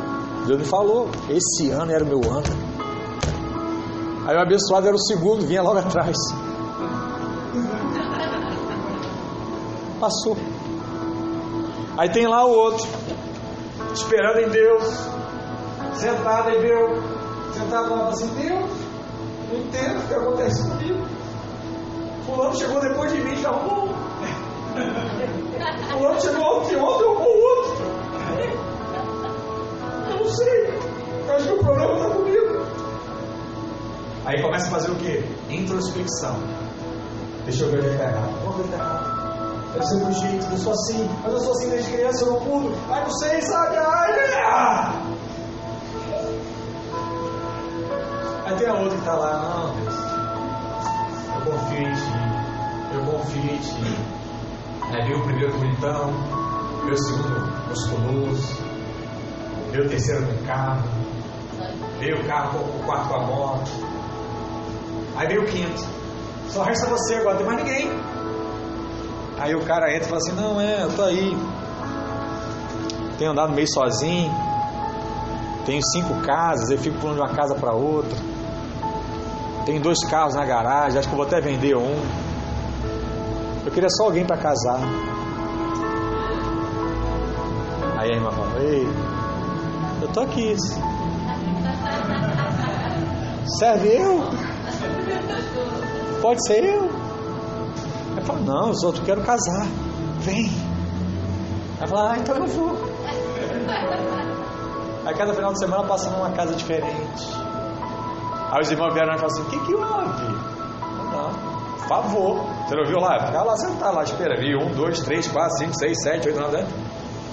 Deus 0.46 0.60
me 0.60 0.66
falou. 0.66 1.10
Esse 1.28 1.72
ano 1.72 1.92
era 1.92 2.04
o 2.04 2.08
meu 2.08 2.22
ano. 2.32 2.46
Aí 4.28 4.38
o 4.38 4.40
abençoado 4.40 4.86
era 4.86 4.96
o 4.96 5.00
segundo, 5.00 5.44
vinha 5.44 5.64
logo 5.64 5.80
atrás. 5.80 6.16
Passou. 10.00 10.38
Aí 11.98 12.12
tem 12.12 12.28
lá 12.28 12.46
o 12.46 12.52
outro, 12.52 12.88
esperando 13.92 14.38
em 14.40 14.50
Deus, 14.50 14.84
sentado 15.96 16.52
em 16.52 16.62
Deus, 16.62 17.04
sentado 17.56 17.90
lá 17.90 18.10
assim, 18.10 18.28
Deus, 18.36 18.70
não 19.52 19.60
entendo 19.60 19.98
o 19.98 20.08
que 20.08 20.14
acontece 20.14 20.62
comigo. 20.70 21.04
Fulano 22.26 22.56
chegou 22.56 22.80
depois 22.80 23.12
de 23.12 23.20
mim, 23.20 23.36
já 23.38 23.50
arrumou. 23.50 23.83
O 24.74 26.04
outro 26.04 26.22
chegou 26.22 26.58
ontem, 26.58 26.76
ontem 26.76 27.04
ou 27.04 27.16
o 27.16 27.44
outro. 27.44 27.74
Eu 30.10 30.18
não 30.18 30.28
sei. 30.28 30.74
Eu 31.28 31.36
acho 31.36 31.48
que 31.48 31.54
o 31.54 31.58
problema 31.60 31.94
está 31.94 32.10
comigo. 32.10 32.66
Aí 34.26 34.42
começa 34.42 34.68
a 34.68 34.72
fazer 34.72 34.92
o 34.92 34.96
quê? 34.96 35.24
Introspecção. 35.50 36.38
Deixa 37.46 37.66
eu 37.66 37.72
ver 37.72 37.80
onde 37.80 37.90
está 37.90 38.04
errado. 38.06 38.32
Vamos 38.44 38.56
ver 38.56 38.64
onde 38.64 38.72
está 38.72 38.84
errado. 38.84 39.14
Ser 39.82 39.96
meu 39.96 40.14
jeito, 40.14 40.46
eu 40.52 40.58
sou 40.60 40.72
assim, 40.72 41.10
mas 41.24 41.34
eu 41.34 41.40
sou 41.40 41.52
assim 41.52 41.70
desde 41.70 41.92
criança, 41.92 42.24
eu 42.24 42.34
não 42.34 42.40
mudo. 42.42 42.76
Ai, 42.90 43.02
não 43.02 43.12
sei, 43.12 43.42
sabe? 43.42 43.76
Ai, 43.76 44.34
ah! 44.46 45.02
Aí 48.46 48.56
tem 48.56 48.68
a 48.68 48.74
outra 48.74 48.90
que 48.92 49.00
está 49.00 49.16
lá, 49.16 49.40
não, 49.40 49.76
Deus, 49.82 49.96
eu 51.36 51.52
confio 51.52 51.80
em 51.80 51.94
ti, 51.94 52.12
eu 52.94 53.02
confio 53.12 53.42
em 53.42 53.58
ti. 53.58 54.23
Aí 54.94 55.02
veio 55.08 55.18
o 55.18 55.24
primeiro 55.24 55.58
bonitão, 55.58 56.12
o 56.86 56.96
segundo 56.96 57.68
musculoso, 57.68 58.64
o 59.70 59.90
terceiro 59.90 60.24
com 60.28 60.46
carro, 60.46 60.88
veio 62.00 62.22
o 62.22 62.28
carro 62.28 62.60
o 62.60 62.84
quarto 62.86 63.10
com 63.10 63.16
a 63.16 63.20
moto, 63.22 63.72
aí 65.16 65.28
veio 65.28 65.42
o 65.42 65.46
quinto. 65.46 65.84
Só 66.48 66.62
resta 66.62 66.86
você 66.86 67.16
agora, 67.16 67.38
tem 67.38 67.46
mais 67.48 67.64
ninguém. 67.64 67.92
Aí 69.40 69.56
o 69.56 69.66
cara 69.66 69.92
entra 69.92 70.06
e 70.06 70.10
fala 70.10 70.18
assim, 70.18 70.34
não 70.34 70.62
é, 70.62 70.84
eu 70.84 70.96
tô 70.96 71.02
aí. 71.02 71.36
Tenho 73.18 73.32
andado 73.32 73.52
meio 73.52 73.68
sozinho, 73.74 74.32
tenho 75.66 75.82
cinco 75.92 76.22
casas, 76.22 76.70
eu 76.70 76.78
fico 76.78 77.00
pulando 77.00 77.16
de 77.16 77.22
uma 77.22 77.36
casa 77.36 77.56
para 77.56 77.74
outra. 77.74 78.16
Tem 79.66 79.82
dois 79.82 79.98
carros 80.08 80.36
na 80.36 80.46
garagem, 80.46 81.00
acho 81.00 81.08
que 81.08 81.16
eu 81.16 81.18
vou 81.18 81.26
até 81.26 81.42
vender 81.42 81.76
um. 81.76 82.23
Eu 83.66 83.72
queria 83.72 83.90
só 83.90 84.06
alguém 84.06 84.26
para 84.26 84.38
casar. 84.38 84.80
Aí 87.98 88.12
a 88.12 88.16
irmã 88.16 88.32
fala, 88.32 88.60
ei, 88.62 88.88
eu 90.02 90.08
tô 90.10 90.22
aqui. 90.22 90.56
Serve 93.58 93.88
eu? 93.90 94.24
Pode 96.22 96.46
ser 96.48 96.64
eu? 96.64 96.90
Ela 98.12 98.22
fala, 98.26 98.40
não, 98.42 98.70
os 98.72 98.84
outros 98.84 99.06
quero 99.06 99.24
casar. 99.24 99.68
Vem. 100.20 100.52
Ela 101.80 101.88
fala, 101.88 102.12
ah, 102.12 102.18
então 102.18 102.36
eu 102.36 102.48
vou. 102.48 102.78
Aí 105.06 105.14
cada 105.16 105.34
final 105.34 105.52
de 105.52 105.60
semana 105.60 105.84
passa 105.84 106.10
numa 106.12 106.32
casa 106.32 106.56
diferente. 106.56 107.44
Aí 108.52 108.62
os 108.62 108.72
irmãos 108.72 108.94
vieram 108.94 109.16
e 109.16 109.18
falaram 109.18 109.34
assim: 109.34 109.42
o 109.42 109.50
que, 109.50 109.60
que 109.66 109.74
houve? 109.74 110.26
Não, 111.12 111.34
favor. 111.88 112.53
Você 112.66 112.76
não 112.76 112.86
viu 112.86 113.00
lá? 113.00 113.28
Fica 113.28 113.44
lá 113.44 113.56
sentado 113.58 113.96
lá, 113.96 114.04
espera. 114.04 114.40
Vi 114.40 114.56
um, 114.56 114.72
dois, 114.74 115.02
três, 115.02 115.28
quatro, 115.28 115.58
cinco, 115.58 115.76
seis, 115.76 116.02
sete, 116.02 116.28
oito, 116.28 116.40
nove, 116.40 116.58
dez. 116.58 116.68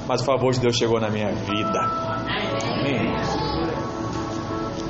Mas 0.07 0.23
o 0.23 0.25
favor 0.25 0.53
de 0.53 0.61
Deus 0.61 0.77
chegou 0.77 1.01
na 1.01 1.09
minha 1.09 1.33
vida. 1.33 1.79
Amém. 1.79 3.15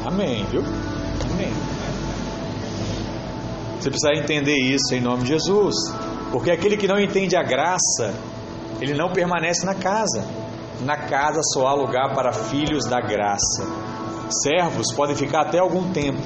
Amém, 0.06 0.44
viu? 0.50 0.62
Amém. 1.30 1.52
Você 3.78 3.90
precisa 3.90 4.12
entender 4.14 4.56
isso 4.56 4.94
em 4.94 5.00
nome 5.00 5.22
de 5.22 5.28
Jesus. 5.28 5.74
Porque 6.32 6.50
aquele 6.50 6.76
que 6.76 6.86
não 6.86 6.98
entende 6.98 7.36
a 7.36 7.42
graça, 7.42 8.14
ele 8.80 8.94
não 8.94 9.10
permanece 9.10 9.66
na 9.66 9.74
casa. 9.74 10.24
Na 10.80 10.96
casa 10.96 11.40
só 11.52 11.66
há 11.66 11.74
lugar 11.74 12.14
para 12.14 12.32
filhos 12.32 12.86
da 12.86 13.00
graça. 13.00 13.66
Servos 14.42 14.92
podem 14.94 15.16
ficar 15.16 15.42
até 15.42 15.58
algum 15.58 15.92
tempo, 15.92 16.20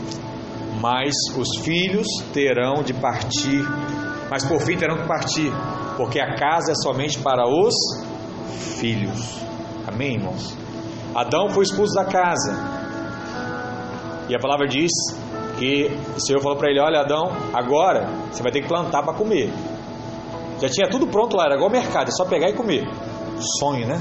mas 0.81 1.15
os 1.37 1.65
filhos 1.65 2.07
terão 2.33 2.83
de 2.83 2.93
partir. 2.93 3.65
Mas 4.31 4.45
por 4.45 4.61
fim 4.61 4.77
terão 4.77 4.97
que 4.97 5.07
partir, 5.07 5.53
porque 5.97 6.21
a 6.21 6.35
casa 6.35 6.73
é 6.73 6.75
somente 6.83 7.19
para 7.19 7.47
os 7.47 7.75
filhos. 8.79 9.41
Amém, 9.87 10.15
irmãos? 10.15 10.57
Adão 11.15 11.49
foi 11.51 11.65
expulso 11.65 11.95
da 11.95 12.05
casa. 12.05 12.53
E 14.29 14.35
a 14.35 14.39
palavra 14.39 14.67
diz 14.67 14.91
que 15.59 15.91
o 16.17 16.21
Senhor 16.21 16.41
falou 16.41 16.57
para 16.57 16.71
ele: 16.71 16.81
Olha, 16.81 17.01
Adão, 17.01 17.31
agora 17.53 18.09
você 18.31 18.43
vai 18.43 18.51
ter 18.51 18.63
que 18.63 18.69
plantar 18.69 19.03
para 19.03 19.15
comer. 19.15 19.53
Já 20.61 20.69
tinha 20.69 20.89
tudo 20.89 21.07
pronto 21.07 21.37
lá, 21.37 21.45
era 21.45 21.57
igual 21.57 21.71
mercado, 21.71 22.09
é 22.09 22.13
só 22.13 22.25
pegar 22.25 22.49
e 22.49 22.55
comer. 22.55 22.89
Sonho, 23.61 23.87
né? 23.87 24.01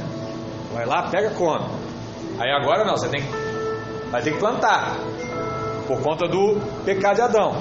Vai 0.73 0.85
lá, 0.85 1.09
pega, 1.09 1.31
come. 1.31 1.65
Aí 2.39 2.49
agora 2.51 2.85
não, 2.85 2.95
você 2.95 3.09
tem 3.09 3.21
que 3.21 3.43
Vai 4.13 4.21
ter 4.21 4.33
que 4.33 4.37
plantar. 4.37 4.95
Por 5.87 5.99
conta 6.03 6.27
do 6.27 6.61
pecado 6.85 7.15
de 7.15 7.21
Adão. 7.23 7.53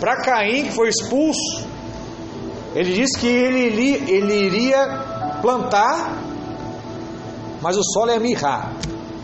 Para 0.00 0.20
Caim, 0.20 0.64
que 0.64 0.72
foi 0.72 0.88
expulso, 0.88 1.64
ele 2.74 2.92
disse 2.94 3.18
que 3.18 3.26
ele, 3.26 4.10
ele 4.10 4.34
iria 4.46 5.38
plantar, 5.40 6.18
mas 7.60 7.76
o 7.76 7.82
solo 7.82 8.10
ia 8.10 8.20
mirrar. 8.20 8.72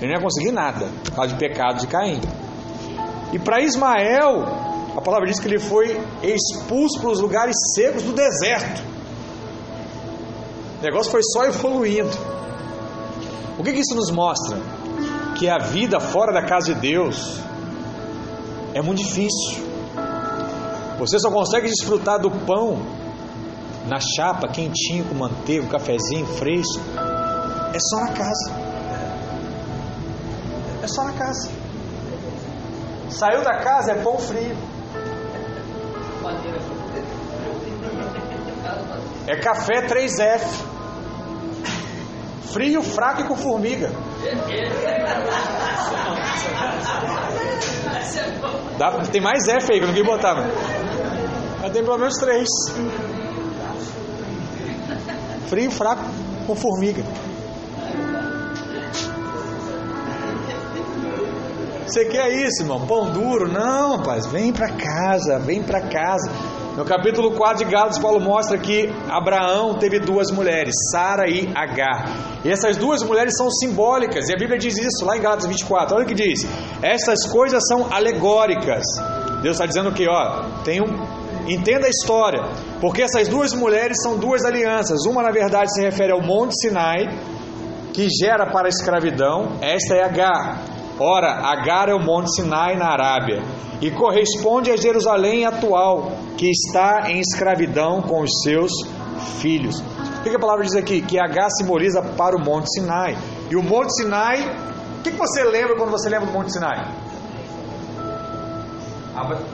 Ele 0.01 0.12
não 0.12 0.18
ia 0.18 0.22
conseguir 0.22 0.53
nada, 0.53 0.88
por 1.05 1.12
causa 1.12 1.34
do 1.34 1.38
pecado 1.38 1.80
de 1.80 1.86
Caim. 1.86 2.20
E 3.32 3.38
para 3.38 3.61
Ismael, 3.61 4.44
a 4.96 5.01
palavra 5.01 5.26
diz 5.26 5.40
que 5.40 5.49
ele 5.49 5.59
foi 5.59 6.01
expulso 6.22 7.01
para 7.01 7.11
os 7.11 7.20
lugares 7.20 7.57
secos 7.74 8.03
do 8.03 8.12
deserto. 8.12 8.82
O 10.80 10.84
negócio 10.84 11.11
foi 11.11 11.22
só 11.22 11.44
evoluindo. 11.44 12.16
O 13.59 13.64
que, 13.64 13.72
que 13.72 13.80
isso 13.80 13.94
nos 13.94 14.11
mostra? 14.11 14.59
que 15.38 15.49
a 15.49 15.59
vida 15.59 16.01
fora 16.01 16.32
da 16.32 16.42
casa 16.42 16.74
de 16.74 16.80
Deus 16.80 17.38
é 18.74 18.82
muito 18.82 18.99
difícil. 18.99 19.66
Você 20.99 21.18
só 21.20 21.30
consegue 21.30 21.68
desfrutar 21.68 22.20
do 22.20 22.28
pão 22.28 22.82
na 23.89 23.99
chapa, 24.01 24.47
quentinho, 24.49 25.05
com 25.07 25.14
manteiga, 25.14 25.66
cafezinho 25.66 26.26
fresco. 26.26 26.82
É 27.72 27.78
só 27.78 28.01
na 28.01 28.12
casa. 28.12 28.53
É 30.82 30.86
só 30.86 31.05
na 31.05 31.12
casa. 31.12 31.51
Saiu 33.09 33.43
da 33.43 33.59
casa, 33.59 33.93
é 33.93 34.03
pão 34.03 34.18
frio. 34.18 34.57
É 39.26 39.36
café 39.36 39.86
3F. 39.86 40.47
Frio, 42.53 42.82
fraco 42.82 43.22
e 43.22 43.24
com 43.24 43.36
formiga. 43.36 43.91
Dá, 48.78 48.93
tem 49.11 49.20
mais 49.20 49.47
F 49.49 49.72
aí 49.72 49.78
que 49.78 49.84
eu 49.84 49.89
não 49.89 49.95
quis 49.95 50.07
botar, 50.07 50.34
mas 50.34 51.72
tem 51.72 51.82
pelo 51.82 51.99
menos 51.99 52.14
três. 52.14 52.49
Frio, 55.49 55.70
fraco, 55.70 56.05
com 56.46 56.55
formiga. 56.55 57.03
Você 61.86 62.05
quer 62.05 62.30
isso, 62.30 62.62
irmão? 62.62 62.86
Pão 62.86 63.11
duro? 63.11 63.51
Não, 63.51 63.96
rapaz, 63.96 64.26
vem 64.26 64.53
para 64.53 64.68
casa, 64.68 65.38
vem 65.38 65.62
para 65.62 65.80
casa. 65.80 66.30
No 66.76 66.84
capítulo 66.84 67.32
4 67.32 67.64
de 67.64 67.72
Gálatas, 67.72 67.99
Paulo 67.99 68.20
mostra 68.20 68.59
que 68.59 68.88
Abraão 69.09 69.78
teve 69.78 69.99
duas 69.99 70.30
mulheres, 70.30 70.74
Sara 70.92 71.28
e 71.28 71.51
Agar. 71.55 72.40
E 72.44 72.51
essas 72.51 72.76
duas 72.76 73.03
mulheres 73.03 73.36
são 73.36 73.51
simbólicas, 73.51 74.28
e 74.28 74.34
a 74.34 74.36
Bíblia 74.36 74.59
diz 74.59 74.76
isso 74.76 75.05
lá 75.05 75.16
em 75.16 75.20
Gálatas 75.20 75.46
24. 75.46 75.96
Olha 75.96 76.05
o 76.05 76.07
que 76.07 76.14
diz: 76.14 76.46
essas 76.82 77.26
coisas 77.26 77.62
são 77.66 77.90
alegóricas. 77.90 78.84
Deus 79.42 79.57
está 79.57 79.66
dizendo 79.66 79.90
que, 79.92 80.07
ó, 80.09 80.44
tem 80.62 80.80
um, 80.80 80.86
entenda 81.49 81.86
a 81.86 81.90
história, 81.90 82.42
porque 82.80 83.03
essas 83.03 83.28
duas 83.28 83.53
mulheres 83.55 84.03
são 84.03 84.18
duas 84.18 84.44
alianças. 84.44 85.07
Uma, 85.07 85.22
na 85.22 85.30
verdade, 85.30 85.72
se 85.72 85.80
refere 85.80 86.12
ao 86.12 86.20
Monte 86.20 86.55
Sinai, 86.61 87.07
que 87.92 88.09
gera 88.09 88.46
para 88.46 88.66
a 88.66 88.68
escravidão, 88.68 89.57
esta 89.61 89.94
é 89.94 90.05
Agar. 90.05 90.62
Ora, 91.01 91.28
Agar 91.28 91.88
é 91.88 91.94
o 91.94 92.01
Monte 92.01 92.34
Sinai 92.34 92.76
na 92.76 92.88
Arábia 92.88 93.42
e 93.80 93.90
corresponde 93.90 94.70
a 94.70 94.76
Jerusalém 94.76 95.44
atual, 95.44 96.12
que 96.36 96.51
está 96.51 97.11
em 97.11 97.20
escravidão 97.20 98.03
com 98.03 98.22
os 98.22 98.30
seus 98.42 98.72
filhos. 99.40 99.80
O 99.80 100.22
que 100.22 100.30
a 100.30 100.38
palavra 100.38 100.64
diz 100.64 100.74
aqui? 100.74 101.01
Que 101.01 101.18
H 101.18 101.49
simboliza 101.59 102.03
para 102.03 102.36
o 102.36 102.44
Monte 102.44 102.68
Sinai. 102.72 103.16
E 103.51 103.57
o 103.57 103.62
Monte 103.62 103.94
Sinai, 103.94 104.42
o 104.99 105.03
que 105.03 105.11
você 105.11 105.44
lembra 105.44 105.76
quando 105.76 105.90
você 105.90 106.09
lembra 106.09 106.26
do 106.26 106.32
Monte 106.32 106.53
Sinai? 106.53 106.84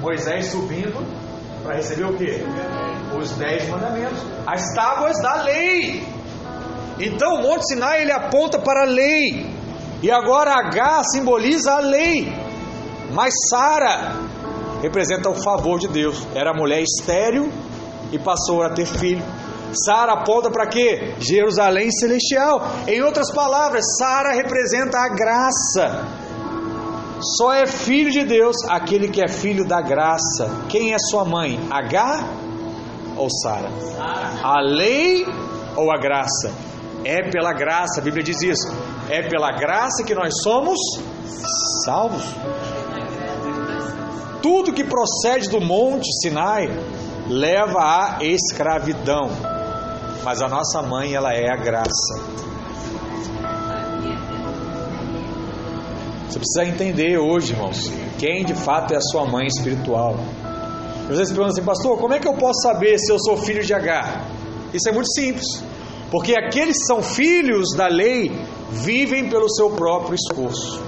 Moisés 0.00 0.46
subindo 0.46 1.23
para 1.64 1.76
receber 1.76 2.04
o 2.04 2.14
que? 2.14 2.44
Os 3.18 3.30
dez 3.32 3.66
mandamentos, 3.68 4.18
as 4.46 4.62
tábuas 4.74 5.20
da 5.22 5.42
lei. 5.42 6.06
Então 7.00 7.36
o 7.36 7.42
Monte 7.42 7.66
Sinai 7.68 8.02
ele 8.02 8.12
aponta 8.12 8.58
para 8.58 8.82
a 8.82 8.86
lei. 8.86 9.50
E 10.02 10.10
agora 10.10 10.52
H 10.52 11.02
simboliza 11.12 11.72
a 11.72 11.80
lei. 11.80 12.30
Mas 13.12 13.32
Sara 13.48 14.16
representa 14.82 15.30
o 15.30 15.42
favor 15.42 15.78
de 15.78 15.88
Deus. 15.88 16.26
Era 16.34 16.52
mulher 16.52 16.82
estéril 16.82 17.50
e 18.12 18.18
passou 18.18 18.62
a 18.62 18.70
ter 18.70 18.86
filho. 18.86 19.24
Sara 19.86 20.12
aponta 20.12 20.50
para 20.50 20.68
quê? 20.68 21.14
Jerusalém 21.18 21.90
celestial. 21.90 22.62
Em 22.86 23.02
outras 23.02 23.32
palavras, 23.32 23.84
Sara 23.98 24.32
representa 24.32 24.98
a 24.98 25.08
graça. 25.08 26.23
Só 27.24 27.52
é 27.52 27.66
filho 27.66 28.10
de 28.10 28.22
Deus 28.24 28.56
aquele 28.68 29.08
que 29.08 29.22
é 29.22 29.28
filho 29.28 29.66
da 29.66 29.80
graça. 29.80 30.64
Quem 30.68 30.92
é 30.92 30.96
sua 30.98 31.24
mãe? 31.24 31.58
H 31.70 32.28
ou 33.16 33.28
Sara? 33.30 33.70
A 34.42 34.60
lei 34.60 35.26
ou 35.76 35.90
a 35.90 35.96
graça? 35.96 36.52
É 37.04 37.30
pela 37.30 37.52
graça, 37.52 38.00
a 38.00 38.04
Bíblia 38.04 38.22
diz 38.22 38.40
isso. 38.42 38.68
É 39.08 39.22
pela 39.28 39.52
graça 39.52 40.04
que 40.04 40.14
nós 40.14 40.32
somos 40.42 40.78
salvos. 41.84 42.24
Tudo 44.42 44.72
que 44.72 44.84
procede 44.84 45.48
do 45.48 45.60
monte 45.60 46.06
Sinai 46.20 46.68
leva 47.28 47.80
à 47.80 48.18
escravidão. 48.22 49.30
mas 50.22 50.40
a 50.40 50.48
nossa 50.48 50.80
mãe, 50.80 51.14
ela 51.14 51.34
é 51.34 51.50
a 51.50 51.56
graça. 51.56 52.14
Você 56.34 56.40
precisa 56.40 56.64
entender 56.64 57.16
hoje, 57.16 57.52
irmãos, 57.52 57.92
quem 58.18 58.44
de 58.44 58.54
fato 58.54 58.92
é 58.92 58.96
a 58.96 59.00
sua 59.00 59.24
mãe 59.24 59.46
espiritual. 59.46 60.16
E 61.04 61.14
vocês 61.14 61.28
perguntam 61.28 61.52
assim, 61.52 61.62
pastor, 61.62 61.96
como 61.96 62.12
é 62.12 62.18
que 62.18 62.26
eu 62.26 62.34
posso 62.34 62.60
saber 62.60 62.98
se 62.98 63.12
eu 63.12 63.20
sou 63.20 63.36
filho 63.36 63.62
de 63.62 63.72
H? 63.72 64.24
Isso 64.72 64.88
é 64.88 64.92
muito 64.92 65.12
simples. 65.12 65.46
Porque 66.10 66.36
aqueles 66.36 66.76
que 66.78 66.86
são 66.86 67.04
filhos 67.04 67.68
da 67.76 67.86
lei 67.86 68.32
vivem 68.68 69.28
pelo 69.28 69.48
seu 69.48 69.70
próprio 69.76 70.16
esforço. 70.16 70.82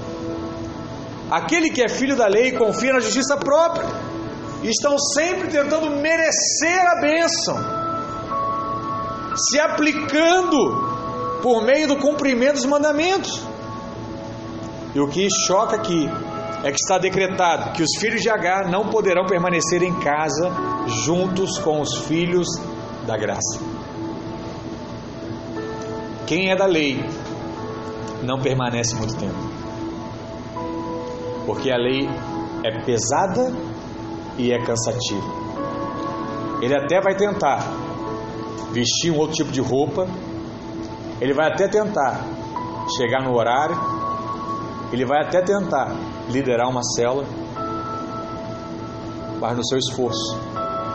Aquele 1.31 1.71
que 1.71 1.81
é 1.81 1.89
filho 1.89 2.17
da 2.17 2.27
lei 2.27 2.51
confia 2.51 2.95
na 2.95 2.99
justiça 2.99 3.37
própria. 3.37 3.87
E 4.65 4.69
estão 4.69 4.99
sempre 4.99 5.47
tentando 5.47 5.89
merecer 5.91 6.87
a 6.89 7.01
bênção, 7.01 7.57
se 9.37 9.61
aplicando 9.61 11.39
por 11.41 11.65
meio 11.65 11.87
do 11.87 11.99
cumprimento 11.99 12.55
dos 12.55 12.65
mandamentos. 12.65 13.47
E 14.97 14.99
o 14.99 15.07
que 15.09 15.29
choca 15.47 15.77
aqui 15.77 16.09
é 16.65 16.73
que 16.73 16.79
está 16.79 16.97
decretado 16.97 17.73
que 17.75 17.83
os 17.83 18.01
filhos 18.01 18.23
de 18.23 18.31
Agar 18.31 18.71
não 18.71 18.89
poderão 18.89 19.27
permanecer 19.27 19.83
em 19.83 19.93
casa 20.01 20.51
juntos 21.05 21.59
com 21.59 21.83
os 21.83 21.99
filhos 22.07 22.47
da 23.07 23.15
graça. 23.15 23.61
Quem 26.27 26.51
é 26.51 26.57
da 26.57 26.65
lei 26.65 27.05
não 28.23 28.41
permanece 28.41 28.97
muito 28.97 29.15
tempo. 29.19 29.37
Porque 31.45 31.71
a 31.71 31.77
lei 31.77 32.09
é 32.65 32.81
pesada 32.83 33.53
e 34.39 34.51
é 34.51 34.59
cansativa. 34.65 35.31
Ele 36.63 36.75
até 36.75 37.03
vai 37.03 37.15
tentar 37.15 37.59
vestir 38.73 39.13
um 39.13 39.19
outro 39.19 39.37
tipo 39.37 39.53
de 39.53 39.61
roupa, 39.61 40.09
ele 41.21 41.35
vai 41.35 41.53
até 41.53 41.69
tentar 41.69 42.25
chegar 42.97 43.23
no 43.23 43.37
horário, 43.37 43.96
ele 44.93 45.05
vai 45.05 45.25
até 45.25 45.43
tentar 45.43 45.95
liderar 46.29 46.69
uma 46.69 46.83
célula, 46.83 47.25
mas 49.41 49.57
no 49.57 49.65
seu 49.67 49.79
esforço. 49.79 50.39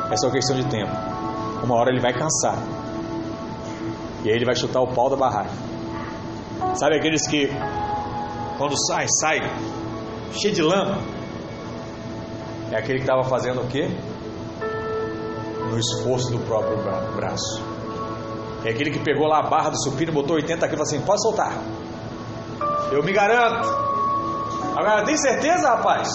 É 0.10 0.18
só 0.18 0.30
questão 0.30 0.56
de 0.56 0.66
tempo. 0.66 0.92
Uma 1.64 1.76
hora 1.76 1.90
ele 1.90 2.02
vai 2.02 2.14
cansar. 2.14 2.58
E 4.24 4.30
aí 4.30 4.36
ele 4.36 4.46
vai 4.46 4.56
chutar 4.56 4.82
o 4.82 4.94
pau 4.94 5.10
da 5.10 5.16
barraca. 5.16 5.52
Sabe 6.76 6.98
aqueles 6.98 7.28
que 7.28 7.50
quando 8.58 8.76
sai, 8.88 9.06
sai 9.20 9.40
cheio 10.34 10.54
de 10.54 10.62
lama? 10.62 10.98
É 12.72 12.78
aquele 12.78 13.00
que 13.00 13.04
estava 13.04 13.24
fazendo 13.24 13.62
o 13.62 13.68
quê? 13.68 13.90
No 15.70 15.78
esforço 15.78 16.32
do 16.32 16.40
próprio 16.40 16.78
braço. 17.16 17.62
É 18.64 18.70
aquele 18.70 18.92
que 18.92 19.00
pegou 19.00 19.28
lá 19.28 19.40
a 19.40 19.50
barra 19.50 19.72
do 19.72 19.82
supino, 19.82 20.14
botou 20.14 20.36
80 20.36 20.68
quilos 20.68 20.92
e 20.92 20.96
falou 20.96 21.02
assim: 21.02 21.02
pode 21.02 21.22
soltar. 21.22 21.81
Eu 22.92 23.02
me 23.04 23.14
garanto. 23.14 23.68
Agora, 24.76 25.06
tem 25.06 25.16
certeza, 25.16 25.70
rapaz? 25.70 26.10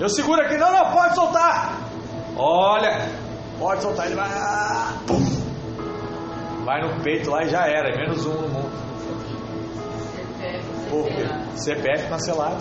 Eu 0.00 0.08
seguro 0.08 0.40
aqui, 0.40 0.56
não, 0.56 0.72
não, 0.72 0.90
pode 0.90 1.14
soltar. 1.14 1.78
Olha, 2.36 3.10
pode 3.58 3.82
soltar, 3.82 4.06
ele 4.06 4.14
vai. 4.14 4.28
Pum. 5.06 5.38
Vai 6.64 6.80
no 6.82 7.02
peito 7.02 7.30
lá 7.30 7.44
e 7.44 7.48
já 7.48 7.66
era, 7.66 7.90
é 7.90 7.96
menos 7.96 8.24
um 8.24 8.32
no 8.32 8.48
mundo. 8.48 8.78
Por 10.88 11.04
quê? 11.06 11.26
CPF 11.56 12.08
cancelado. 12.08 12.56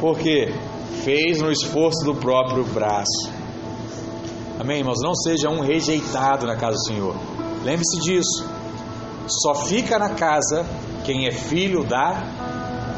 Porque 0.00 0.54
fez 1.04 1.40
no 1.42 1.50
esforço 1.50 2.04
do 2.04 2.14
próprio 2.14 2.64
braço. 2.64 3.32
Amém, 4.60 4.78
irmãos? 4.78 4.98
Não 5.02 5.14
seja 5.14 5.50
um 5.50 5.60
rejeitado 5.60 6.46
na 6.46 6.56
casa 6.56 6.72
do 6.72 6.86
Senhor. 6.86 7.16
Lembre-se 7.64 8.00
disso. 8.00 8.57
Só 9.28 9.54
fica 9.54 9.98
na 9.98 10.10
casa 10.10 10.66
quem 11.04 11.26
é 11.26 11.32
filho 11.32 11.84
da 11.84 12.22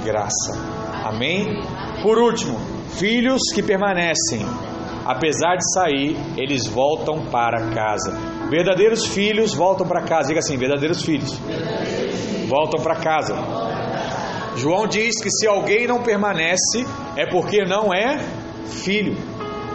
graça. 0.04 0.52
Amém? 1.04 1.62
Por 2.02 2.18
último, 2.18 2.58
filhos 2.96 3.42
que 3.54 3.62
permanecem 3.62 4.46
apesar 5.10 5.56
de 5.56 5.72
sair, 5.72 6.16
eles 6.36 6.66
voltam 6.66 7.26
para 7.26 7.70
casa. 7.74 8.12
Verdadeiros 8.48 9.06
filhos 9.06 9.54
voltam 9.54 9.86
para 9.86 10.02
casa. 10.02 10.28
Diga 10.28 10.40
assim: 10.40 10.56
verdadeiros 10.56 11.02
filhos 11.02 11.36
voltam 12.48 12.82
para 12.82 12.96
casa. 12.96 13.34
João 14.56 14.86
diz 14.86 15.20
que 15.22 15.30
se 15.30 15.46
alguém 15.46 15.86
não 15.86 16.02
permanece, 16.02 16.84
é 17.16 17.26
porque 17.26 17.64
não 17.64 17.94
é 17.94 18.18
filho. 18.66 19.16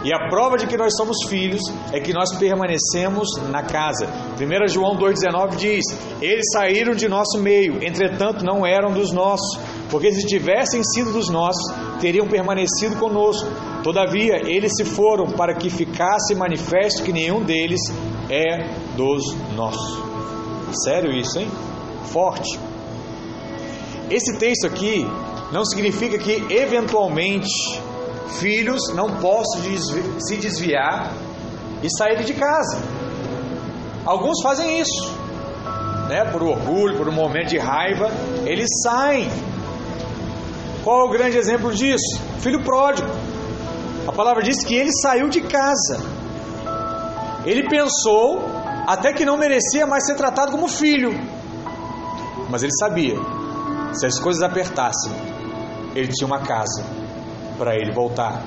E 0.06 0.14
a 0.14 0.28
prova 0.28 0.56
de 0.56 0.68
que 0.68 0.76
nós 0.76 0.92
somos 0.96 1.16
filhos 1.28 1.60
é 1.92 1.98
que 1.98 2.12
nós 2.12 2.32
permanecemos 2.38 3.26
na 3.50 3.64
casa. 3.64 4.06
1 4.40 4.68
João 4.68 4.96
2,19 4.96 5.56
diz: 5.56 5.84
Eles 6.22 6.44
saíram 6.52 6.94
de 6.94 7.08
nosso 7.08 7.40
meio, 7.40 7.84
entretanto 7.84 8.44
não 8.44 8.64
eram 8.64 8.92
dos 8.92 9.10
nossos, 9.10 9.58
porque 9.90 10.12
se 10.12 10.24
tivessem 10.24 10.80
sido 10.84 11.12
dos 11.12 11.28
nossos, 11.28 11.74
teriam 12.00 12.28
permanecido 12.28 12.94
conosco. 13.00 13.48
Todavia, 13.82 14.36
eles 14.44 14.76
se 14.76 14.84
foram 14.84 15.26
para 15.32 15.56
que 15.56 15.68
ficasse 15.68 16.36
manifesto 16.36 17.02
que 17.02 17.12
nenhum 17.12 17.42
deles 17.42 17.80
é 18.30 18.76
dos 18.96 19.34
nossos. 19.56 20.00
Sério 20.84 21.10
isso, 21.10 21.40
hein? 21.40 21.48
Forte. 22.04 22.60
Esse 24.08 24.38
texto 24.38 24.68
aqui 24.68 25.04
não 25.50 25.64
significa 25.64 26.16
que 26.16 26.46
eventualmente 26.48 27.48
filhos 28.28 28.88
não 28.94 29.08
possam 29.16 29.62
se 30.18 30.36
desviar 30.36 31.12
e 31.82 31.88
sair 31.96 32.22
de 32.24 32.34
casa. 32.34 32.78
Alguns 34.04 34.42
fazem 34.42 34.80
isso, 34.80 35.12
né? 36.08 36.24
Por 36.30 36.42
orgulho, 36.42 36.96
por 36.96 37.08
um 37.08 37.12
momento 37.12 37.48
de 37.48 37.58
raiva, 37.58 38.10
eles 38.44 38.68
saem. 38.82 39.28
Qual 40.84 41.00
é 41.00 41.04
o 41.04 41.10
grande 41.10 41.36
exemplo 41.36 41.72
disso? 41.72 42.20
Filho 42.40 42.62
pródigo. 42.62 43.08
A 44.06 44.12
palavra 44.12 44.42
diz 44.42 44.64
que 44.64 44.74
ele 44.74 44.92
saiu 45.02 45.28
de 45.28 45.40
casa. 45.40 45.98
Ele 47.44 47.68
pensou 47.68 48.44
até 48.86 49.12
que 49.12 49.24
não 49.24 49.36
merecia 49.36 49.86
mais 49.86 50.06
ser 50.06 50.14
tratado 50.14 50.52
como 50.52 50.68
filho. 50.68 51.10
Mas 52.48 52.62
ele 52.62 52.72
sabia, 52.78 53.16
se 53.92 54.06
as 54.06 54.20
coisas 54.20 54.42
apertassem, 54.42 55.12
ele 55.96 56.08
tinha 56.08 56.26
uma 56.26 56.40
casa 56.40 57.05
para 57.56 57.74
ele 57.74 57.92
voltar. 57.92 58.42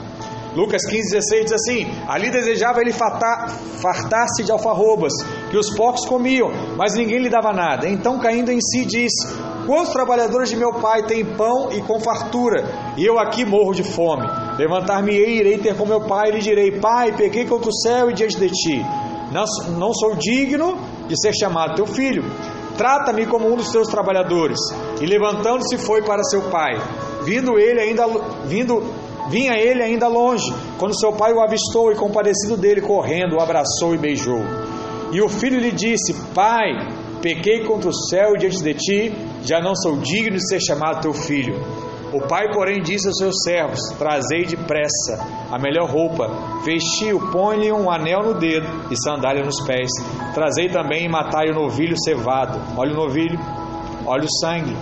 Lucas 0.56 0.84
15, 0.86 1.12
16 1.12 1.44
diz 1.44 1.54
assim: 1.54 1.88
Ali 2.08 2.32
desejava 2.32 2.82
ele 2.82 2.92
fartar-se 2.92 4.44
de 4.44 4.52
alfarrobas, 4.52 5.14
que 5.52 5.58
os 5.58 5.70
porcos 5.76 6.06
comiam, 6.06 6.50
mas 6.76 6.96
ninguém 6.96 7.20
lhe 7.20 7.30
dava 7.30 7.54
nada. 7.54 7.88
Então, 7.88 8.20
caindo 8.20 8.52
em 8.52 8.60
si, 8.60 8.86
disse: 8.86 9.28
Quantos 9.66 9.94
trabalhadores 9.94 10.50
de 10.50 10.56
meu 10.56 10.74
pai 10.74 11.04
têm 11.04 11.24
pão 11.24 11.70
e 11.72 11.82
com 11.82 12.00
fartura, 12.00 12.66
e 12.98 13.06
eu 13.06 13.20
aqui 13.20 13.46
morro 13.46 13.74
de 13.74 13.84
fome? 13.84 14.28
Levantar-me-ei, 14.58 15.38
irei 15.38 15.58
ter 15.60 15.76
com 15.76 15.86
meu 15.86 16.02
pai, 16.02 16.30
e 16.30 16.32
lhe 16.34 16.40
direi: 16.40 16.80
Pai, 16.80 17.12
pequei 17.16 17.46
contra 17.46 17.70
o 17.70 17.74
céu 17.74 18.10
e 18.10 18.14
diante 18.14 18.40
de 18.40 18.50
ti. 18.50 18.84
Não, 19.32 19.44
não 19.78 19.94
sou 19.94 20.16
digno 20.16 20.80
de 21.08 21.16
ser 21.22 21.34
chamado 21.34 21.76
teu 21.76 21.86
filho. 21.86 22.24
Trata-me 22.76 23.26
como 23.26 23.52
um 23.52 23.56
dos 23.56 23.72
teus 23.72 23.88
trabalhadores. 23.88 24.58
E 25.02 25.06
levantando-se 25.06 25.78
foi 25.78 26.02
para 26.02 26.24
seu 26.24 26.50
pai. 26.50 26.74
Vindo 27.24 27.60
ele 27.60 27.80
ainda 27.80 28.08
vindo 28.46 28.82
vinha 29.30 29.54
ele 29.58 29.82
ainda 29.84 30.08
longe, 30.08 30.54
quando 30.78 31.00
seu 31.00 31.14
pai 31.14 31.34
o 31.34 31.42
avistou 31.42 31.92
e 31.92 31.96
compadecido 31.96 32.58
dele 32.58 32.82
correndo, 32.82 33.38
o 33.38 33.42
abraçou 33.42 33.94
e 33.94 33.98
beijou. 33.98 34.44
E 35.12 35.22
o 35.22 35.30
filho 35.30 35.60
lhe 35.60 35.72
disse: 35.72 36.14
Pai, 36.34 36.70
pequei 37.22 37.66
contra 37.66 37.90
o 37.90 37.94
céu 37.94 38.36
diante 38.38 38.62
de 38.62 38.74
ti, 38.74 39.14
já 39.44 39.60
não 39.60 39.76
sou 39.76 39.98
digno 39.98 40.38
de 40.38 40.48
ser 40.48 40.60
chamado 40.60 41.02
teu 41.02 41.14
filho. 41.14 41.56
O 42.12 42.22
pai, 42.22 42.52
porém, 42.52 42.82
disse 42.82 43.08
aos 43.08 43.18
seus 43.18 43.36
servos: 43.44 43.80
Trazei 43.98 44.44
depressa 44.44 45.20
a 45.52 45.60
melhor 45.60 45.90
roupa, 45.90 46.28
vestiu, 46.64 47.20
põe-lhe 47.32 47.72
um 47.72 47.90
anel 47.90 48.24
no 48.24 48.34
dedo 48.34 48.68
e 48.92 48.98
sandália 48.98 49.44
nos 49.44 49.62
pés. 49.66 49.90
Trazei 50.34 50.70
também 50.70 51.06
e 51.06 51.10
matai 51.10 51.50
o 51.50 51.56
novilho 51.56 51.96
cevado. 52.04 52.60
Olha 52.76 52.94
o 52.94 52.96
novilho, 52.96 53.40
olha 54.06 54.26
o 54.26 54.40
sangue. 54.40 54.76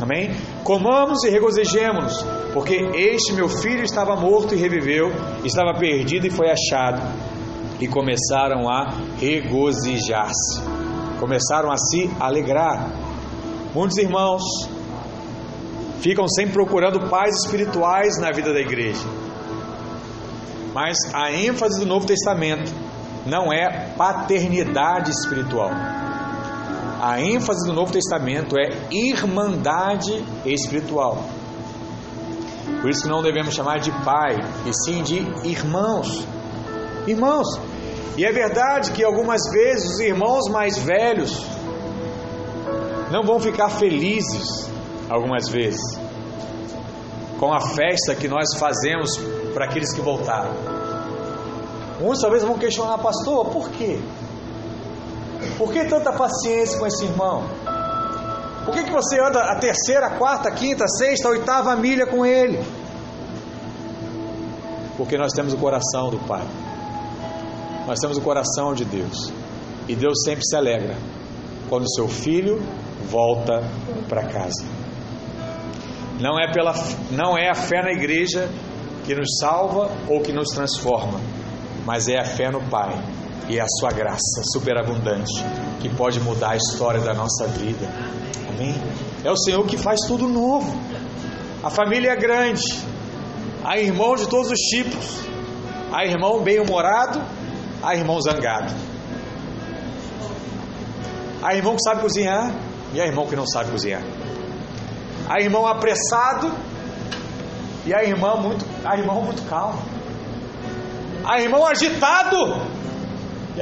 Amém? 0.00 0.30
Comamos 0.62 1.24
e 1.24 1.30
regozijemos-nos, 1.30 2.22
porque 2.52 2.74
este 2.94 3.32
meu 3.32 3.48
filho 3.48 3.82
estava 3.82 4.16
morto 4.16 4.54
e 4.54 4.58
reviveu, 4.58 5.10
estava 5.44 5.78
perdido 5.78 6.26
e 6.26 6.30
foi 6.30 6.48
achado. 6.50 7.00
E 7.80 7.86
começaram 7.86 8.68
a 8.68 8.94
regozijar-se, 9.18 10.62
começaram 11.20 11.70
a 11.70 11.76
se 11.76 12.10
alegrar. 12.18 12.90
Muitos 13.74 13.98
irmãos 13.98 14.42
ficam 16.00 16.26
sempre 16.28 16.54
procurando 16.54 17.08
pais 17.10 17.34
espirituais 17.44 18.18
na 18.20 18.30
vida 18.30 18.52
da 18.52 18.60
igreja. 18.60 19.06
Mas 20.74 20.96
a 21.14 21.32
ênfase 21.32 21.80
do 21.80 21.86
Novo 21.86 22.06
Testamento 22.06 22.72
não 23.26 23.52
é 23.52 23.92
paternidade 23.96 25.10
espiritual. 25.10 25.70
A 27.06 27.20
ênfase 27.20 27.64
do 27.64 27.72
Novo 27.72 27.92
Testamento 27.92 28.58
é 28.58 28.68
irmandade 28.90 30.24
espiritual. 30.44 31.22
Por 32.80 32.90
isso 32.90 33.02
que 33.04 33.08
não 33.08 33.22
devemos 33.22 33.54
chamar 33.54 33.78
de 33.78 33.92
pai, 34.04 34.34
e 34.66 34.72
sim 34.84 35.04
de 35.04 35.18
irmãos. 35.48 36.26
Irmãos, 37.06 37.46
E 38.16 38.24
é 38.24 38.32
verdade 38.32 38.90
que 38.90 39.04
algumas 39.04 39.40
vezes 39.52 39.88
os 39.88 40.00
irmãos 40.00 40.48
mais 40.50 40.78
velhos 40.78 41.46
não 43.12 43.22
vão 43.22 43.38
ficar 43.38 43.68
felizes, 43.68 44.68
algumas 45.08 45.48
vezes, 45.48 45.96
com 47.38 47.52
a 47.52 47.60
festa 47.60 48.16
que 48.16 48.26
nós 48.26 48.52
fazemos 48.58 49.16
para 49.54 49.66
aqueles 49.66 49.92
que 49.92 50.00
voltaram. 50.00 50.50
Muitos 52.00 52.20
talvez 52.20 52.42
vão 52.42 52.58
questionar, 52.58 52.98
pastor, 52.98 53.46
por 53.50 53.68
quê? 53.70 54.00
Por 55.58 55.72
que 55.72 55.84
tanta 55.84 56.12
paciência 56.12 56.78
com 56.78 56.86
esse 56.86 57.04
irmão? 57.04 57.44
Por 58.64 58.74
que, 58.74 58.82
que 58.82 58.90
você 58.90 59.20
anda 59.20 59.40
a 59.40 59.56
terceira, 59.60 60.06
a 60.06 60.18
quarta, 60.18 60.48
a 60.48 60.52
quinta, 60.52 60.84
a 60.84 60.88
sexta, 60.88 61.28
a 61.28 61.30
oitava 61.30 61.76
milha 61.76 62.04
com 62.04 62.26
ele? 62.26 62.60
Porque 64.96 65.16
nós 65.16 65.32
temos 65.32 65.52
o 65.52 65.56
coração 65.56 66.10
do 66.10 66.18
Pai. 66.26 66.44
Nós 67.86 68.00
temos 68.00 68.18
o 68.18 68.20
coração 68.20 68.74
de 68.74 68.84
Deus. 68.84 69.32
E 69.86 69.94
Deus 69.94 70.22
sempre 70.24 70.44
se 70.44 70.56
alegra 70.56 70.96
quando 71.68 71.88
seu 71.94 72.08
filho 72.08 72.60
volta 73.08 73.62
para 74.08 74.26
casa. 74.26 74.64
Não 76.20 76.36
é, 76.36 76.50
pela, 76.52 76.74
não 77.12 77.38
é 77.38 77.48
a 77.48 77.54
fé 77.54 77.82
na 77.82 77.92
igreja 77.92 78.48
que 79.04 79.14
nos 79.14 79.38
salva 79.38 79.90
ou 80.08 80.20
que 80.20 80.32
nos 80.32 80.48
transforma, 80.48 81.20
mas 81.84 82.08
é 82.08 82.18
a 82.18 82.24
fé 82.24 82.50
no 82.50 82.60
Pai 82.68 82.98
e 83.48 83.58
é 83.58 83.62
a 83.62 83.66
sua 83.78 83.90
graça 83.90 84.42
superabundante 84.52 85.32
que 85.80 85.88
pode 85.88 86.20
mudar 86.20 86.50
a 86.50 86.56
história 86.56 87.00
da 87.00 87.14
nossa 87.14 87.46
vida. 87.46 87.88
Amém? 88.48 88.74
É 89.24 89.30
o 89.30 89.36
Senhor 89.36 89.64
que 89.66 89.76
faz 89.76 90.00
tudo 90.06 90.28
novo. 90.28 90.72
A 91.62 91.70
família 91.70 92.12
é 92.12 92.16
grande, 92.16 92.62
há 93.64 93.78
irmão 93.78 94.14
de 94.14 94.28
todos 94.28 94.50
os 94.50 94.58
tipos, 94.58 95.20
há 95.92 96.04
irmão 96.04 96.42
bem-humorado, 96.42 97.20
há 97.82 97.96
irmão 97.96 98.20
zangado, 98.20 98.72
há 101.42 101.54
irmão 101.54 101.74
que 101.74 101.82
sabe 101.82 102.02
cozinhar 102.02 102.54
e 102.94 103.00
há 103.00 103.06
irmão 103.06 103.26
que 103.26 103.34
não 103.34 103.46
sabe 103.46 103.70
cozinhar, 103.70 104.02
há 105.28 105.40
irmão 105.40 105.66
apressado 105.66 106.52
e 107.84 107.92
há 107.92 108.04
irmão 108.04 108.40
muito, 108.40 108.64
há 108.84 108.96
irmão 108.96 109.22
muito 109.22 109.42
calmo, 109.48 109.82
há 111.24 111.40
irmão 111.40 111.66
agitado 111.66 112.75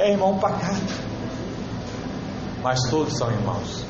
há 0.01 0.07
irmão 0.07 0.37
pacato, 0.37 0.93
mas 2.61 2.79
todos 2.89 3.17
são 3.17 3.31
irmãos. 3.31 3.85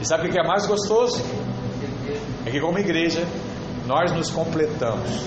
E 0.00 0.04
sabe 0.04 0.28
o 0.28 0.30
que 0.30 0.38
é 0.38 0.46
mais 0.46 0.66
gostoso? 0.66 1.22
É 2.44 2.50
que, 2.50 2.60
como 2.60 2.78
igreja, 2.78 3.26
nós 3.86 4.12
nos 4.12 4.30
completamos, 4.30 5.26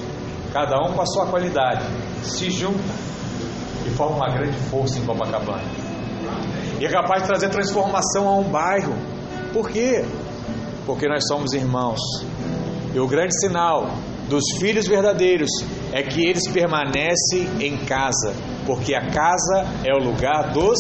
cada 0.52 0.76
um 0.86 0.94
com 0.94 1.02
a 1.02 1.06
sua 1.06 1.28
qualidade, 1.28 1.86
se 2.24 2.50
junta 2.50 2.94
e 3.86 3.90
forma 3.92 4.18
uma 4.18 4.30
grande 4.30 4.58
força 4.70 5.00
em 5.00 5.06
Copacabana. 5.06 5.64
E 6.80 6.86
é 6.86 6.90
capaz 6.90 7.22
de 7.22 7.28
trazer 7.28 7.50
transformação 7.50 8.28
a 8.28 8.36
um 8.38 8.44
bairro. 8.44 8.96
Por 9.54 9.70
quê? 9.70 10.04
Porque 10.86 11.08
nós 11.08 11.26
somos 11.28 11.54
irmãos. 11.54 12.00
E 12.94 13.00
o 13.00 13.08
grande 13.08 13.40
sinal 13.40 13.88
dos 14.28 14.44
filhos 14.60 14.88
verdadeiros 14.88 15.50
é 15.94 16.02
que 16.04 16.28
eles 16.28 16.50
permanecem 16.52 17.48
em 17.60 17.78
casa, 17.86 18.34
porque 18.66 18.96
a 18.96 19.08
casa 19.10 19.66
é 19.84 19.94
o 19.94 20.04
lugar 20.04 20.52
dos 20.52 20.78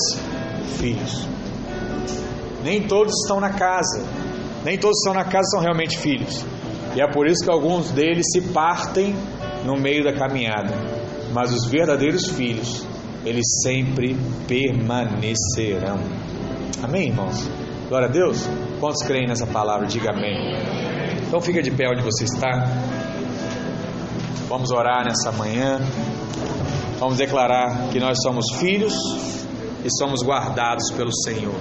filhos. 0.77 1.27
Nem 2.63 2.88
todos 2.88 3.13
estão 3.21 3.39
na 3.39 3.51
casa. 3.51 4.03
Nem 4.63 4.77
todos 4.77 4.97
estão 4.97 5.13
na 5.13 5.23
casa 5.23 5.43
são 5.51 5.59
realmente 5.59 5.97
filhos. 5.97 6.43
E 6.95 7.01
é 7.01 7.07
por 7.11 7.27
isso 7.27 7.43
que 7.43 7.51
alguns 7.51 7.91
deles 7.91 8.25
se 8.31 8.41
partem 8.53 9.15
no 9.63 9.75
meio 9.75 10.03
da 10.03 10.13
caminhada. 10.13 10.73
Mas 11.33 11.51
os 11.53 11.65
verdadeiros 11.69 12.29
filhos, 12.29 12.86
eles 13.25 13.45
sempre 13.61 14.15
permanecerão. 14.47 15.99
Amém, 16.81 17.09
irmãos? 17.09 17.47
Glória 17.89 18.07
a 18.07 18.11
Deus. 18.11 18.47
Quantos 18.79 19.03
creem 19.03 19.27
nessa 19.27 19.45
palavra? 19.45 19.86
Diga 19.86 20.11
amém. 20.11 20.55
Então 21.27 21.41
fica 21.41 21.61
de 21.61 21.71
pé 21.71 21.89
onde 21.89 22.01
você 22.01 22.23
está. 22.23 22.49
Vamos 24.47 24.71
orar 24.71 25.03
nessa 25.03 25.31
manhã. 25.31 25.79
Vamos 27.00 27.18
declarar 27.18 27.89
que 27.91 28.00
nós 28.00 28.18
somos 28.22 28.46
filhos 28.58 28.93
e 29.84 29.89
somos 29.98 30.24
guardados 30.24 30.89
pelo 30.91 31.12
Senhor. 31.14 31.56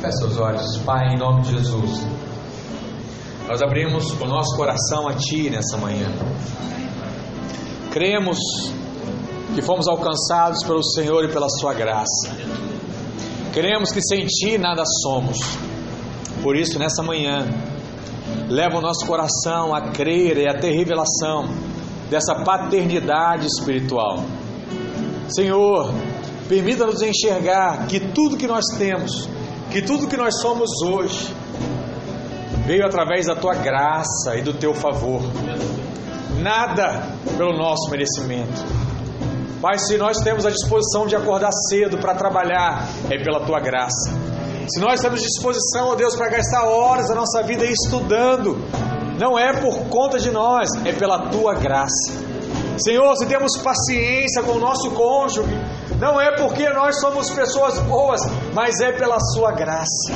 Feche 0.00 0.18
seus 0.18 0.38
olhos, 0.38 0.76
Pai, 0.84 1.14
em 1.14 1.18
nome 1.18 1.42
de 1.42 1.52
Jesus. 1.52 2.06
Nós 3.48 3.62
abrimos 3.62 4.10
o 4.20 4.26
nosso 4.26 4.54
coração 4.54 5.08
a 5.08 5.14
Ti 5.14 5.48
nessa 5.48 5.78
manhã. 5.78 6.12
Cremos 7.90 8.38
que 9.54 9.62
fomos 9.62 9.88
alcançados 9.88 10.62
pelo 10.62 10.82
Senhor 10.82 11.24
e 11.24 11.28
pela 11.28 11.48
Sua 11.48 11.72
graça. 11.72 12.36
Cremos 13.54 13.90
que 13.90 14.02
sem 14.02 14.26
Ti 14.26 14.58
nada 14.58 14.82
somos. 15.02 15.38
Por 16.42 16.54
isso, 16.54 16.78
nessa 16.78 17.02
manhã, 17.02 17.46
leva 18.48 18.78
o 18.78 18.80
nosso 18.80 19.06
coração 19.06 19.74
a 19.74 19.90
crer 19.90 20.38
e 20.38 20.48
a 20.48 20.58
ter 20.58 20.72
revelação 20.72 21.48
dessa 22.10 22.34
paternidade 22.44 23.46
espiritual. 23.46 24.24
Senhor, 25.28 25.92
permita-nos 26.48 27.02
enxergar 27.02 27.86
que 27.86 27.98
tudo 28.00 28.36
que 28.36 28.46
nós 28.46 28.64
temos, 28.78 29.28
que 29.70 29.82
tudo 29.82 30.06
que 30.06 30.16
nós 30.16 30.40
somos 30.40 30.70
hoje, 30.84 31.34
veio 32.64 32.84
através 32.84 33.26
da 33.26 33.34
tua 33.34 33.54
graça 33.54 34.36
e 34.36 34.42
do 34.42 34.54
teu 34.54 34.74
favor. 34.74 35.22
Nada 36.40 37.16
pelo 37.36 37.56
nosso 37.56 37.90
merecimento. 37.90 38.64
Pai, 39.60 39.78
se 39.78 39.96
nós 39.96 40.18
temos 40.18 40.44
a 40.44 40.50
disposição 40.50 41.06
de 41.06 41.16
acordar 41.16 41.50
cedo 41.68 41.98
para 41.98 42.14
trabalhar, 42.14 42.86
é 43.10 43.18
pela 43.18 43.44
tua 43.44 43.58
graça. 43.58 44.25
Se 44.68 44.80
nós 44.80 45.00
temos 45.00 45.20
disposição, 45.20 45.88
ó 45.88 45.94
Deus, 45.94 46.16
para 46.16 46.28
gastar 46.28 46.64
horas 46.64 47.08
da 47.08 47.14
nossa 47.14 47.42
vida 47.42 47.64
estudando, 47.64 48.58
não 49.18 49.38
é 49.38 49.52
por 49.60 49.84
conta 49.88 50.18
de 50.18 50.30
nós, 50.30 50.68
é 50.84 50.92
pela 50.92 51.28
tua 51.28 51.54
graça. 51.54 52.12
Senhor, 52.78 53.16
se 53.16 53.26
temos 53.26 53.56
paciência 53.58 54.42
com 54.42 54.52
o 54.52 54.58
nosso 54.58 54.90
cônjuge, 54.90 55.48
não 56.00 56.20
é 56.20 56.36
porque 56.36 56.68
nós 56.70 57.00
somos 57.00 57.30
pessoas 57.30 57.78
boas, 57.80 58.20
mas 58.52 58.80
é 58.80 58.92
pela 58.92 59.18
sua 59.20 59.52
graça. 59.52 60.12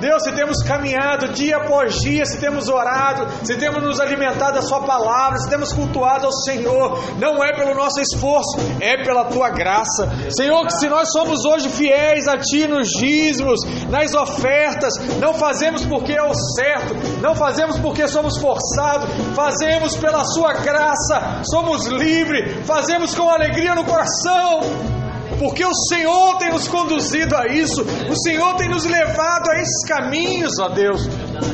Deus, 0.00 0.22
se 0.22 0.32
temos 0.32 0.62
caminhado 0.62 1.28
dia 1.28 1.56
após 1.56 1.94
dia, 2.00 2.24
se 2.24 2.38
temos 2.38 2.68
orado, 2.68 3.26
se 3.44 3.56
temos 3.56 3.82
nos 3.82 4.00
alimentado 4.00 4.54
da 4.54 4.62
Sua 4.62 4.80
palavra, 4.82 5.38
se 5.38 5.48
temos 5.48 5.72
cultuado 5.72 6.26
ao 6.26 6.32
Senhor, 6.32 6.98
não 7.18 7.42
é 7.42 7.52
pelo 7.54 7.74
nosso 7.74 8.00
esforço, 8.00 8.58
é 8.80 9.02
pela 9.02 9.24
Tua 9.24 9.50
graça. 9.50 10.08
Senhor, 10.30 10.64
que 10.66 10.78
se 10.78 10.88
nós 10.88 11.10
somos 11.12 11.44
hoje 11.44 11.68
fiéis 11.68 12.28
a 12.28 12.38
Ti 12.38 12.66
nos 12.66 12.88
dízimos, 12.88 13.60
nas 13.90 14.14
ofertas, 14.14 14.94
não 15.18 15.34
fazemos 15.34 15.84
porque 15.84 16.12
é 16.12 16.22
o 16.22 16.34
certo, 16.34 16.94
não 17.20 17.34
fazemos 17.34 17.78
porque 17.78 18.06
somos 18.08 18.36
forçados, 18.38 19.08
fazemos 19.34 19.96
pela 19.96 20.24
Sua 20.24 20.52
graça, 20.54 21.42
somos 21.50 21.86
livres, 21.86 22.66
fazemos 22.66 23.14
com 23.14 23.30
alegria 23.30 23.74
no 23.74 23.84
coração 23.84 24.95
porque 25.38 25.64
o 25.64 25.74
Senhor 25.88 26.38
tem 26.38 26.50
nos 26.50 26.68
conduzido 26.68 27.36
a 27.36 27.46
isso, 27.46 27.82
o 27.82 28.16
Senhor 28.16 28.54
tem 28.56 28.68
nos 28.68 28.84
levado 28.84 29.50
a 29.50 29.60
esses 29.60 29.86
caminhos, 29.86 30.58
ó 30.58 30.68
Deus. 30.68 31.08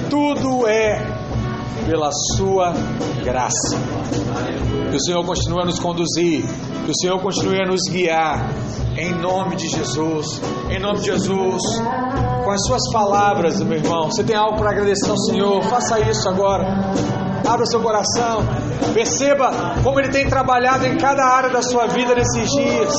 Tudo 0.09 0.67
é 0.67 1.23
pela 1.87 2.11
Sua 2.37 2.73
graça. 3.25 3.77
Que 4.91 4.97
o 4.97 5.01
Senhor 5.01 5.25
continue 5.25 5.63
a 5.63 5.65
nos 5.65 5.79
conduzir, 5.79 6.45
que 6.85 6.91
o 6.91 6.95
Senhor 7.01 7.21
continue 7.21 7.61
a 7.63 7.67
nos 7.67 7.81
guiar, 7.91 8.51
em 8.97 9.13
nome 9.15 9.57
de 9.57 9.69
Jesus, 9.69 10.41
em 10.71 10.79
nome 10.79 10.99
de 10.99 11.07
Jesus. 11.07 11.63
Com 12.45 12.51
as 12.51 12.63
Suas 12.67 12.93
palavras, 12.93 13.61
meu 13.61 13.79
irmão, 13.79 14.11
você 14.11 14.23
tem 14.23 14.37
algo 14.37 14.59
para 14.59 14.71
agradecer 14.71 15.11
ao 15.11 15.17
Senhor, 15.17 15.63
faça 15.63 15.99
isso 16.01 16.29
agora. 16.29 16.65
Abra 17.47 17.67
seu 17.67 17.81
coração, 17.81 18.41
perceba 18.95 19.51
como 19.83 19.99
Ele 19.99 20.11
tem 20.11 20.29
trabalhado 20.29 20.87
em 20.87 20.97
cada 20.97 21.25
área 21.25 21.51
da 21.51 21.63
sua 21.63 21.87
vida 21.89 22.15
nesses 22.15 22.49
dias. 22.51 22.95